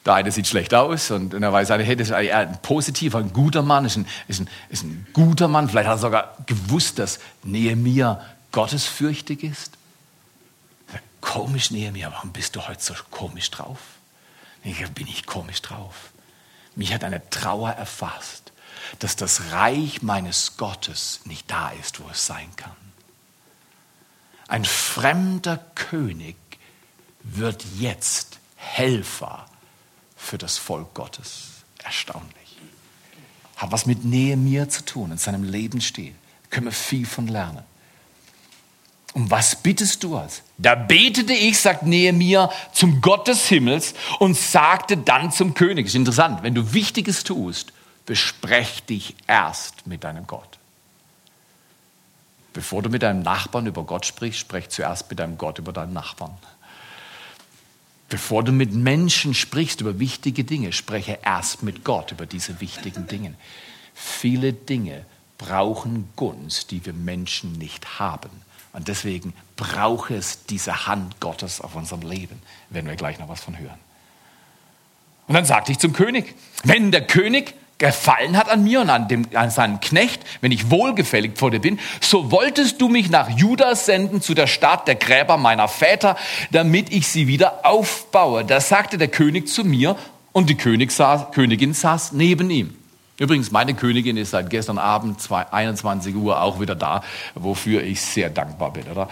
Der 0.05 0.15
eine 0.15 0.29
sieht 0.29 0.45
schlecht 0.45 0.73
aus 0.73 1.09
und 1.09 1.33
er 1.33 1.53
weiß, 1.53 1.69
das 1.69 1.81
ist 1.81 2.11
ein 2.11 2.61
positiver, 2.61 3.19
ein 3.19 3.31
guter 3.31 3.61
Mann, 3.61 3.85
ist 3.85 3.95
ein, 3.95 4.05
ist, 4.27 4.41
ein, 4.41 4.49
ist 4.67 4.83
ein 4.83 5.07
guter 5.13 5.47
Mann. 5.47 5.69
Vielleicht 5.69 5.87
hat 5.87 5.95
er 5.95 5.99
sogar 5.99 6.35
gewusst, 6.45 6.99
dass 6.99 7.19
Nehemiah 7.43 8.21
gottesfürchtig 8.51 9.41
ist. 9.41 9.77
Komisch, 11.21 11.71
Nehemiah, 11.71 12.11
warum 12.11 12.33
bist 12.33 12.57
du 12.57 12.67
heute 12.67 12.83
so 12.83 12.93
komisch 13.09 13.49
drauf? 13.49 13.79
Ich 14.65 14.85
bin 14.89 15.07
ich 15.07 15.25
komisch 15.25 15.61
drauf. 15.61 16.11
Mich 16.75 16.93
hat 16.93 17.05
eine 17.05 17.29
Trauer 17.29 17.71
erfasst, 17.71 18.51
dass 18.99 19.15
das 19.15 19.53
Reich 19.53 20.01
meines 20.01 20.57
Gottes 20.57 21.21
nicht 21.23 21.49
da 21.49 21.69
ist, 21.69 22.01
wo 22.01 22.09
es 22.11 22.25
sein 22.25 22.49
kann. 22.57 22.75
Ein 24.49 24.65
fremder 24.65 25.59
König 25.75 26.35
wird 27.21 27.63
jetzt 27.77 28.39
Helfer 28.55 29.45
für 30.17 30.37
das 30.37 30.57
Volk 30.57 30.93
Gottes. 30.95 31.63
Erstaunlich. 31.83 32.57
Hat 33.57 33.71
was 33.71 33.85
mit 33.85 34.03
Nähe 34.03 34.37
mir 34.37 34.67
zu 34.67 34.83
tun, 34.83 35.11
in 35.11 35.17
seinem 35.17 35.43
Leben 35.43 35.81
steht. 35.81 36.15
Können 36.49 36.65
wir 36.65 36.71
viel 36.71 37.05
von 37.05 37.27
lernen. 37.27 37.63
Um 39.13 39.29
was 39.29 39.55
bittest 39.55 40.03
du 40.03 40.17
als? 40.17 40.41
Da 40.57 40.75
betete 40.75 41.33
ich, 41.33 41.59
sagt 41.59 41.83
Nehemiah, 41.83 42.51
zum 42.73 43.01
Gott 43.01 43.27
des 43.27 43.47
Himmels 43.47 43.93
und 44.19 44.35
sagte 44.35 44.97
dann 44.97 45.31
zum 45.31 45.53
König. 45.53 45.87
Ist 45.87 45.95
interessant, 45.95 46.41
wenn 46.41 46.55
du 46.55 46.73
Wichtiges 46.73 47.23
tust, 47.23 47.71
besprech 48.05 48.83
dich 48.83 49.15
erst 49.27 49.87
mit 49.87 50.03
deinem 50.03 50.25
Gott. 50.25 50.58
Bevor 52.59 52.81
du 52.81 52.89
mit 52.89 53.03
deinem 53.03 53.21
Nachbarn 53.21 53.67
über 53.67 53.85
Gott 53.85 54.05
sprichst, 54.05 54.41
sprech 54.41 54.67
zuerst 54.67 55.09
mit 55.09 55.19
deinem 55.19 55.37
Gott 55.37 55.59
über 55.59 55.71
deinen 55.71 55.93
Nachbarn. 55.93 56.37
Bevor 58.09 58.43
du 58.43 58.51
mit 58.51 58.73
Menschen 58.73 59.33
sprichst 59.33 59.79
über 59.79 59.97
wichtige 59.97 60.43
Dinge, 60.43 60.73
spreche 60.73 61.19
erst 61.23 61.63
mit 61.63 61.85
Gott 61.85 62.11
über 62.11 62.25
diese 62.25 62.59
wichtigen 62.59 63.07
Dinge. 63.07 63.33
Viele 63.93 64.51
Dinge 64.51 65.05
brauchen 65.37 66.09
Gunst, 66.17 66.71
die 66.71 66.85
wir 66.85 66.91
Menschen 66.91 67.53
nicht 67.53 67.97
haben. 67.97 68.29
Und 68.73 68.89
deswegen 68.89 69.33
braucht 69.55 70.11
es 70.11 70.45
diese 70.45 70.85
Hand 70.85 71.21
Gottes 71.21 71.61
auf 71.61 71.75
unserem 71.75 72.01
Leben. 72.01 72.41
Werden 72.71 72.87
wir 72.87 72.97
gleich 72.97 73.19
noch 73.19 73.29
was 73.29 73.39
von 73.39 73.57
hören. 73.57 73.79
Und 75.27 75.35
dann 75.35 75.45
sagte 75.45 75.71
ich 75.71 75.79
zum 75.79 75.93
König, 75.93 76.35
wenn 76.65 76.91
der 76.91 77.07
König 77.07 77.53
gefallen 77.79 78.37
hat 78.37 78.49
an 78.49 78.63
mir 78.63 78.81
und 78.81 78.89
an, 78.89 79.07
dem, 79.07 79.25
an 79.33 79.49
seinem 79.49 79.79
Knecht, 79.79 80.21
wenn 80.41 80.51
ich 80.51 80.69
wohlgefällig 80.69 81.37
vor 81.37 81.49
dir 81.49 81.59
bin, 81.59 81.79
so 82.01 82.31
wolltest 82.31 82.79
du 82.79 82.89
mich 82.89 83.09
nach 83.09 83.29
Juda 83.29 83.73
senden 83.75 84.21
zu 84.21 84.35
der 84.35 84.47
Stadt 84.47 84.87
der 84.87 84.95
Gräber 84.95 85.37
meiner 85.37 85.67
Väter, 85.67 86.15
damit 86.51 86.91
ich 86.91 87.07
sie 87.07 87.27
wieder 87.27 87.65
aufbaue. 87.65 88.45
Da 88.45 88.59
sagte 88.59 88.97
der 88.97 89.07
König 89.07 89.47
zu 89.47 89.63
mir 89.63 89.95
und 90.33 90.49
die 90.49 90.55
König 90.55 90.91
saß, 90.91 91.31
Königin 91.31 91.73
saß 91.73 92.11
neben 92.11 92.49
ihm. 92.49 92.75
Übrigens, 93.17 93.51
meine 93.51 93.73
Königin 93.73 94.15
ist 94.15 94.31
seit 94.31 94.49
gestern 94.49 94.77
Abend 94.77 95.19
21 95.29 96.15
Uhr 96.15 96.41
auch 96.41 96.61
wieder 96.61 96.75
da, 96.75 97.03
wofür 97.35 97.83
ich 97.83 98.01
sehr 98.01 98.29
dankbar 98.29 98.71
bin. 98.71 98.83
Oder? 98.89 99.09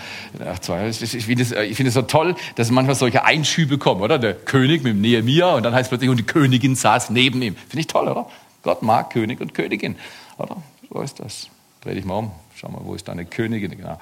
Ich 0.89 1.25
finde 1.25 1.43
es, 1.43 1.51
ich 1.51 1.77
es 1.77 1.93
so 1.93 2.03
toll, 2.03 2.35
dass 2.55 2.71
manchmal 2.71 2.95
solche 2.95 3.25
Einschübe 3.25 3.77
kommen, 3.77 4.01
oder? 4.01 4.17
Der 4.17 4.33
König 4.33 4.83
mit 4.83 4.93
dem 4.93 5.01
Nehemiah 5.01 5.55
und 5.55 5.63
dann 5.63 5.73
heißt 5.73 5.87
es 5.87 5.89
plötzlich, 5.89 6.09
und 6.09 6.17
die 6.17 6.25
Königin 6.25 6.75
saß 6.75 7.09
neben 7.09 7.41
ihm. 7.41 7.55
Finde 7.55 7.79
ich 7.81 7.87
toll, 7.87 8.07
oder? 8.07 8.27
Gott 8.67 8.81
mag 8.81 9.11
König 9.11 9.39
und 9.39 9.53
Königin. 9.53 9.95
Oder? 10.37 10.57
So 10.91 10.99
ist 10.99 11.21
das. 11.21 11.47
Dreh 11.79 11.93
dich 11.93 12.03
mal 12.03 12.15
um. 12.15 12.31
Schau 12.53 12.67
mal, 12.67 12.81
wo 12.83 12.95
ist 12.95 13.07
deine 13.07 13.23
Königin? 13.23 13.77
Genau. 13.77 13.97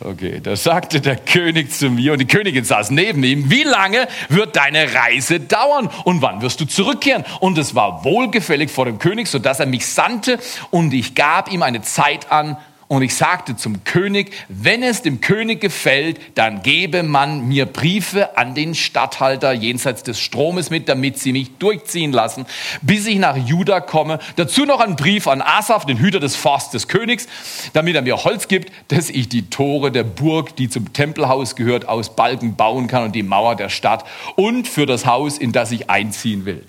Okay, 0.00 0.38
da 0.42 0.54
sagte 0.54 1.00
der 1.00 1.16
König 1.16 1.72
zu 1.72 1.88
mir 1.88 2.12
und 2.12 2.18
die 2.18 2.26
Königin 2.26 2.62
saß 2.62 2.90
neben 2.90 3.24
ihm, 3.24 3.50
wie 3.50 3.62
lange 3.62 4.06
wird 4.28 4.54
deine 4.54 4.92
Reise 4.92 5.40
dauern 5.40 5.88
und 6.04 6.20
wann 6.20 6.42
wirst 6.42 6.60
du 6.60 6.66
zurückkehren? 6.66 7.24
Und 7.40 7.56
es 7.56 7.74
war 7.74 8.04
wohlgefällig 8.04 8.70
vor 8.70 8.84
dem 8.84 8.98
König, 8.98 9.28
so 9.28 9.38
dass 9.38 9.60
er 9.60 9.66
mich 9.66 9.86
sandte 9.86 10.38
und 10.70 10.92
ich 10.92 11.14
gab 11.14 11.50
ihm 11.50 11.62
eine 11.62 11.80
Zeit 11.80 12.30
an, 12.30 12.58
und 12.88 13.02
ich 13.02 13.16
sagte 13.16 13.56
zum 13.56 13.82
König, 13.82 14.32
wenn 14.48 14.82
es 14.82 15.02
dem 15.02 15.20
König 15.20 15.60
gefällt, 15.60 16.20
dann 16.36 16.62
gebe 16.62 17.02
man 17.02 17.48
mir 17.48 17.66
Briefe 17.66 18.38
an 18.38 18.54
den 18.54 18.76
Statthalter 18.76 19.52
jenseits 19.52 20.04
des 20.04 20.20
Stromes 20.20 20.70
mit, 20.70 20.88
damit 20.88 21.18
sie 21.18 21.32
mich 21.32 21.56
durchziehen 21.58 22.12
lassen, 22.12 22.46
bis 22.82 23.06
ich 23.06 23.18
nach 23.18 23.36
Juda 23.36 23.80
komme. 23.80 24.20
Dazu 24.36 24.64
noch 24.64 24.78
ein 24.78 24.94
Brief 24.94 25.26
an 25.26 25.42
Asaf, 25.42 25.84
den 25.84 25.98
Hüter 25.98 26.20
des 26.20 26.36
Forstes 26.36 26.82
des 26.82 26.88
Königs, 26.88 27.26
damit 27.72 27.96
er 27.96 28.02
mir 28.02 28.22
Holz 28.22 28.46
gibt, 28.46 28.72
dass 28.88 29.10
ich 29.10 29.28
die 29.28 29.50
Tore 29.50 29.90
der 29.90 30.04
Burg, 30.04 30.54
die 30.54 30.68
zum 30.68 30.92
Tempelhaus 30.92 31.56
gehört, 31.56 31.88
aus 31.88 32.14
Balken 32.14 32.54
bauen 32.54 32.86
kann 32.86 33.04
und 33.04 33.16
die 33.16 33.24
Mauer 33.24 33.56
der 33.56 33.68
Stadt 33.68 34.04
und 34.36 34.68
für 34.68 34.86
das 34.86 35.06
Haus, 35.06 35.38
in 35.38 35.50
das 35.50 35.72
ich 35.72 35.90
einziehen 35.90 36.44
will. 36.44 36.64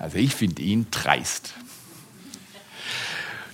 Also 0.00 0.18
ich 0.18 0.34
finde 0.34 0.62
ihn 0.62 0.88
dreist. 0.90 1.54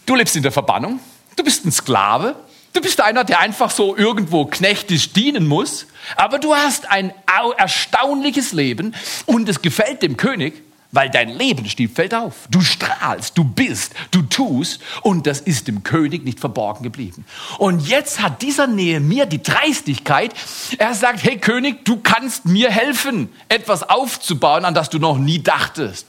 Du 0.06 0.14
lebst 0.14 0.34
in 0.34 0.42
der 0.42 0.52
Verbannung. 0.52 0.98
Du 1.36 1.44
bist 1.44 1.64
ein 1.64 1.72
Sklave. 1.72 2.36
Du 2.72 2.80
bist 2.80 3.00
einer, 3.00 3.24
der 3.24 3.40
einfach 3.40 3.70
so 3.70 3.96
irgendwo 3.96 4.44
knechtisch 4.44 5.12
dienen 5.12 5.46
muss. 5.46 5.86
Aber 6.16 6.38
du 6.38 6.54
hast 6.54 6.88
ein 6.88 7.12
erstaunliches 7.56 8.52
Leben 8.52 8.94
und 9.26 9.48
es 9.48 9.60
gefällt 9.60 10.02
dem 10.02 10.16
König, 10.16 10.62
weil 10.92 11.10
dein 11.10 11.28
Lebensstil 11.28 11.88
fällt 11.88 12.14
auf. 12.14 12.34
Du 12.50 12.60
strahlst, 12.60 13.36
du 13.36 13.44
bist, 13.44 13.92
du 14.10 14.22
tust 14.22 14.80
und 15.02 15.26
das 15.26 15.40
ist 15.40 15.68
dem 15.68 15.82
König 15.82 16.24
nicht 16.24 16.40
verborgen 16.40 16.82
geblieben. 16.82 17.24
Und 17.58 17.86
jetzt 17.88 18.20
hat 18.20 18.42
dieser 18.42 18.66
Nähe 18.66 19.00
mir 19.00 19.26
die 19.26 19.42
Dreistigkeit, 19.42 20.32
er 20.78 20.94
sagt, 20.94 21.22
hey 21.22 21.38
König, 21.38 21.84
du 21.84 21.98
kannst 21.98 22.44
mir 22.46 22.70
helfen, 22.70 23.28
etwas 23.48 23.88
aufzubauen, 23.88 24.64
an 24.64 24.74
das 24.74 24.90
du 24.90 24.98
noch 24.98 25.18
nie 25.18 25.42
dachtest. 25.42 26.06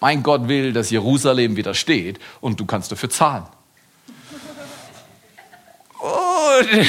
Mein 0.00 0.22
Gott 0.22 0.48
will, 0.48 0.72
dass 0.72 0.90
Jerusalem 0.90 1.56
wieder 1.56 1.74
steht 1.74 2.18
und 2.40 2.60
du 2.60 2.66
kannst 2.66 2.92
dafür 2.92 3.10
zahlen. 3.10 3.44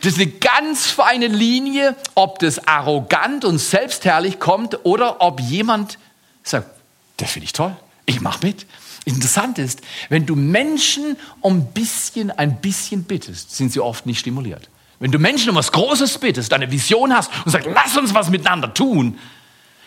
Das 0.00 0.12
ist 0.12 0.18
eine 0.20 0.30
ganz 0.30 0.86
feine 0.86 1.26
Linie, 1.26 1.96
ob 2.14 2.38
das 2.38 2.66
arrogant 2.66 3.44
und 3.44 3.58
selbstherrlich 3.58 4.38
kommt 4.38 4.84
oder 4.84 5.20
ob 5.20 5.40
jemand 5.40 5.98
sagt, 6.42 6.68
das 7.16 7.30
finde 7.30 7.46
ich 7.46 7.52
toll, 7.52 7.74
ich 8.04 8.20
mache 8.20 8.46
mit. 8.46 8.66
Interessant 9.04 9.58
ist, 9.58 9.80
wenn 10.08 10.26
du 10.26 10.34
Menschen 10.34 11.16
um 11.40 11.58
ein 11.58 11.66
bisschen, 11.72 12.30
ein 12.30 12.60
bisschen 12.60 13.04
bittest, 13.04 13.56
sind 13.56 13.72
sie 13.72 13.80
oft 13.80 14.04
nicht 14.04 14.18
stimuliert. 14.18 14.68
Wenn 14.98 15.12
du 15.12 15.18
Menschen 15.18 15.50
um 15.50 15.56
was 15.56 15.72
Großes 15.72 16.18
bittest, 16.18 16.52
eine 16.52 16.70
Vision 16.70 17.14
hast 17.14 17.30
und 17.44 17.52
sagst, 17.52 17.68
lass 17.72 17.96
uns 17.96 18.14
was 18.14 18.30
miteinander 18.30 18.72
tun, 18.72 19.18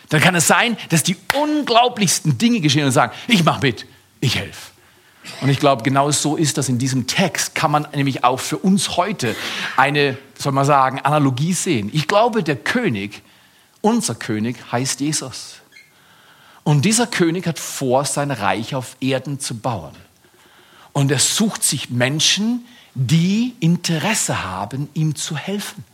dann 0.08 0.20
kann 0.20 0.34
es 0.34 0.46
sein, 0.46 0.76
dass 0.88 1.02
die 1.02 1.16
unglaublichsten 1.34 2.38
Dinge 2.38 2.60
geschehen 2.60 2.84
und 2.84 2.92
sagen, 2.92 3.12
ich 3.28 3.44
mache 3.44 3.60
mit, 3.60 3.86
ich 4.20 4.36
helfe. 4.36 4.72
Und 5.40 5.48
ich 5.48 5.58
glaube, 5.58 5.82
genau 5.82 6.10
so 6.10 6.36
ist 6.36 6.58
das 6.58 6.68
in 6.68 6.78
diesem 6.78 7.06
Text. 7.06 7.54
Kann 7.54 7.70
man 7.70 7.86
nämlich 7.94 8.24
auch 8.24 8.40
für 8.40 8.58
uns 8.58 8.96
heute 8.96 9.34
eine, 9.76 10.18
soll 10.38 10.52
man 10.52 10.64
sagen, 10.64 11.00
Analogie 11.00 11.52
sehen. 11.52 11.90
Ich 11.92 12.06
glaube, 12.06 12.42
der 12.42 12.56
König, 12.56 13.22
unser 13.80 14.14
König 14.14 14.56
heißt 14.72 15.00
Jesus. 15.00 15.56
Und 16.62 16.84
dieser 16.84 17.06
König 17.06 17.46
hat 17.46 17.58
vor, 17.58 18.04
sein 18.04 18.30
Reich 18.30 18.74
auf 18.74 18.96
Erden 19.00 19.40
zu 19.40 19.56
bauen. 19.56 19.92
Und 20.92 21.10
er 21.10 21.18
sucht 21.18 21.62
sich 21.62 21.90
Menschen, 21.90 22.66
die 22.94 23.54
Interesse 23.60 24.44
haben, 24.44 24.88
ihm 24.94 25.14
zu 25.14 25.36
helfen. 25.36 25.84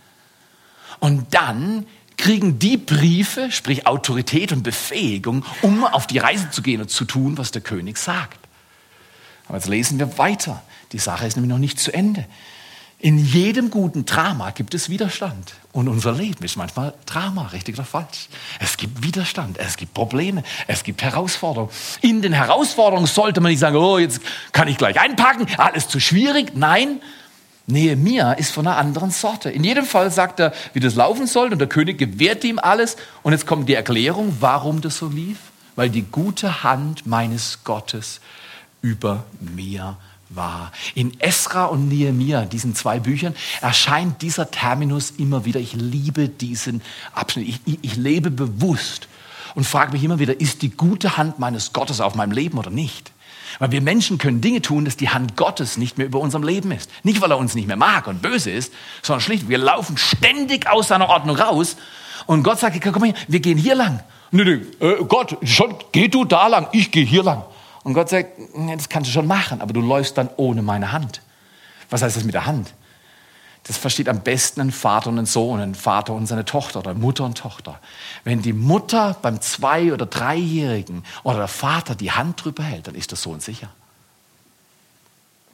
Und 0.98 1.34
dann 1.34 1.86
kriegen 2.16 2.58
die 2.58 2.76
Briefe, 2.76 3.50
sprich 3.50 3.86
Autorität 3.86 4.52
und 4.52 4.62
Befähigung, 4.62 5.44
um 5.62 5.84
auf 5.84 6.06
die 6.06 6.18
Reise 6.18 6.50
zu 6.50 6.62
gehen 6.62 6.80
und 6.80 6.90
zu 6.90 7.04
tun, 7.04 7.36
was 7.36 7.50
der 7.50 7.62
König 7.62 7.98
sagt. 7.98 8.38
Aber 9.48 9.58
jetzt 9.58 9.68
lesen 9.68 9.98
wir 9.98 10.18
weiter. 10.18 10.62
Die 10.92 10.98
Sache 10.98 11.26
ist 11.26 11.36
nämlich 11.36 11.50
noch 11.50 11.58
nicht 11.58 11.78
zu 11.78 11.92
Ende. 11.92 12.26
In 12.98 13.18
jedem 13.18 13.70
guten 13.70 14.06
Drama 14.06 14.50
gibt 14.50 14.72
es 14.72 14.88
Widerstand. 14.88 15.54
Und 15.72 15.88
unser 15.88 16.12
Leben 16.12 16.42
ist 16.42 16.56
manchmal 16.56 16.94
Drama, 17.04 17.48
richtig 17.48 17.74
oder 17.74 17.84
falsch. 17.84 18.28
Es 18.58 18.78
gibt 18.78 19.02
Widerstand, 19.02 19.58
es 19.58 19.76
gibt 19.76 19.92
Probleme, 19.92 20.42
es 20.66 20.82
gibt 20.82 21.02
Herausforderungen. 21.02 21.70
In 22.00 22.22
den 22.22 22.32
Herausforderungen 22.32 23.06
sollte 23.06 23.42
man 23.42 23.50
nicht 23.50 23.58
sagen, 23.58 23.76
oh, 23.76 23.98
jetzt 23.98 24.20
kann 24.52 24.66
ich 24.68 24.78
gleich 24.78 24.98
einpacken, 24.98 25.46
alles 25.58 25.88
zu 25.88 26.00
schwierig. 26.00 26.52
Nein, 26.54 27.02
Nehemia 27.66 28.32
ist 28.32 28.52
von 28.52 28.66
einer 28.66 28.78
anderen 28.78 29.10
Sorte. 29.10 29.50
In 29.50 29.62
jedem 29.62 29.84
Fall 29.84 30.10
sagt 30.10 30.40
er, 30.40 30.54
wie 30.72 30.80
das 30.80 30.94
laufen 30.94 31.26
soll 31.26 31.52
und 31.52 31.58
der 31.58 31.68
König 31.68 31.98
gewährt 31.98 32.44
ihm 32.44 32.58
alles. 32.58 32.96
Und 33.22 33.32
jetzt 33.32 33.46
kommt 33.46 33.68
die 33.68 33.74
Erklärung, 33.74 34.38
warum 34.40 34.80
das 34.80 34.96
so 34.96 35.08
lief. 35.08 35.38
Weil 35.74 35.90
die 35.90 36.02
gute 36.02 36.62
Hand 36.62 37.06
meines 37.06 37.62
Gottes 37.62 38.20
über 38.86 39.24
mir 39.40 39.96
war. 40.28 40.70
In 40.94 41.18
Esra 41.20 41.66
und 41.66 41.88
Nehemia, 41.88 42.44
diesen 42.44 42.74
zwei 42.74 43.00
Büchern, 43.00 43.34
erscheint 43.60 44.22
dieser 44.22 44.50
Terminus 44.50 45.12
immer 45.18 45.44
wieder. 45.44 45.58
Ich 45.58 45.72
liebe 45.74 46.28
diesen 46.28 46.82
Abschnitt. 47.12 47.48
Ich, 47.48 47.60
ich, 47.64 47.78
ich 47.82 47.96
lebe 47.96 48.30
bewusst 48.30 49.08
und 49.54 49.64
frage 49.64 49.92
mich 49.92 50.04
immer 50.04 50.20
wieder, 50.20 50.40
ist 50.40 50.62
die 50.62 50.70
gute 50.70 51.16
Hand 51.16 51.38
meines 51.38 51.72
Gottes 51.72 52.00
auf 52.00 52.14
meinem 52.14 52.32
Leben 52.32 52.58
oder 52.58 52.70
nicht? 52.70 53.12
Weil 53.58 53.72
wir 53.72 53.80
Menschen 53.80 54.18
können 54.18 54.40
Dinge 54.40 54.62
tun, 54.62 54.84
dass 54.84 54.96
die 54.96 55.08
Hand 55.08 55.36
Gottes 55.36 55.78
nicht 55.78 55.98
mehr 55.98 56.06
über 56.06 56.20
unserem 56.20 56.44
Leben 56.44 56.70
ist. 56.72 56.90
Nicht, 57.02 57.20
weil 57.20 57.30
er 57.30 57.38
uns 57.38 57.54
nicht 57.54 57.66
mehr 57.66 57.76
mag 57.76 58.06
und 58.06 58.22
böse 58.22 58.50
ist, 58.50 58.72
sondern 59.02 59.22
schlicht, 59.22 59.48
wir 59.48 59.58
laufen 59.58 59.96
ständig 59.96 60.68
aus 60.68 60.88
seiner 60.88 61.08
Ordnung 61.08 61.36
raus. 61.36 61.76
Und 62.26 62.42
Gott 62.42 62.60
sagt, 62.60 62.80
komm 62.92 63.04
her, 63.04 63.14
wir 63.28 63.40
gehen 63.40 63.58
hier 63.58 63.74
lang. 63.74 64.00
Nö, 64.30 64.44
nö, 64.44 64.86
äh, 64.86 65.04
Gott, 65.04 65.38
schon, 65.42 65.74
geh 65.92 66.08
du 66.08 66.24
da 66.24 66.48
lang, 66.48 66.68
ich 66.72 66.90
gehe 66.90 67.04
hier 67.04 67.22
lang. 67.22 67.44
Und 67.86 67.94
Gott 67.94 68.08
sagt, 68.08 68.32
das 68.52 68.88
kannst 68.88 69.08
du 69.08 69.12
schon 69.12 69.28
machen, 69.28 69.60
aber 69.60 69.72
du 69.72 69.80
läufst 69.80 70.18
dann 70.18 70.28
ohne 70.38 70.60
meine 70.60 70.90
Hand. 70.90 71.22
Was 71.88 72.02
heißt 72.02 72.16
das 72.16 72.24
mit 72.24 72.34
der 72.34 72.44
Hand? 72.44 72.74
Das 73.62 73.76
versteht 73.76 74.08
am 74.08 74.22
besten 74.22 74.60
ein 74.60 74.72
Vater 74.72 75.08
und 75.08 75.20
ein 75.20 75.26
Sohn, 75.26 75.60
ein 75.60 75.76
Vater 75.76 76.12
und 76.12 76.26
seine 76.26 76.44
Tochter 76.44 76.80
oder 76.80 76.94
Mutter 76.94 77.22
und 77.22 77.38
Tochter. 77.38 77.80
Wenn 78.24 78.42
die 78.42 78.52
Mutter 78.52 79.16
beim 79.22 79.40
Zwei- 79.40 79.92
oder 79.92 80.04
Dreijährigen 80.04 81.04
oder 81.22 81.36
der 81.36 81.46
Vater 81.46 81.94
die 81.94 82.10
Hand 82.10 82.44
drüber 82.44 82.64
hält, 82.64 82.88
dann 82.88 82.96
ist 82.96 83.12
der 83.12 83.18
Sohn 83.18 83.38
sicher. 83.38 83.68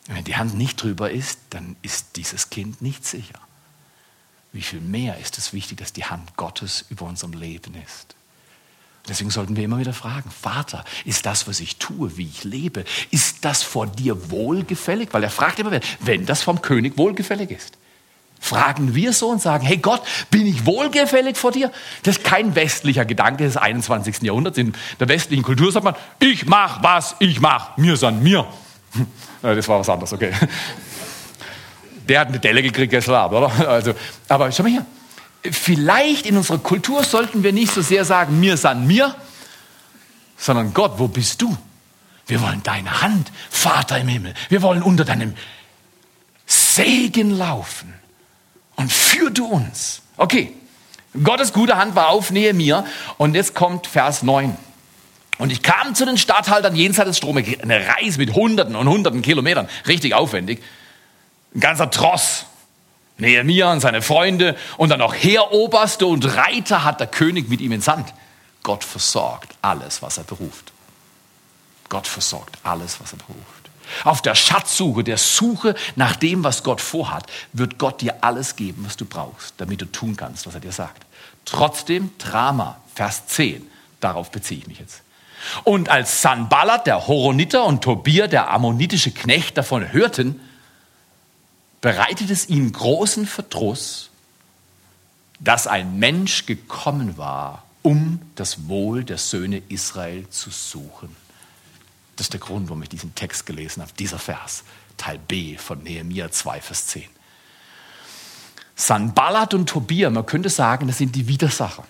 Wenn 0.07 0.25
die 0.25 0.37
Hand 0.37 0.55
nicht 0.55 0.83
drüber 0.83 1.11
ist, 1.11 1.39
dann 1.51 1.77
ist 1.83 2.17
dieses 2.17 2.49
Kind 2.49 2.81
nicht 2.81 3.05
sicher. 3.05 3.41
Wie 4.55 4.63
viel 4.63 4.81
mehr 4.81 5.19
ist 5.19 5.37
es 5.37 5.53
wichtig, 5.53 5.77
dass 5.77 5.93
die 5.93 6.07
Hand 6.07 6.39
Gottes 6.39 6.87
über 6.89 7.05
unserem 7.05 7.35
Leben 7.35 7.75
ist? 7.75 8.15
Deswegen 9.09 9.31
sollten 9.31 9.57
wir 9.57 9.65
immer 9.65 9.79
wieder 9.79 9.93
fragen, 9.93 10.31
Vater, 10.31 10.85
ist 11.05 11.27
das, 11.27 11.49
was 11.49 11.59
ich 11.59 11.77
tue, 11.77 12.17
wie 12.17 12.29
ich 12.29 12.45
lebe, 12.45 12.85
ist 13.11 13.45
das 13.45 13.63
vor 13.63 13.87
dir 13.87 14.31
wohlgefällig? 14.31 15.09
Weil 15.13 15.25
er 15.25 15.31
fragt 15.31 15.59
immer 15.59 15.81
wenn 16.01 16.25
das 16.25 16.43
vom 16.43 16.63
König 16.63 16.97
wohlgefällig 16.97 17.51
ist 17.51 17.77
fragen 18.43 18.95
wir 18.97 19.13
so 19.13 19.29
und 19.29 19.41
sagen, 19.41 19.65
hey 19.65 19.77
Gott, 19.77 20.03
bin 20.31 20.47
ich 20.47 20.67
wohlgefällig 20.67 21.37
vor 21.37 21.53
dir? 21.53 21.71
Das 22.03 22.17
ist 22.17 22.25
kein 22.25 22.57
westlicher 22.57 23.05
Gedanke 23.05 23.45
des 23.45 23.57
21. 23.57 24.23
Jahrhunderts. 24.23 24.59
In 24.59 24.75
der 24.99 25.09
westlichen 25.09 25.45
Kultur 25.45 25.71
sagt 25.71 25.85
man, 25.85 25.95
ich 26.19 26.45
mach, 26.47 26.83
was 26.83 27.15
ich 27.21 27.41
mach, 27.41 27.77
mir 27.77 27.97
san 27.97 28.21
mir. 28.23 28.45
Das 29.43 29.69
war 29.69 29.79
was 29.79 29.89
anderes, 29.89 30.13
okay. 30.13 30.33
Der 32.09 32.19
hat 32.19 32.29
eine 32.29 32.41
Delle 32.41 32.63
gekriegt 32.63 32.91
gestern 32.91 33.15
Abend, 33.15 33.39
oder? 33.39 33.69
Also, 33.69 33.95
aber 34.29 34.51
schau 34.51 34.65
mal 34.65 34.71
hier. 34.71 34.85
Vielleicht 35.51 36.27
in 36.27 36.37
unserer 36.37 36.59
Kultur 36.59 37.03
sollten 37.03 37.43
wir 37.43 37.53
nicht 37.53 37.73
so 37.73 37.83
sehr 37.83 38.05
sagen, 38.05 38.39
mir 38.39 38.57
san 38.57 38.87
mir, 38.87 39.15
sondern 40.37 40.73
Gott, 40.73 40.95
wo 40.99 41.09
bist 41.09 41.43
du? 41.43 41.57
Wir 42.27 42.41
wollen 42.41 42.63
deine 42.63 43.03
Hand, 43.03 43.33
Vater 43.51 43.99
im 43.99 44.09
Himmel. 44.09 44.35
Wir 44.49 44.63
wollen 44.63 44.83
unter 44.83 45.05
deinem 45.05 45.35
Segen 46.47 47.37
laufen 47.37 47.93
und 48.77 48.93
führ 48.93 49.31
du 49.31 49.47
uns. 49.47 50.03
Okay, 50.17 50.53
Gottes 51.23 51.53
gute 51.53 51.77
Hand 51.77 51.95
war 51.95 52.09
auf 52.09 52.31
Nehemiah 52.31 52.85
und 53.19 53.35
jetzt 53.35 53.55
kommt 53.55 53.87
Vers 53.87 54.23
9. 54.23 54.57
Und 55.39 55.51
ich 55.51 55.63
kam 55.63 55.95
zu 55.95 56.05
den 56.05 56.19
Statthaltern 56.19 56.77
jenseits 56.77 57.09
des 57.09 57.17
Stromes, 57.19 57.47
eine 57.61 57.87
Reise 57.87 58.19
mit 58.19 58.35
Hunderten 58.35 58.77
und 58.77 58.89
Hunderten 58.89 59.23
Kilometern, 59.23 59.69
richtig 59.89 60.15
aufwendig. 60.15 60.63
Ein 61.55 61.61
ganzer 61.61 61.91
Tross. 61.91 62.47
Nehemiah 63.23 63.73
und 63.73 63.81
seine 63.81 64.03
Freunde 64.03 64.57
und 64.77 64.91
dann 64.91 65.01
auch 65.01 65.15
Heeroberste 65.15 66.07
und 66.07 66.37
Reiter 66.37 66.85
hat 66.85 67.01
der 67.01 67.07
König 67.07 67.49
mit 67.49 67.61
ihm 67.61 67.73
entsandt. 67.73 68.13
Gott 68.63 68.85
versorgt 68.85 69.55
alles, 69.63 70.03
was 70.03 70.19
er 70.19 70.25
beruft. 70.25 70.73
Gott 71.89 72.07
versorgt 72.07 72.59
alles, 72.63 73.01
was 73.01 73.13
er 73.13 73.19
beruft. 73.19 73.71
Auf 74.05 74.23
der 74.23 74.35
Schatzsuche, 74.35 75.05
der 75.05 75.19
Suche 75.19 75.75
nach 75.97 76.17
dem, 76.17 76.45
was 76.45 76.63
Gott 76.63 76.81
vorhat, 76.81 77.27
wird 77.53 77.79
Gott 77.79 78.01
dir 78.01 78.17
alles 78.23 78.57
geben, 78.57 78.85
was 78.87 78.97
du 78.97 79.05
brauchst, 79.05 79.55
damit 79.59 79.81
du 79.81 79.87
tun 79.87 80.17
kannst, 80.17 80.47
was 80.47 80.55
er 80.55 80.61
dir 80.61 80.73
sagt. 80.73 81.05
Trotzdem 81.45 82.11
Drama, 82.19 82.81
Vers 82.95 83.27
10, 83.27 83.67
darauf 84.01 84.31
beziehe 84.31 84.61
ich 84.61 84.67
mich 84.67 84.79
jetzt. 84.79 85.03
Und 85.65 85.89
als 85.89 86.23
Sanballat, 86.23 86.87
der 86.87 87.07
Horoniter, 87.09 87.65
und 87.65 87.83
Tobia, 87.83 88.29
der 88.29 88.51
ammonitische 88.51 89.11
Knecht, 89.11 89.59
davon 89.59 89.93
hörten, 89.93 90.41
bereitet 91.83 92.31
es 92.31 92.49
ihnen 92.49 92.73
großen 92.73 93.27
Verdruss, 93.27 94.09
dass 95.41 95.67
ein 95.67 95.99
Mensch 95.99 96.47
gekommen 96.47 97.19
war, 97.19 97.65
um 97.83 98.21
das 98.37 98.69
Wohl 98.69 99.05
der 99.05 99.19
Söhne 99.19 99.61
Israel 99.69 100.27
zu 100.31 100.51
suchen. 100.51 101.15
Das 102.17 102.27
ist 102.27 102.33
der 102.33 102.41
Grund, 102.41 102.69
warum 102.69 102.83
ich 102.83 102.89
diesen 102.89 103.15
Text 103.15 103.45
gelesen 103.45 103.83
habe, 103.83 103.93
dieser 103.99 104.19
Vers, 104.19 104.63
Teil 104.97 105.19
B 105.19 105.57
von 105.59 105.83
Nehemiah 105.83 106.31
2, 106.31 106.61
Vers 106.61 106.87
10. 106.87 107.05
Sanballat 108.77 109.53
und 109.53 109.69
Tobia, 109.69 110.09
man 110.11 110.25
könnte 110.25 110.49
sagen, 110.49 110.87
das 110.87 110.99
sind 110.99 111.17
die 111.17 111.27
Widersacher. 111.27 111.85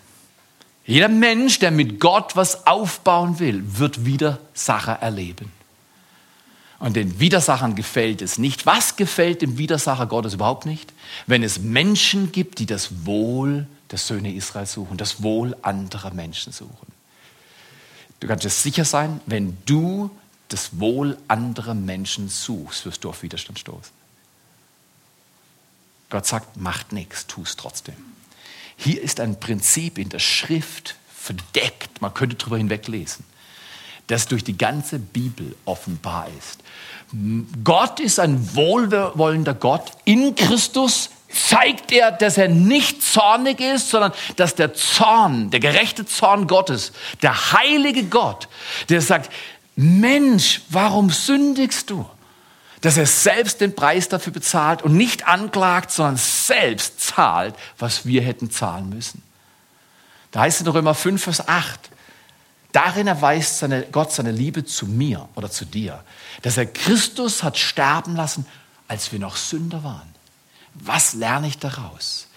Jeder 0.87 1.09
Mensch, 1.09 1.59
der 1.59 1.71
mit 1.71 2.01
Gott 2.01 2.35
was 2.35 2.67
aufbauen 2.67 3.39
will, 3.39 3.63
wird 3.79 4.05
Widersacher 4.07 4.95
erleben. 4.95 5.53
Und 6.83 6.97
den 6.97 7.21
Widersachern 7.21 7.77
gefällt 7.77 8.23
es 8.23 8.39
nicht. 8.39 8.67
Was 8.67 8.97
gefällt 8.97 9.41
dem 9.41 9.57
Widersacher 9.57 10.07
Gottes 10.07 10.35
überhaupt 10.35 10.67
nicht? 10.67 10.93
Wenn 11.29 11.45
es 11.45 11.61
Menschen 11.61 12.33
gibt, 12.33 12.59
die 12.59 12.67
das 12.67 13.07
Wohl 13.07 13.69
der 13.93 14.01
Söhne 14.01 14.35
Israel 14.35 14.67
suchen, 14.67 14.97
das 14.97 15.23
Wohl 15.23 15.57
anderer 15.63 16.13
Menschen 16.13 16.53
suchen. 16.53 16.89
Du 18.19 18.27
kannst 18.27 18.45
dir 18.45 18.51
sicher 18.51 18.85
sein, 18.85 19.21
wenn 19.27 19.57
du 19.65 20.11
das 20.49 20.81
Wohl 20.81 21.19
anderer 21.29 21.75
Menschen 21.75 22.29
suchst, 22.29 22.85
wirst 22.85 23.05
du 23.05 23.11
auf 23.11 23.23
Widerstand 23.23 23.61
stoßen. 23.61 23.93
Gott 26.11 26.27
sagt, 26.27 26.57
macht 26.57 26.91
nichts, 26.91 27.29
tu 27.29 27.43
es 27.43 27.55
trotzdem. 27.55 27.95
Hier 28.77 29.01
ist 29.01 29.21
ein 29.21 29.39
Prinzip 29.39 29.99
in 29.99 30.09
der 30.09 30.19
Schrift 30.19 30.97
verdeckt, 31.17 32.01
man 32.01 32.13
könnte 32.13 32.35
darüber 32.35 32.59
hinweglesen, 32.59 33.25
das 34.07 34.27
durch 34.27 34.45
die 34.45 34.59
ganze 34.59 34.99
Bibel 34.99 35.55
offenbar 35.65 36.29
ist. 36.39 36.61
Gott 37.63 38.01
ist 38.01 38.19
ein 38.19 38.55
wohlwollender 38.55 39.55
Gott 39.55 39.93
in 40.05 40.35
Christus 40.35 41.11
zeigt 41.33 41.93
er, 41.93 42.13
dass 42.13 42.37
er 42.39 42.49
nicht 42.49 43.03
zornig 43.03 43.61
ist, 43.61 43.91
sondern 43.91 44.13
dass 44.37 44.55
der 44.55 44.75
Zorn, 44.75 45.51
der 45.51 45.61
gerechte 45.61 46.05
Zorn 46.05 46.47
Gottes, 46.47 46.93
der 47.23 47.53
heilige 47.53 48.05
Gott, 48.05 48.49
der 48.89 49.01
sagt, 49.01 49.33
Mensch, 49.75 50.61
warum 50.69 51.11
sündigst 51.11 51.91
du? 51.91 52.07
Dass 52.83 52.97
er 52.97 53.07
selbst 53.07 53.61
den 53.61 53.75
Preis 53.75 54.09
dafür 54.09 54.33
bezahlt 54.33 54.83
und 54.83 54.97
nicht 54.97 55.27
anklagt, 55.27 55.91
sondern 55.91 56.17
selbst 56.17 57.01
zahlt, 57.01 57.55
was 57.79 58.05
wir 58.05 58.23
hätten 58.23 58.51
zahlen 58.51 58.91
müssen. 58.91 59.23
Da 60.33 60.41
heißt 60.41 60.61
es 60.61 60.67
in 60.67 60.73
Römer 60.73 60.95
5, 60.95 61.23
Vers 61.23 61.49
8, 61.49 61.91
darin 62.73 63.07
erweist 63.07 63.59
seine, 63.59 63.83
Gott 63.93 64.13
seine 64.13 64.33
Liebe 64.33 64.65
zu 64.65 64.87
mir 64.87 65.29
oder 65.35 65.51
zu 65.51 65.65
dir, 65.65 66.03
dass 66.43 66.57
er 66.57 66.67
Christus 66.67 67.43
hat 67.43 67.59
sterben 67.59 68.17
lassen, 68.17 68.47
als 68.89 69.13
wir 69.13 69.19
noch 69.19 69.37
Sünder 69.37 69.85
waren. 69.85 70.13
Was 70.75 71.15
lerne 71.15 71.49
ich 71.49 71.59
daraus? 71.59 72.29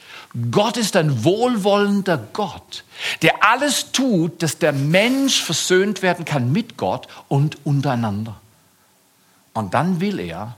Gott 0.52 0.76
ist 0.76 0.98
ein 0.98 1.24
wohlwollender 1.24 2.18
Gott, 2.34 2.84
der 3.22 3.44
alles 3.44 3.94
tut, 3.94 4.44
dass 4.44 4.58
der 4.58 4.74
Mensch 4.74 5.42
versöhnt 5.42 6.02
werden 6.02 6.26
kann 6.26 6.52
mit 6.52 6.76
Gott 6.76 7.08
und 7.30 7.66
untereinander. 7.66 8.40
Und 9.54 9.74
dann 9.74 10.02
will 10.02 10.20
er, 10.20 10.58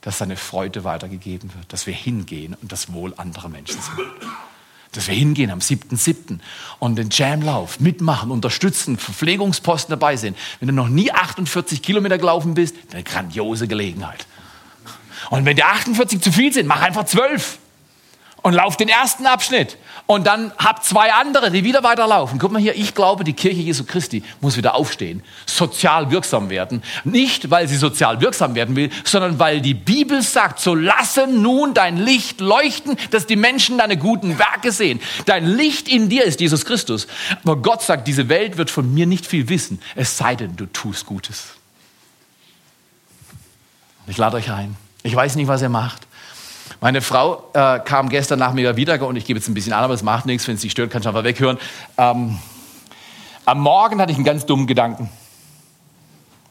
dass 0.00 0.18
seine 0.18 0.36
Freude 0.36 0.84
weitergegeben 0.84 1.52
wird, 1.54 1.70
dass 1.70 1.86
wir 1.86 1.92
hingehen 1.92 2.56
und 2.62 2.72
das 2.72 2.90
Wohl 2.92 3.12
anderer 3.18 3.50
Menschen 3.50 3.80
sind. 3.82 3.98
Dass 4.92 5.06
wir 5.06 5.14
hingehen 5.14 5.50
am 5.50 5.58
7.7. 5.58 6.38
und 6.78 6.96
den 6.96 7.10
Jamlauf 7.10 7.78
mitmachen, 7.78 8.30
unterstützen, 8.30 8.96
Verpflegungsposten 8.96 9.90
dabei 9.90 10.16
sind. 10.16 10.36
Wenn 10.60 10.68
du 10.68 10.74
noch 10.74 10.88
nie 10.88 11.12
48 11.12 11.82
Kilometer 11.82 12.18
gelaufen 12.18 12.54
bist, 12.54 12.74
eine 12.92 13.02
grandiose 13.02 13.68
Gelegenheit. 13.68 14.26
Und 15.30 15.44
wenn 15.44 15.56
dir 15.56 15.66
48 15.66 16.20
zu 16.20 16.32
viel 16.32 16.52
sind, 16.52 16.66
mach 16.66 16.80
einfach 16.80 17.04
12. 17.04 17.58
und 18.42 18.54
lauf 18.54 18.76
den 18.76 18.88
ersten 18.88 19.26
Abschnitt 19.26 19.76
und 20.06 20.26
dann 20.26 20.52
hab 20.56 20.84
zwei 20.84 21.12
andere, 21.12 21.50
die 21.50 21.64
wieder 21.64 21.82
weiterlaufen. 21.82 22.38
Guck 22.38 22.50
mal 22.50 22.62
hier, 22.62 22.74
ich 22.74 22.94
glaube, 22.94 23.24
die 23.24 23.34
Kirche 23.34 23.60
Jesu 23.60 23.84
Christi 23.84 24.22
muss 24.40 24.56
wieder 24.56 24.74
aufstehen, 24.74 25.22
sozial 25.44 26.10
wirksam 26.10 26.48
werden. 26.48 26.82
Nicht, 27.04 27.50
weil 27.50 27.68
sie 27.68 27.76
sozial 27.76 28.20
wirksam 28.22 28.54
werden 28.54 28.74
will, 28.74 28.90
sondern 29.04 29.38
weil 29.38 29.60
die 29.60 29.74
Bibel 29.74 30.22
sagt, 30.22 30.60
so 30.60 30.74
lasse 30.74 31.26
nun 31.26 31.74
dein 31.74 31.98
Licht 31.98 32.40
leuchten, 32.40 32.96
dass 33.10 33.26
die 33.26 33.36
Menschen 33.36 33.76
deine 33.76 33.98
guten 33.98 34.38
Werke 34.38 34.72
sehen. 34.72 35.00
Dein 35.26 35.46
Licht 35.46 35.88
in 35.88 36.08
dir 36.08 36.24
ist 36.24 36.40
Jesus 36.40 36.64
Christus. 36.64 37.06
Aber 37.44 37.56
Gott 37.56 37.82
sagt, 37.82 38.08
diese 38.08 38.30
Welt 38.30 38.56
wird 38.56 38.70
von 38.70 38.92
mir 38.94 39.06
nicht 39.06 39.26
viel 39.26 39.50
wissen, 39.50 39.80
es 39.94 40.16
sei 40.16 40.36
denn, 40.36 40.56
du 40.56 40.64
tust 40.66 41.04
Gutes. 41.04 41.48
Ich 44.06 44.16
lade 44.16 44.38
euch 44.38 44.50
ein. 44.50 44.74
Ich 45.02 45.14
weiß 45.14 45.36
nicht, 45.36 45.48
was 45.48 45.60
ihr 45.60 45.68
macht. 45.68 46.07
Meine 46.80 47.00
Frau 47.00 47.50
äh, 47.54 47.80
kam 47.80 48.08
gestern 48.08 48.38
nach 48.38 48.52
mir 48.52 48.76
wieder 48.76 49.04
und 49.06 49.16
ich 49.16 49.24
gebe 49.24 49.38
jetzt 49.38 49.48
ein 49.48 49.54
bisschen 49.54 49.72
an, 49.72 49.82
aber 49.82 49.94
es 49.94 50.02
macht 50.02 50.26
nichts. 50.26 50.46
Wenn 50.46 50.54
es 50.54 50.60
dich 50.60 50.72
stört, 50.72 50.90
kannst 50.90 51.06
du 51.06 51.08
einfach 51.08 51.24
weghören. 51.24 51.58
Ähm, 51.96 52.38
am 53.44 53.60
Morgen 53.60 54.00
hatte 54.00 54.12
ich 54.12 54.18
einen 54.18 54.24
ganz 54.24 54.46
dummen 54.46 54.66
Gedanken. 54.66 55.10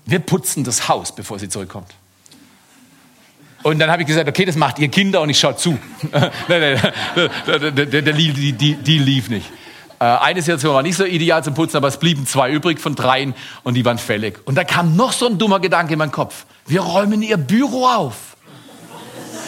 Wir 0.05 0.19
putzen 0.19 0.63
das 0.63 0.89
Haus, 0.89 1.13
bevor 1.13 1.39
sie 1.39 1.47
zurückkommt. 1.47 1.93
Und 3.63 3.79
dann 3.79 3.89
habe 3.89 4.01
ich 4.01 4.07
gesagt, 4.07 4.27
okay, 4.27 4.45
das 4.45 4.55
macht 4.55 4.79
ihr 4.79 4.87
Kinder 4.89 5.21
und 5.21 5.29
ich 5.29 5.39
schaue 5.39 5.55
zu. 5.55 5.77
die, 6.49 8.53
die, 8.53 8.75
die 8.75 8.99
lief 8.99 9.29
nicht. 9.29 9.49
Äh, 9.99 10.05
eine 10.05 10.41
Situation 10.41 10.73
war 10.73 10.83
nicht 10.83 10.95
so 10.95 11.05
ideal 11.05 11.43
zum 11.43 11.53
Putzen, 11.53 11.77
aber 11.77 11.87
es 11.87 11.97
blieben 11.97 12.25
zwei 12.25 12.51
übrig 12.51 12.79
von 12.79 12.95
dreien 12.95 13.33
und 13.63 13.73
die 13.73 13.83
waren 13.83 13.97
fällig. 13.97 14.39
Und 14.45 14.55
da 14.55 14.63
kam 14.63 14.95
noch 14.95 15.11
so 15.11 15.27
ein 15.27 15.37
dummer 15.37 15.59
Gedanke 15.59 15.93
in 15.93 15.99
meinen 15.99 16.11
Kopf. 16.11 16.45
Wir 16.65 16.81
räumen 16.81 17.21
ihr 17.21 17.37
Büro 17.37 17.87
auf. 17.87 18.36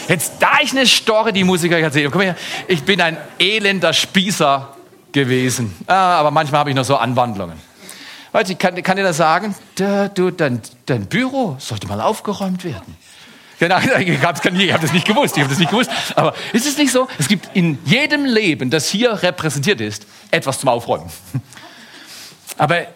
Jetzt, 0.09 0.33
da 0.39 0.53
ich 0.59 0.71
eine 0.71 0.87
Story, 0.87 1.31
die 1.31 1.43
Musiker 1.43 1.77
erzählen. 1.77 2.09
Komm 2.09 2.21
her, 2.21 2.35
ich 2.67 2.83
bin 2.83 2.99
ein 2.99 3.15
elender 3.37 3.93
Spießer 3.93 4.75
gewesen. 5.11 5.75
Ah, 5.85 6.19
aber 6.19 6.31
manchmal 6.31 6.61
habe 6.61 6.71
ich 6.71 6.75
noch 6.75 6.83
so 6.83 6.97
Anwandlungen. 6.97 7.59
Du, 8.33 8.39
ich 8.39 8.57
kann, 8.57 8.81
kann 8.81 8.97
dir 8.97 9.03
das 9.03 9.17
sagen? 9.17 9.53
Du, 9.75 10.31
dein, 10.31 10.61
dein 10.87 11.05
Büro 11.05 11.57
sollte 11.59 11.87
mal 11.87 12.01
aufgeräumt 12.01 12.63
werden. 12.63 12.97
Genau, 13.59 13.77
ich 13.99 14.23
habe 14.23 14.39
das 14.81 14.93
nicht 14.93 15.05
gewusst, 15.05 15.37
ich 15.37 15.43
habe 15.43 15.51
das 15.51 15.59
nicht 15.59 15.69
gewusst. 15.69 15.91
Aber 16.15 16.33
ist 16.53 16.65
es 16.65 16.77
nicht 16.77 16.91
so? 16.91 17.07
Es 17.19 17.27
gibt 17.27 17.55
in 17.55 17.77
jedem 17.85 18.25
Leben, 18.25 18.71
das 18.71 18.89
hier 18.89 19.21
repräsentiert 19.21 19.79
ist, 19.79 20.07
etwas 20.31 20.59
zum 20.59 20.69
Aufräumen. 20.69 21.11
Aber 22.57 22.87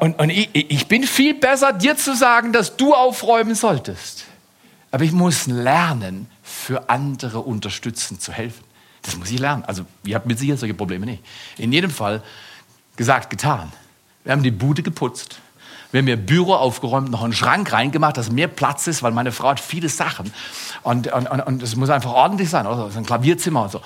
und, 0.00 0.18
und 0.18 0.30
ich, 0.30 0.48
ich 0.52 0.88
bin 0.88 1.04
viel 1.04 1.34
besser, 1.34 1.74
dir 1.74 1.96
zu 1.96 2.16
sagen, 2.16 2.52
dass 2.52 2.76
du 2.76 2.94
aufräumen 2.94 3.54
solltest. 3.54 4.24
Aber 4.90 5.04
ich 5.04 5.12
muss 5.12 5.46
lernen, 5.46 6.28
für 6.62 6.88
andere 6.88 7.40
unterstützen, 7.40 8.20
zu 8.20 8.32
helfen. 8.32 8.64
Das 9.02 9.16
muss 9.16 9.30
ich 9.30 9.38
lernen. 9.40 9.64
Also, 9.64 9.84
ihr 10.04 10.14
habt 10.14 10.26
mit 10.26 10.38
Sicherheit 10.38 10.60
solche 10.60 10.74
Probleme 10.74 11.06
nicht. 11.06 11.24
In 11.58 11.72
jedem 11.72 11.90
Fall 11.90 12.22
gesagt, 12.96 13.30
getan. 13.30 13.72
Wir 14.22 14.32
haben 14.32 14.42
die 14.42 14.52
Bude 14.52 14.82
geputzt. 14.82 15.40
Wir 15.90 15.98
haben 15.98 16.08
ihr 16.08 16.16
Büro 16.16 16.54
aufgeräumt, 16.54 17.10
noch 17.10 17.22
einen 17.22 17.32
Schrank 17.32 17.72
reingemacht, 17.72 18.16
dass 18.16 18.30
mehr 18.30 18.48
Platz 18.48 18.86
ist, 18.86 19.02
weil 19.02 19.12
meine 19.12 19.32
Frau 19.32 19.50
hat 19.50 19.60
viele 19.60 19.88
Sachen. 19.88 20.32
Und, 20.82 21.12
und, 21.12 21.26
und, 21.26 21.62
es 21.62 21.76
muss 21.76 21.90
einfach 21.90 22.12
ordentlich 22.12 22.48
sein. 22.48 22.66
Also 22.66 22.96
ein 22.96 23.04
Klavierzimmer 23.04 23.64
und 23.64 23.72
so. 23.72 23.82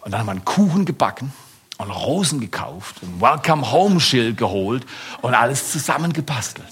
Und 0.00 0.12
dann 0.12 0.20
haben 0.20 0.26
wir 0.26 0.32
einen 0.32 0.44
Kuchen 0.44 0.84
gebacken 0.84 1.32
und 1.78 1.90
Rosen 1.90 2.40
gekauft, 2.40 3.02
ein 3.02 3.20
Welcome 3.20 3.70
Home 3.72 4.00
Schild 4.00 4.38
geholt 4.38 4.86
und 5.20 5.34
alles 5.34 5.72
zusammengebastelt. 5.72 6.68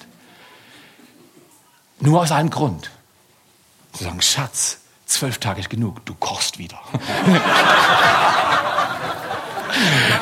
Nur 2.00 2.22
aus 2.22 2.30
einem 2.30 2.50
Grund. 2.50 2.90
Zu 3.92 4.04
sagen, 4.04 4.22
Schatz, 4.22 4.81
zwölf 5.12 5.38
Tage 5.38 5.60
ist 5.60 5.70
genug, 5.70 6.04
du 6.04 6.14
kochst 6.14 6.58
wieder. 6.58 6.78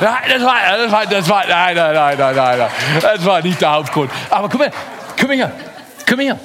nein, 0.01 0.23
das 0.29 0.43
war, 0.43 0.57
das 0.79 0.93
war, 0.93 1.07
das 1.07 1.29
war, 1.29 1.47
nein, 1.47 1.77
nein, 1.77 1.95
nein, 1.95 2.19
nein, 2.19 2.37
nein, 2.37 2.71
das 3.01 3.25
war 3.25 3.43
nicht 3.43 3.61
der 3.61 3.73
Hauptgrund. 3.73 4.11
Aber 4.29 4.49
komm 4.49 4.63
her, 4.63 4.73
komm 5.19 5.31
her, 5.31 5.53
komm 6.09 6.21
her. 6.21 6.39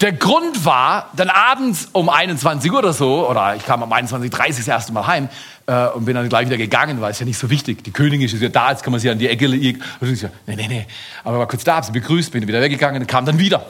Der 0.00 0.12
Grund 0.12 0.64
war, 0.66 1.10
dann 1.16 1.30
abends 1.30 1.88
um 1.92 2.10
21 2.10 2.70
Uhr 2.70 2.80
oder 2.80 2.92
so, 2.92 3.28
oder 3.30 3.56
ich 3.56 3.64
kam 3.64 3.82
um 3.82 3.90
21.30 3.90 4.30
Uhr 4.30 4.30
das 4.30 4.68
erste 4.68 4.92
Mal 4.92 5.06
heim 5.06 5.30
äh, 5.66 5.86
und 5.88 6.04
bin 6.04 6.14
dann 6.14 6.28
gleich 6.28 6.46
wieder 6.46 6.58
gegangen, 6.58 7.00
weil 7.00 7.12
es 7.12 7.18
ja 7.18 7.24
nicht 7.24 7.38
so 7.38 7.48
wichtig. 7.48 7.82
Die 7.82 7.92
Königin 7.92 8.26
ist 8.26 8.38
ja 8.38 8.48
da, 8.50 8.70
jetzt 8.70 8.82
kann 8.82 8.90
man 8.90 9.00
sie 9.00 9.08
an 9.08 9.18
die 9.18 9.28
Ecke 9.28 9.46
legen. 9.46 9.82
Und 10.00 10.12
ich 10.12 10.20
so, 10.20 10.28
nee, 10.46 10.56
nee, 10.56 10.68
nee. 10.68 10.86
Aber 11.24 11.38
war 11.38 11.48
kurz 11.48 11.64
da, 11.64 11.76
hab 11.76 11.84
sie 11.86 11.92
begrüßt, 11.92 12.30
bin 12.30 12.46
wieder 12.46 12.60
weggegangen 12.60 13.00
und 13.00 13.08
kam 13.08 13.24
dann 13.24 13.38
wieder. 13.38 13.64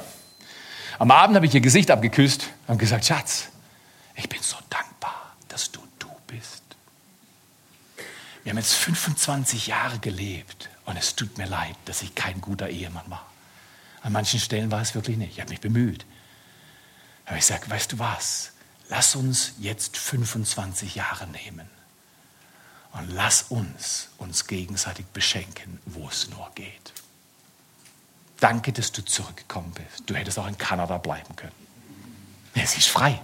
Am 0.99 1.11
Abend 1.13 1.37
habe 1.37 1.47
ich 1.47 1.55
ihr 1.55 1.61
Gesicht 1.61 1.93
abgeküsst 1.93 2.49
und 2.67 2.79
gesagt, 2.79 3.05
Schatz, 3.05 3.51
ich 4.17 4.29
bin 4.29 4.43
so 4.43 4.57
dankbar, 4.71 5.37
dass 5.49 5.71
du 5.71 5.81
du 5.99 6.09
bist. 6.27 6.63
Wir 8.43 8.51
haben 8.51 8.59
jetzt 8.59 8.75
25 8.75 9.67
Jahre 9.67 9.99
gelebt 9.99 10.71
und 10.85 10.97
es 10.97 11.17
tut 11.17 11.37
mir 11.37 11.47
leid, 11.47 11.77
dass 11.85 12.03
ich 12.03 12.15
kein 12.15 12.41
guter 12.41 12.69
Ehemann 12.69 13.11
war. 13.11 13.27
An 14.03 14.13
manchen 14.13 14.39
Stellen 14.41 14.71
war 14.71 14.81
es 14.81 14.95
wirklich 14.95 15.17
nicht. 15.17 15.33
Ich 15.33 15.41
habe 15.41 15.51
mich 15.51 15.61
bemüht. 15.61 16.07
Aber 17.25 17.37
ich 17.37 17.45
sage, 17.45 17.69
weißt 17.69 17.93
du 17.93 17.99
was? 17.99 18.53
Lass 18.89 19.17
uns 19.17 19.55
jetzt 19.59 19.97
25 19.97 20.95
Jahre 20.95 21.27
nehmen 21.27 21.69
und 22.93 23.11
lass 23.11 23.43
uns 23.49 24.11
uns 24.17 24.47
gegenseitig 24.47 25.07
beschenken, 25.07 25.81
wo 25.85 26.09
es 26.09 26.31
nur 26.31 26.49
geht. 26.55 26.93
Danke, 28.39 28.73
dass 28.73 28.93
du 28.93 29.05
zurückgekommen 29.05 29.73
bist. 29.73 30.09
Du 30.09 30.15
hättest 30.15 30.39
auch 30.39 30.47
in 30.47 30.57
Kanada 30.57 30.99
bleiben 30.99 31.35
können. 31.35 31.53
Sie 32.55 32.79
ist 32.79 32.89
frei. 32.89 33.21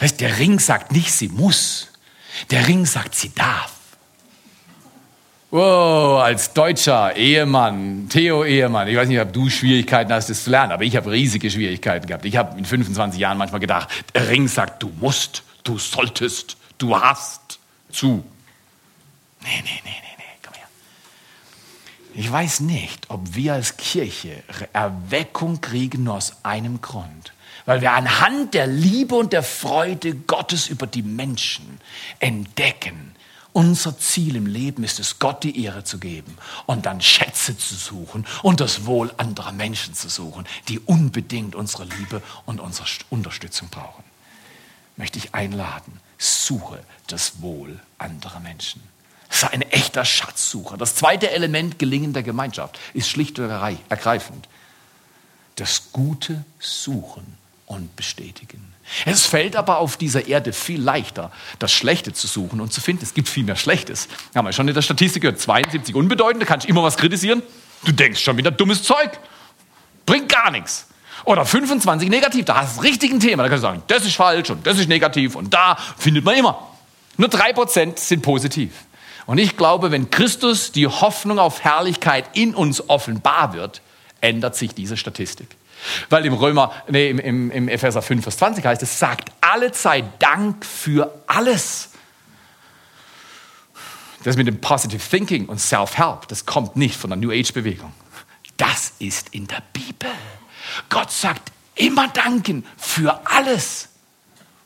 Der 0.00 0.38
Ring 0.38 0.58
sagt 0.58 0.92
nicht, 0.92 1.12
sie 1.12 1.28
muss. 1.28 1.88
Der 2.50 2.66
Ring 2.66 2.86
sagt, 2.86 3.14
sie 3.14 3.34
darf. 3.34 3.72
Wow, 5.50 6.22
als 6.22 6.52
deutscher 6.52 7.16
Ehemann, 7.16 8.08
Theo-Ehemann, 8.08 8.86
ich 8.86 8.96
weiß 8.96 9.08
nicht, 9.08 9.20
ob 9.20 9.32
du 9.32 9.50
Schwierigkeiten 9.50 10.12
hast, 10.12 10.30
das 10.30 10.44
zu 10.44 10.50
lernen, 10.50 10.70
aber 10.70 10.84
ich 10.84 10.94
habe 10.94 11.10
riesige 11.10 11.50
Schwierigkeiten 11.50 12.06
gehabt. 12.06 12.24
Ich 12.24 12.36
habe 12.36 12.56
in 12.56 12.64
25 12.64 13.20
Jahren 13.20 13.36
manchmal 13.36 13.60
gedacht, 13.60 13.88
der 14.14 14.28
Ring 14.28 14.46
sagt, 14.46 14.80
du 14.80 14.92
musst, 15.00 15.42
du 15.64 15.76
solltest, 15.76 16.56
du 16.78 16.96
hast 16.96 17.58
zu. 17.90 18.24
Nee, 19.42 19.48
nee, 19.64 19.80
nee, 19.84 19.90
nee, 19.90 20.14
nee, 20.18 20.24
komm 20.44 20.54
her. 20.54 20.68
Ich 22.14 22.30
weiß 22.30 22.60
nicht, 22.60 23.10
ob 23.10 23.34
wir 23.34 23.54
als 23.54 23.76
Kirche 23.76 24.44
Erweckung 24.72 25.60
kriegen 25.60 26.06
aus 26.06 26.36
einem 26.44 26.80
Grund 26.80 27.32
weil 27.70 27.82
wir 27.82 27.92
anhand 27.92 28.54
der 28.54 28.66
Liebe 28.66 29.14
und 29.14 29.32
der 29.32 29.44
Freude 29.44 30.16
Gottes 30.16 30.66
über 30.66 30.88
die 30.88 31.04
Menschen 31.04 31.80
entdecken, 32.18 33.14
unser 33.52 33.96
Ziel 33.96 34.34
im 34.34 34.46
Leben 34.46 34.82
ist 34.82 34.98
es, 34.98 35.20
Gott 35.20 35.44
die 35.44 35.62
Ehre 35.62 35.84
zu 35.84 35.98
geben 35.98 36.36
und 36.66 36.84
dann 36.84 37.00
Schätze 37.00 37.56
zu 37.56 37.76
suchen 37.76 38.26
und 38.42 38.58
das 38.58 38.86
Wohl 38.86 39.12
anderer 39.18 39.52
Menschen 39.52 39.94
zu 39.94 40.08
suchen, 40.08 40.48
die 40.66 40.80
unbedingt 40.80 41.54
unsere 41.54 41.84
Liebe 41.84 42.22
und 42.44 42.58
unsere 42.58 42.88
Unterstützung 43.08 43.68
brauchen. 43.68 44.02
Möchte 44.96 45.18
ich 45.18 45.36
einladen, 45.36 46.00
suche 46.18 46.82
das 47.06 47.40
Wohl 47.40 47.78
anderer 47.98 48.40
Menschen. 48.40 48.82
Sei 49.28 49.46
ein 49.46 49.62
echter 49.62 50.04
Schatzsucher. 50.04 50.76
Das 50.76 50.96
zweite 50.96 51.30
Element 51.30 51.78
gelingender 51.78 52.24
Gemeinschaft 52.24 52.80
ist 52.94 53.08
schlicht 53.08 53.38
und 53.38 53.48
ergreifend 53.48 54.48
das 55.54 55.92
Gute 55.92 56.44
suchen 56.58 57.38
und 57.70 57.94
bestätigen. 57.94 58.74
Es 59.04 59.24
fällt 59.24 59.54
aber 59.54 59.78
auf 59.78 59.96
dieser 59.96 60.26
Erde 60.26 60.52
viel 60.52 60.80
leichter, 60.80 61.30
das 61.60 61.72
Schlechte 61.72 62.12
zu 62.12 62.26
suchen 62.26 62.60
und 62.60 62.72
zu 62.72 62.80
finden. 62.80 63.04
Es 63.04 63.14
gibt 63.14 63.28
viel 63.28 63.44
mehr 63.44 63.54
Schlechtes. 63.54 64.08
Haben 64.34 64.46
wir 64.46 64.52
schon 64.52 64.66
in 64.66 64.74
der 64.74 64.82
Statistik 64.82 65.22
gehört. 65.22 65.38
72 65.40 65.94
Unbedeutende, 65.94 66.44
kannst 66.44 66.66
du 66.66 66.68
immer 66.68 66.82
was 66.82 66.96
kritisieren. 66.96 67.42
Du 67.84 67.92
denkst 67.92 68.20
schon 68.20 68.36
wieder 68.36 68.50
dummes 68.50 68.82
Zeug. 68.82 69.20
Bringt 70.04 70.28
gar 70.28 70.50
nichts. 70.50 70.88
Oder 71.24 71.46
25 71.46 72.08
negativ, 72.08 72.46
da 72.46 72.56
hast 72.56 72.72
du 72.72 72.82
das 72.82 72.84
richtige 72.90 73.16
Thema. 73.20 73.44
Da 73.44 73.48
kannst 73.48 73.62
du 73.62 73.68
sagen, 73.68 73.82
das 73.86 74.04
ist 74.04 74.16
falsch 74.16 74.50
und 74.50 74.66
das 74.66 74.78
ist 74.78 74.88
negativ 74.88 75.36
und 75.36 75.54
da 75.54 75.78
findet 75.96 76.24
man 76.24 76.34
immer. 76.34 76.66
Nur 77.16 77.28
3% 77.28 77.98
sind 77.98 78.22
positiv. 78.22 78.72
Und 79.26 79.38
ich 79.38 79.56
glaube, 79.56 79.92
wenn 79.92 80.10
Christus 80.10 80.72
die 80.72 80.88
Hoffnung 80.88 81.38
auf 81.38 81.62
Herrlichkeit 81.62 82.24
in 82.32 82.56
uns 82.56 82.88
offenbar 82.88 83.52
wird, 83.52 83.82
ändert 84.20 84.56
sich 84.56 84.74
diese 84.74 84.96
Statistik. 84.96 85.59
Weil 86.08 86.26
im 86.26 86.34
Römer, 86.34 86.72
nee, 86.88 87.10
im, 87.10 87.18
im, 87.18 87.50
im 87.50 87.68
Epheser 87.68 88.02
5, 88.02 88.22
Vers 88.22 88.36
20 88.38 88.64
heißt 88.64 88.82
es, 88.82 88.98
sagt 88.98 89.30
alle 89.40 89.72
Zeit 89.72 90.04
Dank 90.18 90.64
für 90.64 91.22
alles. 91.26 91.90
Das 94.22 94.36
mit 94.36 94.46
dem 94.46 94.60
Positive 94.60 95.02
Thinking 95.02 95.46
und 95.46 95.58
Self-Help, 95.58 96.28
das 96.28 96.44
kommt 96.44 96.76
nicht 96.76 96.96
von 96.96 97.10
der 97.10 97.16
New 97.16 97.30
Age-Bewegung. 97.30 97.92
Das 98.58 98.92
ist 98.98 99.30
in 99.30 99.46
der 99.46 99.62
Bibel. 99.72 100.10
Gott 100.90 101.10
sagt 101.10 101.50
immer 101.74 102.08
danken 102.08 102.66
für 102.76 103.20
alles. 103.24 103.89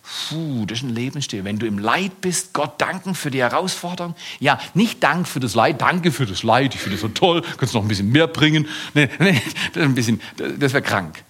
Puh, 0.05 0.67
das 0.67 0.79
ist 0.79 0.85
ein 0.85 0.95
Lebensstil. 0.95 1.45
Wenn 1.45 1.59
du 1.59 1.67
im 1.67 1.79
Leid 1.79 2.21
bist, 2.21 2.53
Gott 2.53 2.79
danken 2.81 3.15
für 3.15 3.31
die 3.31 3.41
Herausforderung. 3.41 4.15
Ja, 4.39 4.61
nicht 4.75 5.03
Dank 5.03 5.27
für 5.27 5.41
das 5.41 5.55
Leid, 5.55 5.81
danke 5.81 6.13
für 6.13 6.27
das 6.27 6.43
Leid, 6.43 6.75
ich 6.75 6.81
finde 6.81 6.97
es 6.97 7.01
so 7.01 7.09
toll, 7.09 7.43
kannst 7.57 7.73
noch 7.75 7.83
ein 7.83 7.89
bisschen 7.89 8.13
mehr 8.13 8.27
bringen. 8.27 8.69
Nee, 8.93 9.09
nee, 9.19 9.41
das, 9.73 9.83
ein 9.83 9.95
bisschen, 9.95 10.21
das 10.37 10.75
wäre 10.75 10.83
krank. 10.83 11.25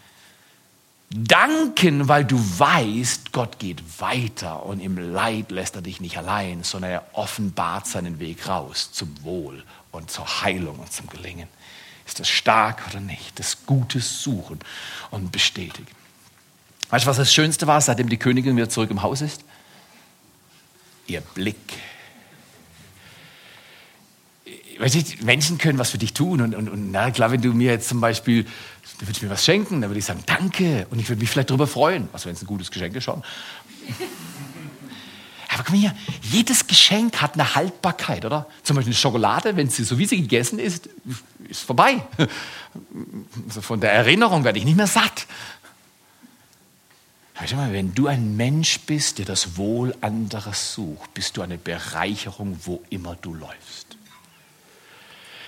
Danken, 1.11 2.09
weil 2.09 2.25
du 2.25 2.37
weißt, 2.37 3.31
Gott 3.31 3.61
geht 3.61 4.01
weiter 4.01 4.67
und 4.67 4.81
im 4.81 4.99
Leid 4.99 5.53
lässt 5.53 5.77
er 5.77 5.83
dich 5.83 6.01
nicht 6.01 6.19
allein, 6.19 6.65
sondern 6.65 6.91
er 6.91 7.07
offenbart 7.13 7.87
seinen 7.87 8.19
Weg 8.19 8.49
raus 8.49 8.91
zum 8.91 9.23
Wohl 9.23 9.63
und 9.93 10.11
zur 10.11 10.43
Heilung 10.43 10.81
und 10.81 10.93
zum 10.93 11.09
Gelingen. 11.09 11.47
Ist 12.05 12.19
das 12.19 12.29
stark 12.29 12.83
oder 12.91 12.99
nicht? 12.99 13.39
Das 13.39 13.65
Gutes 13.67 14.23
suchen 14.23 14.59
und 15.13 15.31
bestätigen. 15.31 16.04
Weißt 16.90 17.05
du, 17.05 17.11
was 17.11 17.16
das 17.16 17.33
Schönste 17.33 17.66
war, 17.66 17.81
seitdem 17.81 18.09
die 18.09 18.18
Königin 18.18 18.57
wieder 18.57 18.68
zurück 18.68 18.90
im 18.90 19.03
Haus 19.03 19.20
ist? 19.20 19.44
Ihr 21.07 21.20
Blick. 21.20 21.57
Weißt 24.79 24.94
du, 24.94 25.25
Menschen 25.25 25.59
können 25.59 25.79
was 25.79 25.90
für 25.90 25.99
dich 25.99 26.14
tun. 26.14 26.40
Und, 26.40 26.55
und, 26.55 26.68
und 26.68 26.90
na 26.90 27.11
klar, 27.11 27.31
wenn 27.31 27.40
du 27.40 27.53
mir 27.53 27.73
jetzt 27.73 27.88
zum 27.88 28.01
Beispiel, 28.01 28.44
du 28.44 29.07
würdest 29.07 29.23
mir 29.23 29.31
was 29.31 29.44
schenken, 29.44 29.81
dann 29.81 29.90
würde 29.90 29.99
ich 29.99 30.05
sagen, 30.05 30.23
danke. 30.27 30.87
Und 30.90 30.99
ich 30.99 31.09
würde 31.09 31.20
mich 31.20 31.31
vielleicht 31.31 31.51
darüber 31.51 31.66
freuen. 31.66 32.09
Also 32.12 32.27
wenn 32.27 32.35
es 32.35 32.42
ein 32.42 32.47
gutes 32.47 32.70
Geschenk 32.70 32.97
ist 32.97 33.05
schon. 33.05 33.23
Aber 35.55 35.62
guck 35.62 35.70
mal 35.70 35.79
hier, 35.79 35.94
jedes 36.23 36.66
Geschenk 36.66 37.23
hat 37.23 37.35
eine 37.35 37.55
Haltbarkeit, 37.55 38.25
oder? 38.25 38.47
Zum 38.64 38.75
Beispiel 38.75 38.92
eine 38.92 38.99
Schokolade, 38.99 39.55
wenn 39.57 39.70
sie 39.70 39.85
so 39.85 39.99
wie 39.99 40.07
sie 40.07 40.16
gegessen 40.16 40.59
ist, 40.59 40.88
ist 41.49 41.62
vorbei. 41.62 42.03
Also 43.47 43.61
von 43.61 43.81
der 43.81 43.92
Erinnerung 43.92 44.42
werde 44.42 44.59
ich 44.59 44.64
nicht 44.64 44.77
mehr 44.77 44.88
satt. 44.88 45.27
Schau 47.47 47.57
mal, 47.57 47.73
wenn 47.73 47.94
du 47.94 48.07
ein 48.07 48.37
Mensch 48.37 48.81
bist, 48.81 49.18
der 49.18 49.27
das 49.27 49.57
Wohl 49.57 49.94
anderer 50.01 50.55
sucht, 50.55 51.12
bist 51.14 51.37
du 51.37 51.42
eine 51.42 51.59
Bereicherung, 51.59 52.59
wo 52.64 52.83
immer 52.90 53.16
du 53.16 53.35
läufst. 53.35 53.99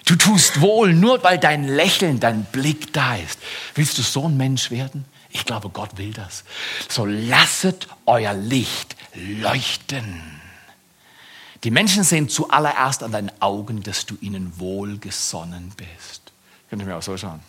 Du 0.05 0.15
tust 0.17 0.61
wohl, 0.61 0.93
nur 0.93 1.23
weil 1.25 1.39
dein 1.39 1.65
Lächeln, 1.65 2.21
dein 2.21 2.45
Blick 2.45 2.93
da 2.93 3.17
ist. 3.17 3.39
Willst 3.75 3.99
du 3.99 4.03
so 4.03 4.29
ein 4.29 4.37
Mensch 4.37 4.71
werden? 4.71 5.05
Ich 5.31 5.45
glaube, 5.45 5.69
Gott 5.69 5.97
will 5.97 6.13
das. 6.13 6.45
So 6.89 7.05
lasset 7.05 7.89
euer 8.05 8.35
Licht 8.35 8.97
leuchten. 9.15 10.23
Die 11.65 11.71
Menschen 11.71 12.05
sehen 12.05 12.29
zuallererst 12.29 13.03
an 13.03 13.13
deinen 13.13 13.33
Augen, 13.41 13.83
dass 13.83 14.07
du 14.07 14.17
ihnen 14.21 14.59
wohlgesonnen 14.59 15.73
bist. 15.77 16.33
Könnt 16.69 16.83
ihr 16.83 16.87
mir 16.87 16.97
auch 16.97 17.03
so 17.03 17.17
schauen? 17.17 17.41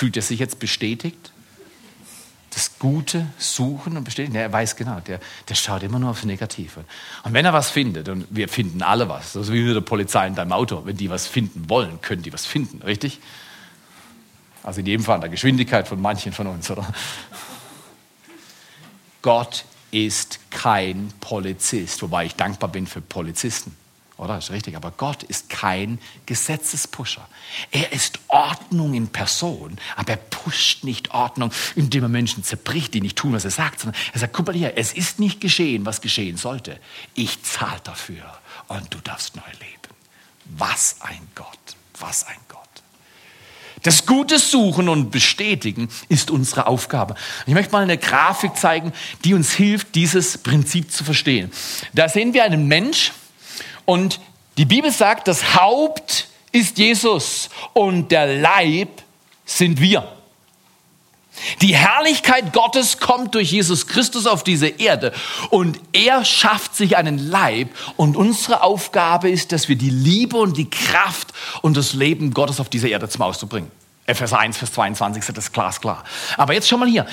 Fühlt 0.00 0.16
er 0.16 0.22
sich 0.22 0.40
jetzt 0.40 0.58
bestätigt? 0.58 1.30
Das 2.54 2.78
Gute 2.78 3.26
suchen 3.36 3.98
und 3.98 4.04
bestätigen? 4.04 4.34
Er 4.34 4.50
weiß 4.50 4.76
genau, 4.76 4.98
der, 5.00 5.20
der 5.46 5.54
schaut 5.54 5.82
immer 5.82 5.98
nur 5.98 6.08
aufs 6.08 6.24
Negative. 6.24 6.86
Und 7.22 7.34
wenn 7.34 7.44
er 7.44 7.52
was 7.52 7.68
findet, 7.68 8.08
und 8.08 8.26
wir 8.30 8.48
finden 8.48 8.80
alle 8.80 9.10
was, 9.10 9.34
so 9.34 9.52
wie 9.52 9.62
mit 9.62 9.76
der 9.76 9.82
Polizei 9.82 10.26
in 10.26 10.34
deinem 10.34 10.52
Auto, 10.52 10.86
wenn 10.86 10.96
die 10.96 11.10
was 11.10 11.26
finden 11.26 11.68
wollen, 11.68 12.00
können 12.00 12.22
die 12.22 12.32
was 12.32 12.46
finden, 12.46 12.80
richtig? 12.80 13.20
Also 14.62 14.80
in 14.80 14.86
jedem 14.86 15.04
Fall 15.04 15.16
an 15.16 15.20
der 15.20 15.28
Geschwindigkeit 15.28 15.86
von 15.86 16.00
manchen 16.00 16.32
von 16.32 16.46
uns, 16.46 16.70
oder? 16.70 16.88
Gott 19.20 19.66
ist 19.90 20.40
kein 20.50 21.12
Polizist, 21.20 22.00
wobei 22.00 22.24
ich 22.24 22.36
dankbar 22.36 22.70
bin 22.70 22.86
für 22.86 23.02
Polizisten. 23.02 23.76
Oder? 24.20 24.36
Ist 24.36 24.50
richtig. 24.50 24.76
Aber 24.76 24.90
Gott 24.90 25.22
ist 25.22 25.48
kein 25.48 25.98
Gesetzespusher. 26.26 27.26
Er 27.70 27.90
ist 27.92 28.20
Ordnung 28.28 28.92
in 28.92 29.08
Person. 29.08 29.78
Aber 29.96 30.10
er 30.10 30.18
pusht 30.18 30.84
nicht 30.84 31.12
Ordnung, 31.12 31.50
indem 31.74 32.02
er 32.02 32.10
Menschen 32.10 32.44
zerbricht, 32.44 32.92
die 32.92 33.00
nicht 33.00 33.16
tun, 33.16 33.32
was 33.32 33.46
er 33.46 33.50
sagt, 33.50 33.80
sondern 33.80 33.98
er 34.12 34.20
sagt, 34.20 34.34
guck 34.34 34.46
mal 34.46 34.54
hier, 34.54 34.76
es 34.76 34.92
ist 34.92 35.20
nicht 35.20 35.40
geschehen, 35.40 35.86
was 35.86 36.02
geschehen 36.02 36.36
sollte. 36.36 36.78
Ich 37.14 37.42
zahle 37.42 37.80
dafür 37.82 38.38
und 38.68 38.92
du 38.92 38.98
darfst 39.02 39.36
neu 39.36 39.52
leben. 39.58 39.94
Was 40.44 40.96
ein 41.00 41.26
Gott. 41.34 41.58
Was 41.98 42.26
ein 42.26 42.36
Gott. 42.48 42.60
Das 43.82 44.04
Gute 44.04 44.38
suchen 44.38 44.90
und 44.90 45.10
bestätigen 45.10 45.88
ist 46.10 46.30
unsere 46.30 46.66
Aufgabe. 46.66 47.14
Ich 47.46 47.54
möchte 47.54 47.72
mal 47.72 47.82
eine 47.82 47.96
Grafik 47.96 48.54
zeigen, 48.58 48.92
die 49.24 49.32
uns 49.32 49.52
hilft, 49.52 49.94
dieses 49.94 50.36
Prinzip 50.36 50.92
zu 50.92 51.04
verstehen. 51.04 51.50
Da 51.94 52.10
sehen 52.10 52.34
wir 52.34 52.44
einen 52.44 52.66
Mensch, 52.68 53.12
und 53.84 54.20
die 54.58 54.64
Bibel 54.64 54.90
sagt, 54.90 55.28
das 55.28 55.54
Haupt 55.54 56.28
ist 56.52 56.78
Jesus 56.78 57.48
und 57.72 58.10
der 58.10 58.26
Leib 58.26 59.02
sind 59.44 59.80
wir. 59.80 60.06
Die 61.62 61.74
Herrlichkeit 61.74 62.52
Gottes 62.52 62.98
kommt 62.98 63.34
durch 63.34 63.52
Jesus 63.52 63.86
Christus 63.86 64.26
auf 64.26 64.44
diese 64.44 64.68
Erde 64.68 65.12
und 65.48 65.80
er 65.92 66.24
schafft 66.24 66.74
sich 66.74 66.96
einen 66.96 67.18
Leib 67.18 67.70
und 67.96 68.16
unsere 68.16 68.62
Aufgabe 68.62 69.30
ist, 69.30 69.52
dass 69.52 69.68
wir 69.68 69.76
die 69.76 69.90
Liebe 69.90 70.36
und 70.36 70.56
die 70.56 70.68
Kraft 70.68 71.28
und 71.62 71.76
das 71.76 71.94
Leben 71.94 72.34
Gottes 72.34 72.60
auf 72.60 72.68
dieser 72.68 72.88
Erde 72.88 73.08
zum 73.08 73.22
Ausdruck 73.22 73.50
bringen. 73.50 73.70
Epheser 74.10 74.38
1, 74.38 74.58
Vers 74.58 74.72
22 74.72 75.24
sagt 75.24 75.38
das 75.38 75.52
glasklar. 75.52 76.04
Aber 76.36 76.52
jetzt 76.52 76.68
schau 76.68 76.76
mal 76.76 76.88
hier. 76.88 77.06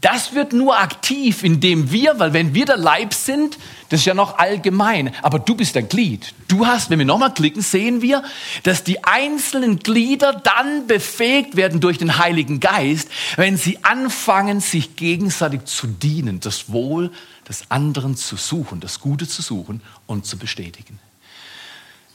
Das 0.00 0.34
wird 0.34 0.52
nur 0.52 0.78
aktiv, 0.78 1.42
indem 1.44 1.90
wir, 1.90 2.18
weil 2.18 2.32
wenn 2.32 2.54
wir 2.54 2.66
der 2.66 2.76
Leib 2.76 3.14
sind, 3.14 3.58
das 3.88 4.00
ist 4.00 4.06
ja 4.06 4.14
noch 4.14 4.38
allgemein, 4.38 5.14
aber 5.22 5.38
du 5.38 5.54
bist 5.54 5.76
ein 5.76 5.88
Glied. 5.88 6.34
Du 6.48 6.66
hast, 6.66 6.90
wenn 6.90 6.98
wir 6.98 7.06
nochmal 7.06 7.32
klicken, 7.32 7.62
sehen 7.62 8.02
wir, 8.02 8.22
dass 8.62 8.84
die 8.84 9.04
einzelnen 9.04 9.78
Glieder 9.78 10.32
dann 10.32 10.86
befähigt 10.86 11.56
werden 11.56 11.80
durch 11.80 11.98
den 11.98 12.18
Heiligen 12.18 12.60
Geist, 12.60 13.08
wenn 13.36 13.56
sie 13.56 13.78
anfangen, 13.82 14.60
sich 14.60 14.96
gegenseitig 14.96 15.64
zu 15.64 15.86
dienen, 15.86 16.40
das 16.40 16.70
Wohl 16.72 17.10
des 17.48 17.70
anderen 17.70 18.16
zu 18.16 18.36
suchen, 18.36 18.80
das 18.80 19.00
Gute 19.00 19.26
zu 19.26 19.42
suchen 19.42 19.82
und 20.06 20.26
zu 20.26 20.38
bestätigen. 20.38 20.98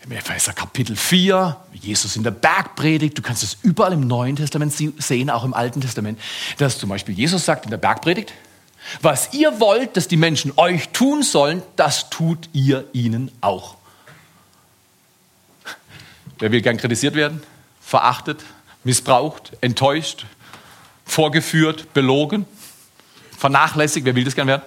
Epheser 0.09 0.53
Kapitel 0.53 0.95
4, 0.95 1.57
Jesus 1.73 2.15
in 2.15 2.23
der 2.23 2.31
Bergpredigt, 2.31 3.17
du 3.17 3.21
kannst 3.21 3.43
es 3.43 3.57
überall 3.63 3.93
im 3.93 4.07
Neuen 4.07 4.35
Testament 4.35 4.73
sehen, 4.73 5.29
auch 5.29 5.43
im 5.43 5.53
Alten 5.53 5.81
Testament, 5.81 6.19
dass 6.57 6.77
zum 6.77 6.89
Beispiel 6.89 7.15
Jesus 7.15 7.45
sagt 7.45 7.65
in 7.65 7.71
der 7.71 7.77
Bergpredigt, 7.77 8.33
was 9.01 9.33
ihr 9.33 9.59
wollt, 9.59 9.97
dass 9.97 10.07
die 10.07 10.17
Menschen 10.17 10.53
euch 10.57 10.89
tun 10.89 11.23
sollen, 11.23 11.63
das 11.75 12.09
tut 12.11 12.49
ihr 12.53 12.87
ihnen 12.93 13.31
auch. 13.41 13.77
Wer 16.37 16.51
will 16.51 16.61
gern 16.61 16.77
kritisiert 16.77 17.15
werden, 17.15 17.41
verachtet, 17.81 18.43
missbraucht, 18.83 19.53
enttäuscht, 19.61 20.25
vorgeführt, 21.05 21.93
belogen, 21.93 22.45
vernachlässigt, 23.35 24.05
wer 24.05 24.15
will 24.15 24.23
das 24.23 24.35
gern 24.35 24.47
werden? 24.47 24.63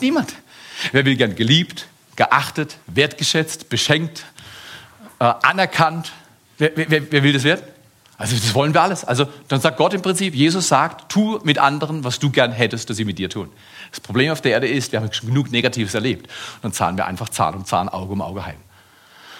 Niemand. 0.00 0.34
Wer 0.92 1.06
will 1.06 1.16
gern 1.16 1.34
geliebt, 1.34 1.86
geachtet, 2.16 2.78
wertgeschätzt, 2.86 3.68
beschenkt, 3.68 4.24
äh, 5.18 5.32
anerkannt. 5.42 6.12
Wer, 6.58 6.72
wer, 6.74 7.12
wer 7.12 7.22
will 7.22 7.32
das 7.32 7.44
werden? 7.44 7.62
Also 8.18 8.34
das 8.34 8.54
wollen 8.54 8.72
wir 8.72 8.82
alles. 8.82 9.04
Also 9.04 9.26
dann 9.48 9.60
sagt 9.60 9.76
Gott 9.76 9.92
im 9.92 10.00
Prinzip, 10.00 10.34
Jesus 10.34 10.68
sagt, 10.68 11.12
tu 11.12 11.38
mit 11.44 11.58
anderen, 11.58 12.02
was 12.02 12.18
du 12.18 12.30
gern 12.30 12.50
hättest, 12.50 12.88
dass 12.88 12.96
sie 12.96 13.04
mit 13.04 13.18
dir 13.18 13.28
tun. 13.28 13.50
Das 13.90 14.00
Problem 14.00 14.32
auf 14.32 14.40
der 14.40 14.52
Erde 14.52 14.68
ist, 14.68 14.92
wir 14.92 15.00
haben 15.00 15.12
schon 15.12 15.28
genug 15.28 15.50
Negatives 15.52 15.94
erlebt. 15.94 16.30
Dann 16.62 16.72
zahlen 16.72 16.96
wir 16.96 17.06
einfach 17.06 17.28
Zahn 17.28 17.54
um 17.54 17.64
Zahn, 17.66 17.88
Auge 17.88 18.12
um 18.12 18.22
Auge 18.22 18.46
heim. 18.46 18.56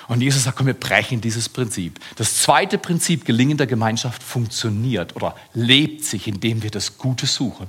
Und 0.08 0.20
Jesus 0.20 0.44
sagt, 0.44 0.58
komm, 0.58 0.66
wir 0.66 0.74
brechen 0.74 1.20
dieses 1.20 1.48
Prinzip. 1.48 1.98
Das 2.16 2.42
zweite 2.42 2.78
Prinzip 2.78 3.24
gelingender 3.24 3.66
Gemeinschaft 3.66 4.22
funktioniert 4.22 5.16
oder 5.16 5.34
lebt 5.52 6.04
sich, 6.04 6.28
indem 6.28 6.62
wir 6.62 6.70
das 6.70 6.98
Gute 6.98 7.26
suchen 7.26 7.66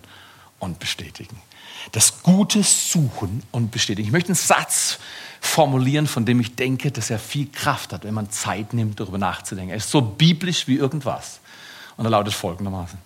und 0.60 0.78
bestätigen. 0.78 1.42
Das 1.92 2.22
Gute 2.24 2.64
suchen 2.64 3.44
und 3.52 3.72
bestätigen. 3.72 4.08
Ich 4.08 4.12
möchte 4.12 4.30
einen 4.30 4.36
Satz 4.36 5.00
formulieren, 5.40 6.08
von 6.08 6.26
dem 6.26 6.40
ich 6.40 6.56
denke, 6.56 6.92
dass 6.92 7.10
er 7.10 7.20
viel 7.20 7.48
Kraft 7.48 7.94
hat, 7.94 8.04
wenn 8.04 8.14
man 8.14 8.30
Zeit 8.30 8.74
nimmt, 8.74 9.00
darüber 9.00 9.18
nachzudenken. 9.18 9.72
Er 9.72 9.78
ist 9.78 9.92
so 9.92 10.02
biblisch 10.02 10.68
wie 10.68 10.76
irgendwas. 10.76 11.40
Und 11.96 12.06
er 12.06 12.12
lautet 12.12 12.34
folgendermaßen. 12.34 13.00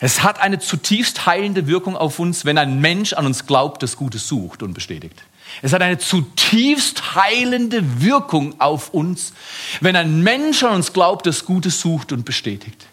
Es 0.00 0.22
hat 0.22 0.40
eine 0.40 0.60
zutiefst 0.60 1.26
heilende 1.26 1.66
Wirkung 1.66 1.96
auf 1.96 2.18
uns, 2.18 2.44
wenn 2.44 2.56
ein 2.56 2.80
Mensch 2.80 3.14
an 3.14 3.26
uns 3.26 3.46
glaubt, 3.46 3.82
das 3.82 3.96
Gute 3.96 4.18
sucht 4.18 4.62
und 4.62 4.74
bestätigt. 4.74 5.24
Es 5.62 5.72
hat 5.72 5.82
eine 5.82 5.98
zutiefst 5.98 7.14
heilende 7.14 8.00
Wirkung 8.00 8.60
auf 8.60 8.90
uns, 8.90 9.32
wenn 9.80 9.96
ein 9.96 10.22
Mensch 10.22 10.62
an 10.62 10.74
uns 10.74 10.92
glaubt, 10.92 11.26
das 11.26 11.44
Gute 11.44 11.70
sucht 11.70 12.12
und 12.12 12.24
bestätigt. 12.24 12.86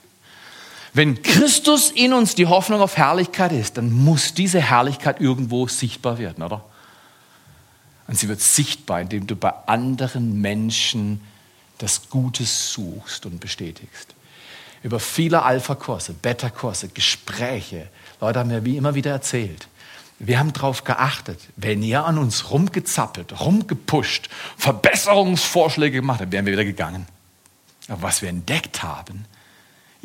Wenn 0.96 1.22
Christus 1.22 1.92
in 1.92 2.14
uns 2.14 2.36
die 2.36 2.48
Hoffnung 2.48 2.80
auf 2.80 2.96
Herrlichkeit 2.96 3.52
ist, 3.52 3.76
dann 3.76 3.92
muss 3.92 4.34
diese 4.34 4.62
Herrlichkeit 4.62 5.20
irgendwo 5.20 5.68
sichtbar 5.68 6.20
werden, 6.20 6.42
oder? 6.42 6.64
Und 8.08 8.18
sie 8.18 8.30
wird 8.30 8.40
sichtbar, 8.40 9.02
indem 9.02 9.28
du 9.28 9.36
bei 9.36 9.52
anderen 9.66 10.40
Menschen 10.40 11.20
das 11.80 12.10
Gute 12.10 12.46
suchst 12.46 13.26
und 13.26 13.42
bestätigst. 13.42 14.16
Über 14.84 15.02
viele 15.02 15.44
Alpha-Kurse, 15.44 16.14
Beta-Kurse, 16.14 16.88
Gespräche, 16.88 17.90
Leute 18.22 18.40
haben 18.40 18.48
mir 18.48 18.64
wie 18.64 18.78
immer 18.78 18.96
wieder 18.96 19.12
erzählt, 19.12 19.68
wir 20.20 20.40
haben 20.40 20.54
darauf 20.54 20.86
geachtet, 20.86 21.42
wenn 21.58 21.84
ihr 21.84 22.06
an 22.06 22.18
uns 22.18 22.52
rumgezappelt, 22.52 23.38
rumgepusht, 23.42 24.30
Verbesserungsvorschläge 24.56 25.98
gemacht 25.98 26.22
habt, 26.22 26.32
wären 26.32 26.46
wir 26.46 26.54
wieder 26.54 26.64
gegangen. 26.64 27.06
Aber 27.90 28.04
was 28.04 28.22
wir 28.22 28.30
entdeckt 28.30 28.82
haben, 28.82 29.26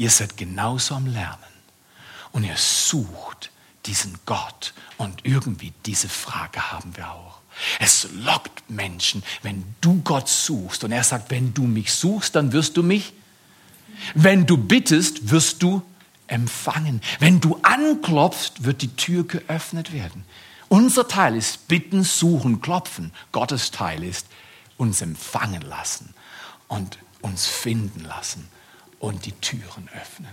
Ihr 0.01 0.09
seid 0.09 0.39
genauso 0.39 0.95
am 0.95 1.05
Lernen 1.05 1.37
und 2.33 2.45
ihr 2.45 2.57
sucht 2.57 3.51
diesen 3.85 4.19
Gott 4.25 4.73
und 4.97 5.27
irgendwie 5.27 5.75
diese 5.85 6.09
Frage 6.09 6.73
haben 6.73 6.97
wir 6.97 7.13
auch. 7.13 7.41
Es 7.81 8.09
lockt 8.15 8.71
Menschen, 8.71 9.23
wenn 9.43 9.63
du 9.83 10.01
Gott 10.01 10.27
suchst 10.27 10.85
und 10.85 10.93
er 10.93 11.05
sagt, 11.05 11.31
wenn 11.31 11.53
du 11.53 11.65
mich 11.65 11.93
suchst, 11.93 12.35
dann 12.35 12.53
wirst 12.53 12.79
du 12.79 12.83
mich 12.83 13.13
Wenn 14.15 14.47
du 14.47 14.57
bittest, 14.57 15.29
wirst 15.29 15.63
du 15.63 15.83
empfangen. 16.29 17.03
Wenn 17.19 17.43
du 17.43 17.61
anklopfst, 17.61 18.65
wird 18.65 18.81
die 18.81 18.97
Tür 18.97 19.27
geöffnet 19.27 19.93
werden. 19.93 20.25
Unser 20.71 21.09
Teil 21.09 21.37
ist 21.37 21.69
bitten, 21.69 22.05
suchen, 22.05 22.63
klopfen. 22.63 23.13
Gottes 23.33 23.71
Teil 23.71 24.03
ist 24.03 24.27
uns 24.79 25.03
empfangen 25.03 25.61
lassen 25.61 26.15
und 26.69 26.97
uns 27.21 27.47
finden 27.47 28.01
lassen 28.01 28.49
und 29.01 29.27
die 29.27 29.33
Türen 29.33 29.89
öffnen. 30.01 30.31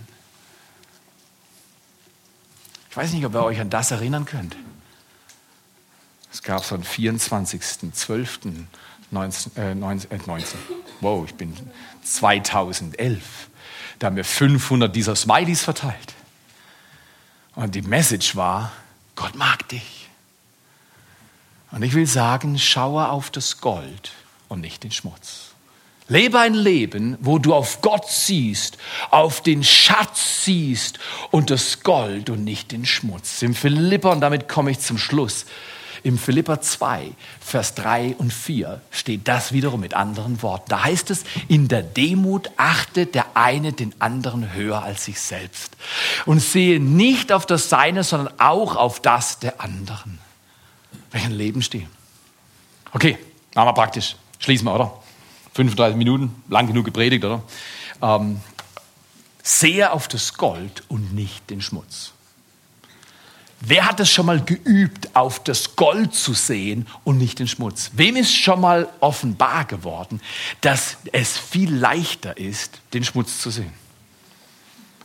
Ich 2.91 2.97
weiß 2.97 3.13
nicht, 3.13 3.26
ob 3.26 3.34
ihr 3.34 3.43
euch 3.43 3.59
an 3.59 3.72
das 3.72 3.89
erinnern 3.91 4.26
könnt. 4.26 4.55
Es 6.32 6.43
gab 6.43 6.63
so 6.63 6.76
einen 6.76 6.84
24.12.19, 6.84 8.68
äh, 9.57 9.74
19, 9.74 10.11
äh, 10.11 10.20
19. 10.26 10.59
Wow, 11.01 11.26
ich 11.26 11.34
bin 11.34 11.57
2011. 12.03 13.49
Da 13.97 14.07
haben 14.07 14.15
wir 14.15 14.26
500 14.26 14.95
dieser 14.95 15.15
Smileys 15.15 15.63
verteilt. 15.63 16.13
Und 17.55 17.74
die 17.74 17.82
Message 17.82 18.36
war, 18.36 18.72
Gott 19.15 19.34
mag 19.36 19.68
dich. 19.70 20.09
Und 21.72 21.82
ich 21.84 21.93
will 21.93 22.05
sagen, 22.05 22.59
schaue 22.59 23.09
auf 23.09 23.32
das 23.32 23.59
Gold 23.59 24.11
und 24.47 24.61
nicht 24.61 24.84
den 24.84 24.91
Schmutz. 24.91 25.47
Lebe 26.10 26.39
ein 26.39 26.53
Leben, 26.53 27.18
wo 27.20 27.38
du 27.38 27.53
auf 27.53 27.82
Gott 27.82 28.10
siehst, 28.10 28.78
auf 29.10 29.41
den 29.41 29.64
Schatz 29.64 30.45
siehst 30.45 30.99
und 31.32 31.49
das 31.49 31.82
Gold 31.84 32.30
und 32.30 32.43
nicht 32.43 32.72
den 32.72 32.86
Schmutz. 32.86 33.41
Im 33.41 33.53
Philippa, 33.53 34.12
und 34.12 34.22
damit 34.22 34.47
komme 34.47 34.72
ich 34.72 34.80
zum 34.80 34.97
Schluss, 34.97 35.45
im 36.03 36.18
Philippa 36.18 36.62
2, 36.62 37.12
Vers 37.41 37.74
3 37.76 38.16
und 38.18 38.32
4 38.32 38.82
steht 38.91 39.28
das 39.28 39.51
wiederum 39.51 39.82
mit 39.82 39.93
anderen 39.93 40.41
Worten. 40.41 40.70
Da 40.70 40.86
heißt 40.86 41.12
es, 41.12 41.26
in 41.49 41.68
der 41.68 41.84
Demut 41.84 42.49
achtet 42.55 43.14
der 43.14 43.26
eine 43.34 43.74
den 43.74 43.93
anderen 43.99 44.53
höher 44.53 44.82
als 44.82 45.03
sich 45.05 45.20
selbst 45.20 45.76
und 46.26 46.39
sehe 46.39 46.80
nicht 46.80 47.34
auf 47.34 47.45
das 47.45 47.68
Seine, 47.68 48.05
sondern 48.05 48.34
auch 48.39 48.78
auf 48.78 49.01
das 49.01 49.39
der 49.39 49.60
anderen. 49.60 50.20
Welchen 51.12 51.34
Leben 51.34 51.62
stehen. 51.62 51.89
Okay, 52.93 53.18
machen 53.53 53.68
wir 53.68 53.74
praktisch. 53.74 54.16
Schließen 54.39 54.66
wir, 54.66 54.76
oder? 54.76 55.07
35 55.58 55.97
Minuten, 55.97 56.43
lang 56.49 56.68
genug 56.68 56.86
gepredigt, 56.86 57.26
oder? 57.26 57.41
Ähm, 58.01 58.39
sehe 59.41 59.91
auf 59.91 60.08
das 60.08 60.36
Gold 60.36 60.84
und 60.88 61.16
nicht 61.16 61.49
den 61.49 61.62
Schmutz. 61.62 62.14
Wer 63.60 63.88
hat 63.88 63.99
es 63.99 64.12
schon 64.12 64.28
mal 64.28 64.39
geübt, 64.39 65.16
auf 65.16 65.43
das 65.43 65.76
Gold 65.76 66.14
zu 66.14 66.36
sehen 66.36 66.86
und 67.03 67.18
nicht 67.18 67.39
den 67.39 67.47
Schmutz? 67.47 67.89
Wem 67.93 68.16
ist 68.16 68.36
schon 68.36 68.62
mal 68.62 68.88
offenbar 68.99 69.66
geworden, 69.66 70.22
dass 70.62 70.97
es 71.12 71.39
viel 71.39 71.74
leichter 71.74 72.38
ist, 72.38 72.80
den 72.93 73.03
Schmutz 73.03 73.41
zu 73.41 73.49
sehen? 73.49 73.74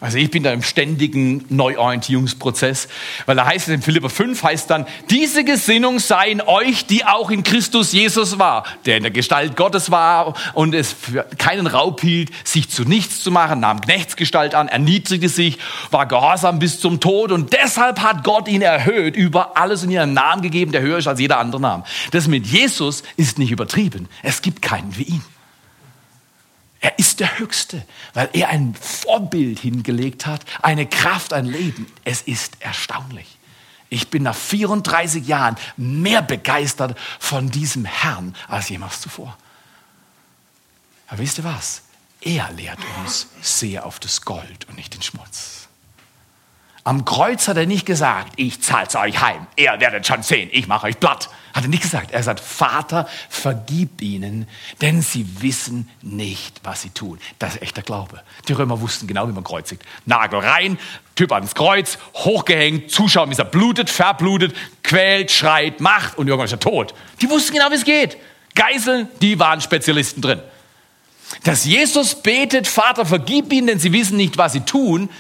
Also 0.03 0.19
ich 0.19 0.33
bin 0.33 0.43
da 0.43 0.53
im 0.53 0.63
ständigen 0.63 1.45
Neuorientierungsprozess, 1.49 2.89
weil 3.27 3.37
da 3.37 3.47
heißt 3.47 3.69
es 3.69 3.75
in 3.75 3.83
Philippa 3.83 4.09
5 4.09 4.43
heißt 4.43 4.69
dann, 4.69 4.85
diese 5.11 5.45
Gesinnung 5.45 6.01
sei 6.01 6.33
in 6.33 6.41
euch, 6.41 6.87
die 6.87 7.05
auch 7.05 7.31
in 7.31 7.45
Christus 7.45 7.93
Jesus 7.93 8.41
war, 8.41 8.65
der 8.85 8.97
in 8.97 9.05
der 9.05 9.13
Gestalt 9.13 9.55
Gottes 9.55 9.93
war 9.93 10.35
und 10.55 10.75
es 10.75 10.93
für 10.93 11.25
keinen 11.39 11.69
Raub 11.69 12.01
hielt, 12.01 12.33
sich 12.43 12.69
zu 12.69 12.83
nichts 12.83 13.23
zu 13.23 13.31
machen, 13.31 13.61
nahm 13.61 13.81
Knechtsgestalt 13.81 14.57
an, 14.57 14.67
erniedrigte 14.67 15.29
sich, 15.29 15.59
war 15.93 16.07
gehorsam 16.07 16.59
bis 16.59 16.81
zum 16.81 16.99
Tod 16.99 17.31
und 17.31 17.53
deshalb 17.53 18.01
hat 18.01 18.25
Gott 18.25 18.49
ihn 18.49 18.63
erhöht, 18.63 19.15
über 19.15 19.57
alles 19.57 19.85
in 19.85 19.93
ihren 19.93 20.15
Namen 20.15 20.43
gegeben, 20.43 20.73
der 20.73 20.83
höher 20.83 20.99
ist 20.99 21.07
als 21.07 21.21
jeder 21.21 21.39
andere 21.39 21.61
Name. 21.61 21.85
Das 22.11 22.27
mit 22.27 22.45
Jesus 22.45 23.05
ist 23.17 23.39
nicht 23.39 23.53
übertrieben. 23.53 24.09
Es 24.25 24.43
gibt 24.43 24.63
keinen 24.63 24.99
wie 24.99 25.05
ihn. 25.05 25.32
Er 26.83 26.99
ist 26.99 27.21
der 27.21 27.39
Höchste, 27.39 27.87
weil 28.13 28.29
er 28.33 28.49
ein 28.49 28.75
Vorbild 28.75 29.61
hingelegt 29.61 30.27
hat, 30.27 30.45
eine 30.63 30.85
Kraft, 30.85 31.33
ein 31.33 31.47
Leben. 31.47 31.87
Es 32.05 32.23
ist 32.23 32.57
erstaunlich. 32.59 33.39
Ich 33.89 34.09
bin 34.09 34.25
nach 34.25 34.35
34 34.35 35.25
Jahren 35.25 35.57
mehr 35.77 36.23
begeistert 36.23 36.99
von 37.21 37.51
diesem 37.51 37.85
Herrn 37.85 38.35
als 38.49 38.69
jemals 38.69 39.01
zuvor. 39.01 39.39
Aber 41.07 41.19
wisst 41.21 41.39
ihr 41.39 41.45
was? 41.45 41.83
Er 42.21 42.51
lehrt 42.53 42.81
uns, 42.99 43.29
sehe 43.41 43.85
auf 43.85 44.01
das 44.01 44.23
Gold 44.23 44.69
und 44.69 44.77
nicht 44.77 44.95
den 44.95 45.03
Schmutz. 45.03 45.62
Am 46.85 47.05
Kreuz 47.05 47.47
hat 47.47 47.57
er 47.57 47.67
nicht 47.67 47.87
gesagt, 47.87 48.33
ich 48.37 48.61
zahl's 48.61 48.97
euch 48.97 49.21
heim, 49.21 49.47
ihr 49.57 49.77
werdet 49.79 50.05
schon 50.07 50.23
sehen, 50.23 50.49
ich 50.53 50.67
mache 50.67 50.89
euch 50.89 50.99
platt. 50.99 51.29
Hat 51.55 51.65
er 51.65 51.69
nicht 51.69 51.83
gesagt. 51.83 52.13
Er 52.13 52.23
sagt, 52.23 52.41
Vater, 52.41 53.07
vergib 53.29 54.01
ihnen, 54.01 54.49
denn 54.81 55.03
sie 55.03 55.27
wissen 55.43 55.89
nicht, 56.01 56.61
was 56.63 56.81
sie 56.81 56.89
tun. 56.91 57.19
Das 57.39 57.55
ist 57.55 57.63
echter 57.63 57.83
Glaube. 57.83 58.23
Die 58.49 58.55
Römer 58.55 58.81
wussten 58.81 59.07
genau, 59.07 59.29
wie 59.29 59.33
man 59.33 59.45
kreuzigt. 59.45 59.83
Nagel 60.07 60.41
rein, 60.41 60.79
Typ 61.15 61.31
ans 61.31 61.55
Kreuz, 61.55 61.99
hochgehängt, 62.15 62.91
zuschauen, 62.91 63.31
wie 63.31 63.37
er 63.37 63.45
blutet, 63.45 63.91
verblutet, 63.91 64.57
quält, 64.83 65.31
schreit, 65.31 65.81
macht 65.81 66.17
und 66.17 66.27
irgendwann 66.27 66.47
ist 66.47 66.53
er 66.53 66.61
tot. 66.61 66.95
Die 67.21 67.29
wussten 67.29 67.53
genau, 67.53 67.71
wie 67.71 67.75
es 67.75 67.85
geht. 67.85 68.17
Geiseln, 68.55 69.09
die 69.21 69.39
waren 69.39 69.61
Spezialisten 69.61 70.23
drin. 70.23 70.41
Dass 71.45 71.67
Jesus 71.67 72.15
betet, 72.15 72.67
Vater, 72.67 73.05
vergib 73.05 73.53
ihnen, 73.53 73.67
denn 73.67 73.79
sie 73.79 73.93
wissen 73.93 74.17
nicht, 74.17 74.39
was 74.39 74.55
sie 74.55 74.61
tun, 74.61 75.11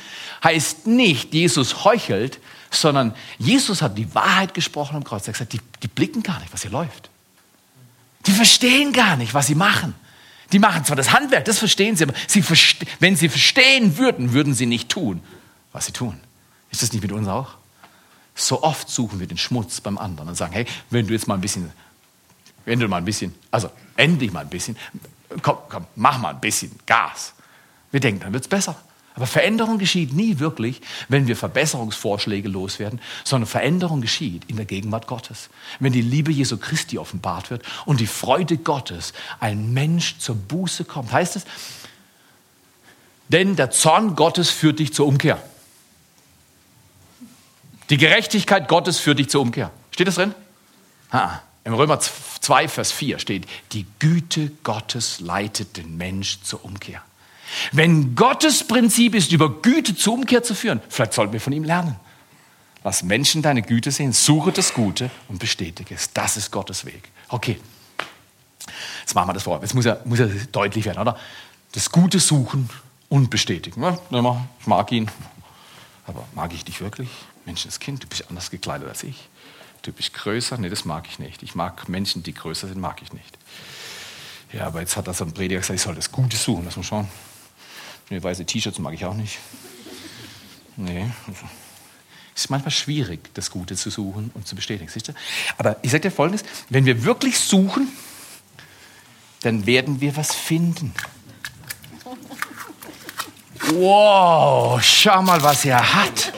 heißt 0.43 0.86
nicht, 0.86 1.34
Jesus 1.34 1.84
heuchelt, 1.84 2.40
sondern 2.70 3.14
Jesus 3.38 3.82
hat 3.82 3.99
die 3.99 4.14
Wahrheit 4.14 4.55
gesprochen 4.55 4.97
am 4.97 5.05
Kreuz. 5.05 5.22
Er 5.22 5.28
hat 5.28 5.34
gesagt, 5.34 5.53
die, 5.53 5.61
die 5.82 5.88
blicken 5.88 6.22
gar 6.22 6.40
nicht, 6.40 6.53
was 6.53 6.62
hier 6.62 6.70
läuft. 6.70 7.11
Die 8.26 8.32
verstehen 8.32 8.93
gar 8.93 9.16
nicht, 9.16 9.34
was 9.34 9.47
sie 9.47 9.55
machen. 9.55 9.95
Die 10.53 10.59
machen 10.59 10.84
zwar 10.84 10.97
das 10.97 11.12
Handwerk, 11.12 11.45
das 11.47 11.59
verstehen 11.59 11.97
sie, 11.97 12.05
aber 12.05 12.14
sie 12.28 12.43
verste 12.43 12.86
wenn 13.01 13.16
sie 13.16 13.28
verstehen 13.28 13.97
würden, 13.97 14.32
würden 14.32 14.55
sie 14.55 14.66
nicht 14.66 14.90
tun, 14.90 15.22
was 15.72 15.86
sie 15.86 15.93
tun. 15.93 16.20
Ist 16.70 16.82
das 16.82 16.93
nicht 16.93 17.03
mit 17.03 17.12
uns 17.12 17.26
auch? 17.26 17.55
So 18.34 18.62
oft 18.62 18.88
suchen 18.88 19.20
wir 19.20 19.26
den 19.26 19.38
Schmutz 19.38 19.80
beim 19.80 19.99
anderen 19.99 20.28
und 20.28 20.34
sagen, 20.34 20.53
hey, 20.53 20.66
wenn 20.90 21.07
du 21.07 21.14
jetzt 21.14 21.26
mal 21.26 21.34
ein 21.34 21.40
bisschen, 21.40 21.70
wenn 22.64 22.78
du 22.78 22.88
mal 22.88 22.99
ein 22.99 23.05
bisschen, 23.05 23.34
also 23.51 23.70
endlich 23.97 24.32
mal 24.32 24.40
ein 24.40 24.49
bisschen, 24.49 24.76
komm, 25.40 25.59
komm, 25.68 25.86
mach 25.97 26.18
mal 26.18 26.30
ein 26.30 26.40
bisschen 26.40 26.72
Gas. 26.86 27.32
Wir 27.90 28.01
denken, 28.01 28.20
dann 28.20 28.32
wird 28.32 28.45
es 28.45 28.49
besser. 28.49 28.76
Aber 29.15 29.27
Veränderung 29.27 29.79
geschieht 29.79 30.15
nie 30.15 30.39
wirklich, 30.39 30.81
wenn 31.09 31.27
wir 31.27 31.37
Verbesserungsvorschläge 31.37 32.49
loswerden, 32.49 33.01
sondern 33.25 33.47
Veränderung 33.47 34.01
geschieht 34.01 34.45
in 34.47 34.57
der 34.57 34.65
Gegenwart 34.65 35.07
Gottes. 35.07 35.51
Wenn 35.81 35.93
die 35.93 36.01
Liebe 36.01 36.33
Jesu 36.33 36.57
Christi 36.57 36.99
offenbart 36.99 37.51
wird 37.51 37.63
und 37.85 38.01
die 38.01 38.07
Freude 38.07 38.57
Gottes, 38.57 39.13
ein 39.39 39.75
Mensch 39.75 40.19
zur 40.19 40.37
Buße 40.37 40.85
kommt. 40.85 41.13
Heißt 41.13 41.37
es, 41.37 41.45
denn 43.29 43.57
der 43.57 43.71
Zorn 43.71 44.17
Gottes 44.17 44.51
führt 44.51 44.79
dich 44.79 44.93
zur 44.95 45.07
Umkehr. 45.07 45.43
Die 47.91 47.99
Gerechtigkeit 47.99 48.69
Gottes 48.69 48.99
führt 48.99 49.19
dich 49.19 49.29
zur 49.29 49.43
Umkehr. 49.43 49.71
Steht 49.91 50.09
das 50.09 50.15
drin? 50.15 50.35
Ha. 51.13 51.43
Im 51.65 51.75
Römer 51.75 52.01
2, 52.01 52.67
Vers 52.67 52.91
4 52.91 53.19
steht, 53.19 53.47
die 53.73 53.87
Güte 54.01 54.51
Gottes 54.65 55.21
leitet 55.21 55.77
den 55.77 55.97
Mensch 55.97 56.41
zur 56.43 56.65
Umkehr. 56.65 57.03
Wenn 57.73 58.15
Gottes 58.15 58.67
Prinzip 58.67 59.15
ist, 59.15 59.33
über 59.33 59.61
Güte 59.63 59.95
zur 59.95 60.15
Umkehr 60.15 60.43
zu 60.43 60.55
führen, 60.55 60.81
vielleicht 60.89 61.13
sollten 61.13 61.33
wir 61.33 61.41
von 61.41 61.53
ihm 61.53 61.65
lernen. 61.65 61.97
Lass 62.85 63.03
Menschen 63.03 63.43
deine 63.43 63.63
Güte 63.63 63.91
sehen, 63.91 64.13
suche 64.13 64.53
das 64.53 64.75
Gute 64.75 65.11
und 65.29 65.39
bestätige 65.39 65.95
es. 65.95 66.13
Das 66.13 66.37
ist 66.37 66.51
Gottes 66.51 66.85
Weg. 66.85 67.11
Okay, 67.29 67.61
jetzt 69.01 69.15
machen 69.15 69.29
wir 69.29 69.35
das 69.35 69.45
vor. 69.45 69.61
Jetzt 69.61 69.75
muss 69.75 69.85
ja, 69.85 69.99
muss 70.05 70.19
ja 70.19 70.27
deutlich 70.51 70.85
werden, 70.85 70.99
oder? 70.99 71.17
Das 71.73 71.91
Gute 71.91 72.19
suchen 72.19 72.69
und 73.09 73.31
bestätigen. 73.31 73.83
Ja, 73.83 73.99
ich 74.61 74.67
mag 74.67 74.93
ihn, 74.93 75.11
aber 76.07 76.25
mag 76.35 76.53
ich 76.53 76.65
dich 76.65 76.81
wirklich? 76.81 77.09
Menschenskind, 77.45 78.03
du 78.03 78.07
bist 78.09 78.29
anders 78.29 78.51
gekleidet 78.51 78.89
als 78.89 79.03
ich. 79.03 79.29
Du 79.83 79.93
bist 79.93 80.15
größer, 80.15 80.59
nee, 80.59 80.69
das 80.69 80.85
mag 80.85 81.07
ich 81.09 81.19
nicht. 81.19 81.43
Ich 81.43 81.55
mag 81.55 81.89
Menschen, 81.89 82.23
die 82.23 82.35
größer 82.35 82.69
sind, 82.69 82.81
mag 82.81 83.03
ich 83.03 83.13
nicht. 83.13 83.39
Ja, 84.53 84.67
aber 84.67 84.81
jetzt 84.81 84.97
hat 84.97 85.09
das 85.09 85.23
ein 85.23 85.33
Prediger 85.33 85.61
gesagt, 85.61 85.77
ich 85.77 85.83
soll 85.83 85.95
das 85.95 86.13
Gute 86.13 86.37
suchen. 86.37 86.65
Lass 86.65 86.77
mal 86.77 86.83
schauen. 86.83 87.09
Nee, 88.11 88.23
weiße 88.23 88.45
T-Shirts 88.45 88.79
mag 88.79 88.95
ich 88.95 89.05
auch 89.05 89.15
nicht. 89.15 89.39
Nee. 90.77 91.11
Es 92.35 92.45
ist 92.45 92.51
manchmal 92.51 92.71
schwierig, 92.71 93.33
das 93.35 93.51
Gute 93.51 93.77
zu 93.77 93.91
suchen 93.91 94.31
und 94.35 94.47
zu 94.47 94.57
bestätigen. 94.57 94.91
Siehst 94.91 95.09
du? 95.09 95.13
Aber 95.59 95.77
ich 95.83 95.91
sage 95.91 96.03
dir 96.03 96.11
Folgendes: 96.11 96.45
Wenn 96.71 96.87
wir 96.87 97.05
wirklich 97.05 97.39
suchen, 97.39 97.89
dann 99.41 99.67
werden 99.67 100.01
wir 100.01 100.17
was 100.17 100.35
finden. 100.35 100.95
Wow, 103.75 104.83
schau 104.83 105.23
mal, 105.23 105.43
was 105.43 105.65
er 105.65 105.95
hat. 105.95 106.33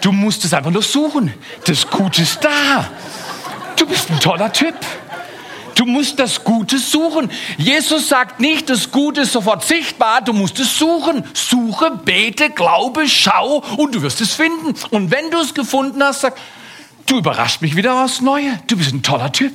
Du 0.00 0.12
musst 0.12 0.44
es 0.44 0.54
einfach 0.54 0.70
nur 0.70 0.82
suchen. 0.82 1.34
Das 1.64 1.86
Gute 1.88 2.22
ist 2.22 2.42
da. 2.42 2.90
Du 3.76 3.86
bist 3.86 4.10
ein 4.10 4.20
toller 4.20 4.52
Typ. 4.52 4.74
Du 5.78 5.86
musst 5.86 6.18
das 6.18 6.42
Gute 6.42 6.76
suchen. 6.76 7.30
Jesus 7.56 8.08
sagt 8.08 8.40
nicht, 8.40 8.68
das 8.68 8.90
Gute 8.90 9.20
ist 9.20 9.32
sofort 9.32 9.64
sichtbar, 9.64 10.20
du 10.22 10.32
musst 10.32 10.58
es 10.58 10.76
suchen. 10.76 11.22
Suche, 11.34 12.00
bete, 12.04 12.50
glaube, 12.50 13.08
schau 13.08 13.62
und 13.76 13.94
du 13.94 14.02
wirst 14.02 14.20
es 14.20 14.34
finden. 14.34 14.74
Und 14.90 15.12
wenn 15.12 15.30
du 15.30 15.38
es 15.38 15.54
gefunden 15.54 16.02
hast, 16.02 16.22
sag, 16.22 16.36
du 17.06 17.18
überrascht 17.18 17.62
mich 17.62 17.76
wieder 17.76 18.02
aufs 18.02 18.20
Neue. 18.20 18.58
Du 18.66 18.76
bist 18.76 18.92
ein 18.92 19.04
toller 19.04 19.30
Typ. 19.30 19.52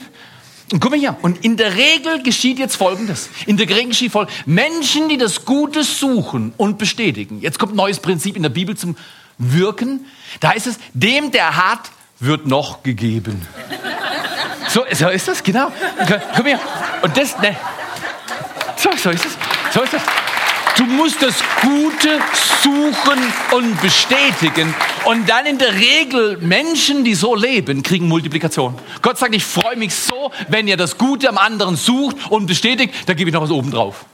Und 0.72 0.80
guck 0.80 0.92
mal 0.92 1.00
hier. 1.00 1.18
Und 1.22 1.44
in 1.44 1.58
der 1.58 1.76
Regel 1.76 2.24
geschieht 2.24 2.58
jetzt 2.58 2.78
Folgendes. 2.78 3.28
In 3.46 3.58
der 3.58 3.68
Regel 3.68 3.90
geschieht 3.90 4.14
Folgendes. 4.14 4.46
Menschen, 4.46 5.10
die 5.10 5.18
das 5.18 5.44
Gute 5.44 5.84
suchen 5.84 6.54
und 6.56 6.78
bestätigen. 6.78 7.42
Jetzt 7.42 7.60
kommt 7.60 7.74
ein 7.74 7.76
neues 7.76 8.00
Prinzip 8.00 8.38
in 8.38 8.44
der 8.44 8.50
Bibel 8.50 8.78
zum 8.78 8.96
Wirken. 9.38 10.06
Da 10.40 10.54
heißt 10.54 10.68
es, 10.68 10.80
dem, 10.94 11.32
der 11.32 11.58
hat, 11.58 11.92
wird 12.22 12.48
noch 12.48 12.82
gegeben. 12.82 13.46
So, 14.74 14.84
so 14.92 15.10
ist 15.10 15.28
das, 15.28 15.44
genau. 15.44 15.72
Komm 16.36 16.46
her. 16.48 16.60
Und 17.04 17.16
das, 17.16 17.38
ne. 17.38 17.56
So, 18.76 18.90
so 18.98 19.12
ist 19.12 19.24
es. 19.24 19.38
So 19.72 19.84
ist 19.84 19.94
es. 19.94 20.02
Du 20.76 20.86
musst 20.86 21.22
das 21.22 21.36
Gute 21.62 22.20
suchen 22.64 23.34
und 23.52 23.80
bestätigen. 23.84 24.74
Und 25.06 25.30
dann 25.30 25.46
in 25.46 25.60
der 25.60 25.76
Regel 25.76 26.38
Menschen, 26.40 27.04
die 27.04 27.14
so 27.14 27.36
leben, 27.36 27.84
kriegen 27.84 28.08
Multiplikation. 28.08 28.76
Gott 29.04 29.20
sagt, 29.20 29.36
ich 29.36 29.46
freue 29.46 29.76
mich 29.76 29.94
so, 29.94 30.32
wenn 30.48 30.68
ihr 30.68 30.76
das 30.76 30.98
Gute 30.98 31.30
am 31.30 31.38
anderen 31.38 31.76
sucht 31.76 32.16
und 32.32 32.48
bestätigt, 32.48 32.96
da 33.06 33.14
gebe 33.14 33.30
ich 33.30 33.34
noch 33.36 33.44
was 33.44 33.52
oben 33.52 33.70
drauf. 33.70 34.06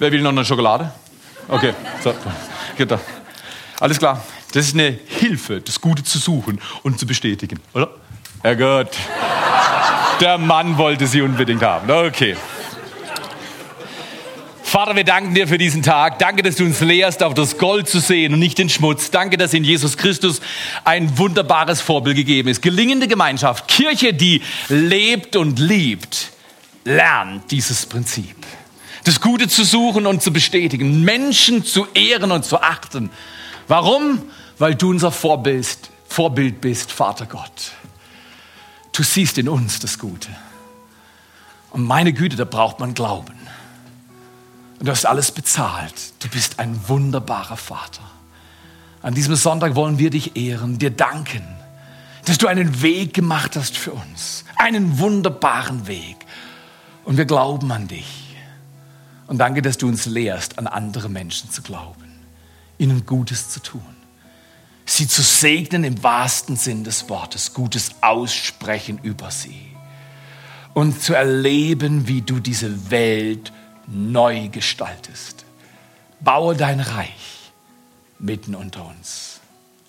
Wer 0.00 0.10
will 0.10 0.22
noch 0.22 0.30
eine 0.32 0.44
Schokolade? 0.44 0.90
Okay, 1.46 1.72
so. 2.02 2.12
Alles 3.78 3.98
klar. 4.00 4.24
Das 4.52 4.66
ist 4.66 4.74
eine 4.74 4.98
Hilfe, 5.06 5.60
das 5.60 5.80
Gute 5.80 6.02
zu 6.02 6.18
suchen 6.18 6.60
und 6.82 6.98
zu 6.98 7.06
bestätigen, 7.06 7.60
oder? 7.74 7.90
Ja 8.44 8.52
gut. 8.52 8.90
Der 10.20 10.36
Mann 10.36 10.76
wollte 10.76 11.06
sie 11.06 11.22
unbedingt 11.22 11.62
haben. 11.62 11.90
Okay. 11.90 12.36
Vater, 14.62 14.94
wir 14.94 15.04
danken 15.04 15.34
dir 15.34 15.48
für 15.48 15.56
diesen 15.56 15.82
Tag. 15.82 16.18
Danke, 16.18 16.42
dass 16.42 16.56
du 16.56 16.64
uns 16.64 16.80
lehrst, 16.80 17.22
auf 17.22 17.32
das 17.32 17.56
Gold 17.56 17.88
zu 17.88 18.00
sehen 18.00 18.34
und 18.34 18.40
nicht 18.40 18.58
den 18.58 18.68
Schmutz. 18.68 19.10
Danke, 19.10 19.38
dass 19.38 19.54
in 19.54 19.64
Jesus 19.64 19.96
Christus 19.96 20.42
ein 20.84 21.16
wunderbares 21.16 21.80
Vorbild 21.80 22.16
gegeben 22.16 22.50
ist. 22.50 22.60
Gelingende 22.60 23.08
Gemeinschaft, 23.08 23.66
Kirche, 23.66 24.12
die 24.12 24.42
lebt 24.68 25.36
und 25.36 25.58
liebt, 25.58 26.30
lernt 26.84 27.50
dieses 27.50 27.86
Prinzip. 27.86 28.36
Das 29.04 29.22
Gute 29.22 29.48
zu 29.48 29.64
suchen 29.64 30.06
und 30.06 30.22
zu 30.22 30.34
bestätigen, 30.34 31.02
Menschen 31.02 31.64
zu 31.64 31.86
ehren 31.94 32.30
und 32.30 32.44
zu 32.44 32.60
achten. 32.60 33.08
Warum? 33.68 34.20
Weil 34.58 34.74
du 34.74 34.90
unser 34.90 35.12
Vorbild, 35.12 35.78
Vorbild 36.08 36.60
bist, 36.60 36.92
Vater 36.92 37.24
Gott. 37.24 37.72
Du 38.94 39.02
siehst 39.02 39.38
in 39.38 39.48
uns 39.48 39.80
das 39.80 39.98
Gute. 39.98 40.28
Und 41.70 41.82
meine 41.82 42.12
Güte, 42.12 42.36
da 42.36 42.44
braucht 42.44 42.78
man 42.78 42.94
Glauben. 42.94 43.34
Und 44.78 44.86
du 44.86 44.92
hast 44.92 45.04
alles 45.04 45.32
bezahlt. 45.32 46.14
Du 46.20 46.28
bist 46.28 46.60
ein 46.60 46.88
wunderbarer 46.88 47.56
Vater. 47.56 48.02
An 49.02 49.14
diesem 49.14 49.34
Sonntag 49.34 49.74
wollen 49.74 49.98
wir 49.98 50.10
dich 50.10 50.36
ehren, 50.36 50.78
dir 50.78 50.90
danken, 50.90 51.42
dass 52.24 52.38
du 52.38 52.46
einen 52.46 52.82
Weg 52.82 53.12
gemacht 53.14 53.56
hast 53.56 53.76
für 53.76 53.92
uns. 53.92 54.44
Einen 54.56 54.98
wunderbaren 55.00 55.88
Weg. 55.88 56.16
Und 57.04 57.16
wir 57.16 57.24
glauben 57.24 57.72
an 57.72 57.88
dich. 57.88 58.36
Und 59.26 59.38
danke, 59.38 59.60
dass 59.60 59.76
du 59.76 59.88
uns 59.88 60.06
lehrst, 60.06 60.58
an 60.58 60.68
andere 60.68 61.08
Menschen 61.08 61.50
zu 61.50 61.62
glauben, 61.62 62.04
ihnen 62.78 63.04
Gutes 63.04 63.50
zu 63.50 63.60
tun, 63.60 63.84
sie 64.84 65.08
zu 65.08 65.22
segnen 65.22 65.84
im 65.84 66.02
wahrsten 66.02 66.56
Sinn 66.56 66.84
des 66.84 67.08
Wortes, 67.08 67.54
Gutes 67.54 67.92
aussprechen 68.00 68.98
über 69.02 69.30
sie 69.30 69.74
und 70.74 71.00
zu 71.00 71.14
erleben, 71.14 72.08
wie 72.08 72.22
du 72.22 72.40
diese 72.40 72.90
Welt 72.90 73.52
neu 73.86 74.48
gestaltest. 74.48 75.44
Baue 76.20 76.56
dein 76.56 76.80
Reich 76.80 77.52
mitten 78.18 78.54
unter 78.54 78.86
uns, 78.86 79.40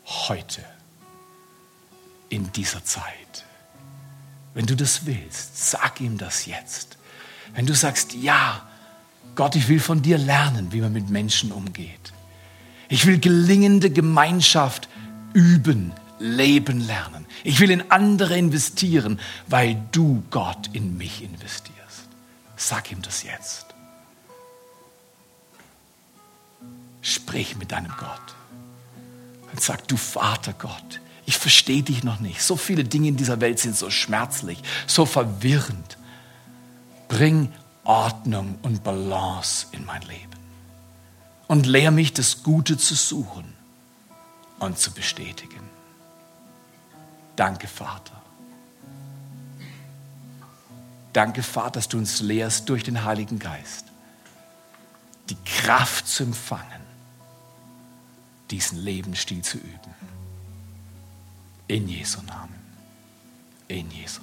heute, 0.05 0.63
in 2.29 2.51
dieser 2.51 2.83
Zeit. 2.83 3.45
Wenn 4.53 4.65
du 4.65 4.75
das 4.75 5.05
willst, 5.05 5.69
sag 5.69 6.01
ihm 6.01 6.17
das 6.17 6.45
jetzt. 6.45 6.97
Wenn 7.53 7.65
du 7.65 7.73
sagst, 7.73 8.13
ja, 8.13 8.67
Gott, 9.35 9.55
ich 9.55 9.67
will 9.67 9.79
von 9.79 10.01
dir 10.01 10.17
lernen, 10.17 10.71
wie 10.71 10.81
man 10.81 10.93
mit 10.93 11.09
Menschen 11.09 11.51
umgeht. 11.51 12.13
Ich 12.89 13.05
will 13.05 13.19
gelingende 13.19 13.89
Gemeinschaft 13.89 14.89
üben, 15.33 15.93
leben 16.19 16.79
lernen. 16.79 17.25
Ich 17.43 17.59
will 17.59 17.71
in 17.71 17.91
andere 17.91 18.38
investieren, 18.38 19.19
weil 19.47 19.81
du, 19.91 20.23
Gott, 20.31 20.69
in 20.73 20.97
mich 20.97 21.23
investierst. 21.23 22.07
Sag 22.55 22.91
ihm 22.91 23.01
das 23.01 23.23
jetzt. 23.23 23.67
Sprich 27.01 27.55
mit 27.57 27.71
deinem 27.71 27.91
Gott. 27.97 28.36
Und 29.51 29.61
sag, 29.61 29.88
du 29.88 29.97
Vater 29.97 30.53
Gott, 30.53 31.01
ich 31.25 31.38
verstehe 31.38 31.83
dich 31.83 32.03
noch 32.03 32.19
nicht. 32.19 32.41
So 32.41 32.55
viele 32.55 32.83
Dinge 32.83 33.07
in 33.09 33.17
dieser 33.17 33.41
Welt 33.41 33.59
sind 33.59 33.75
so 33.75 33.89
schmerzlich, 33.89 34.61
so 34.88 35.05
verwirrend. 35.05 35.97
Bring 37.07 37.51
Ordnung 37.83 38.57
und 38.63 38.83
Balance 38.83 39.67
in 39.71 39.86
mein 39.86 40.01
Leben. 40.03 40.34
Und 41.47 41.65
lehr 41.65 41.91
mich, 41.91 42.13
das 42.13 42.43
Gute 42.43 42.77
zu 42.77 42.95
suchen 42.95 43.53
und 44.59 44.79
zu 44.79 44.91
bestätigen. 44.91 45.69
Danke, 47.35 47.67
Vater. 47.67 48.21
Danke, 51.13 51.43
Vater, 51.43 51.71
dass 51.71 51.87
du 51.87 51.97
uns 51.97 52.19
lehrst 52.19 52.67
durch 52.67 52.83
den 52.83 53.03
Heiligen 53.03 53.39
Geist, 53.39 53.85
die 55.29 55.37
Kraft 55.45 56.07
zu 56.07 56.23
empfangen, 56.23 56.81
diesen 58.51 58.79
Lebensstil 58.79 59.41
zu 59.41 59.57
üben. 59.57 59.95
In 61.67 61.87
Jesu 61.87 62.21
Namen. 62.21 62.59
In 63.67 63.89
Jesu. 63.91 64.21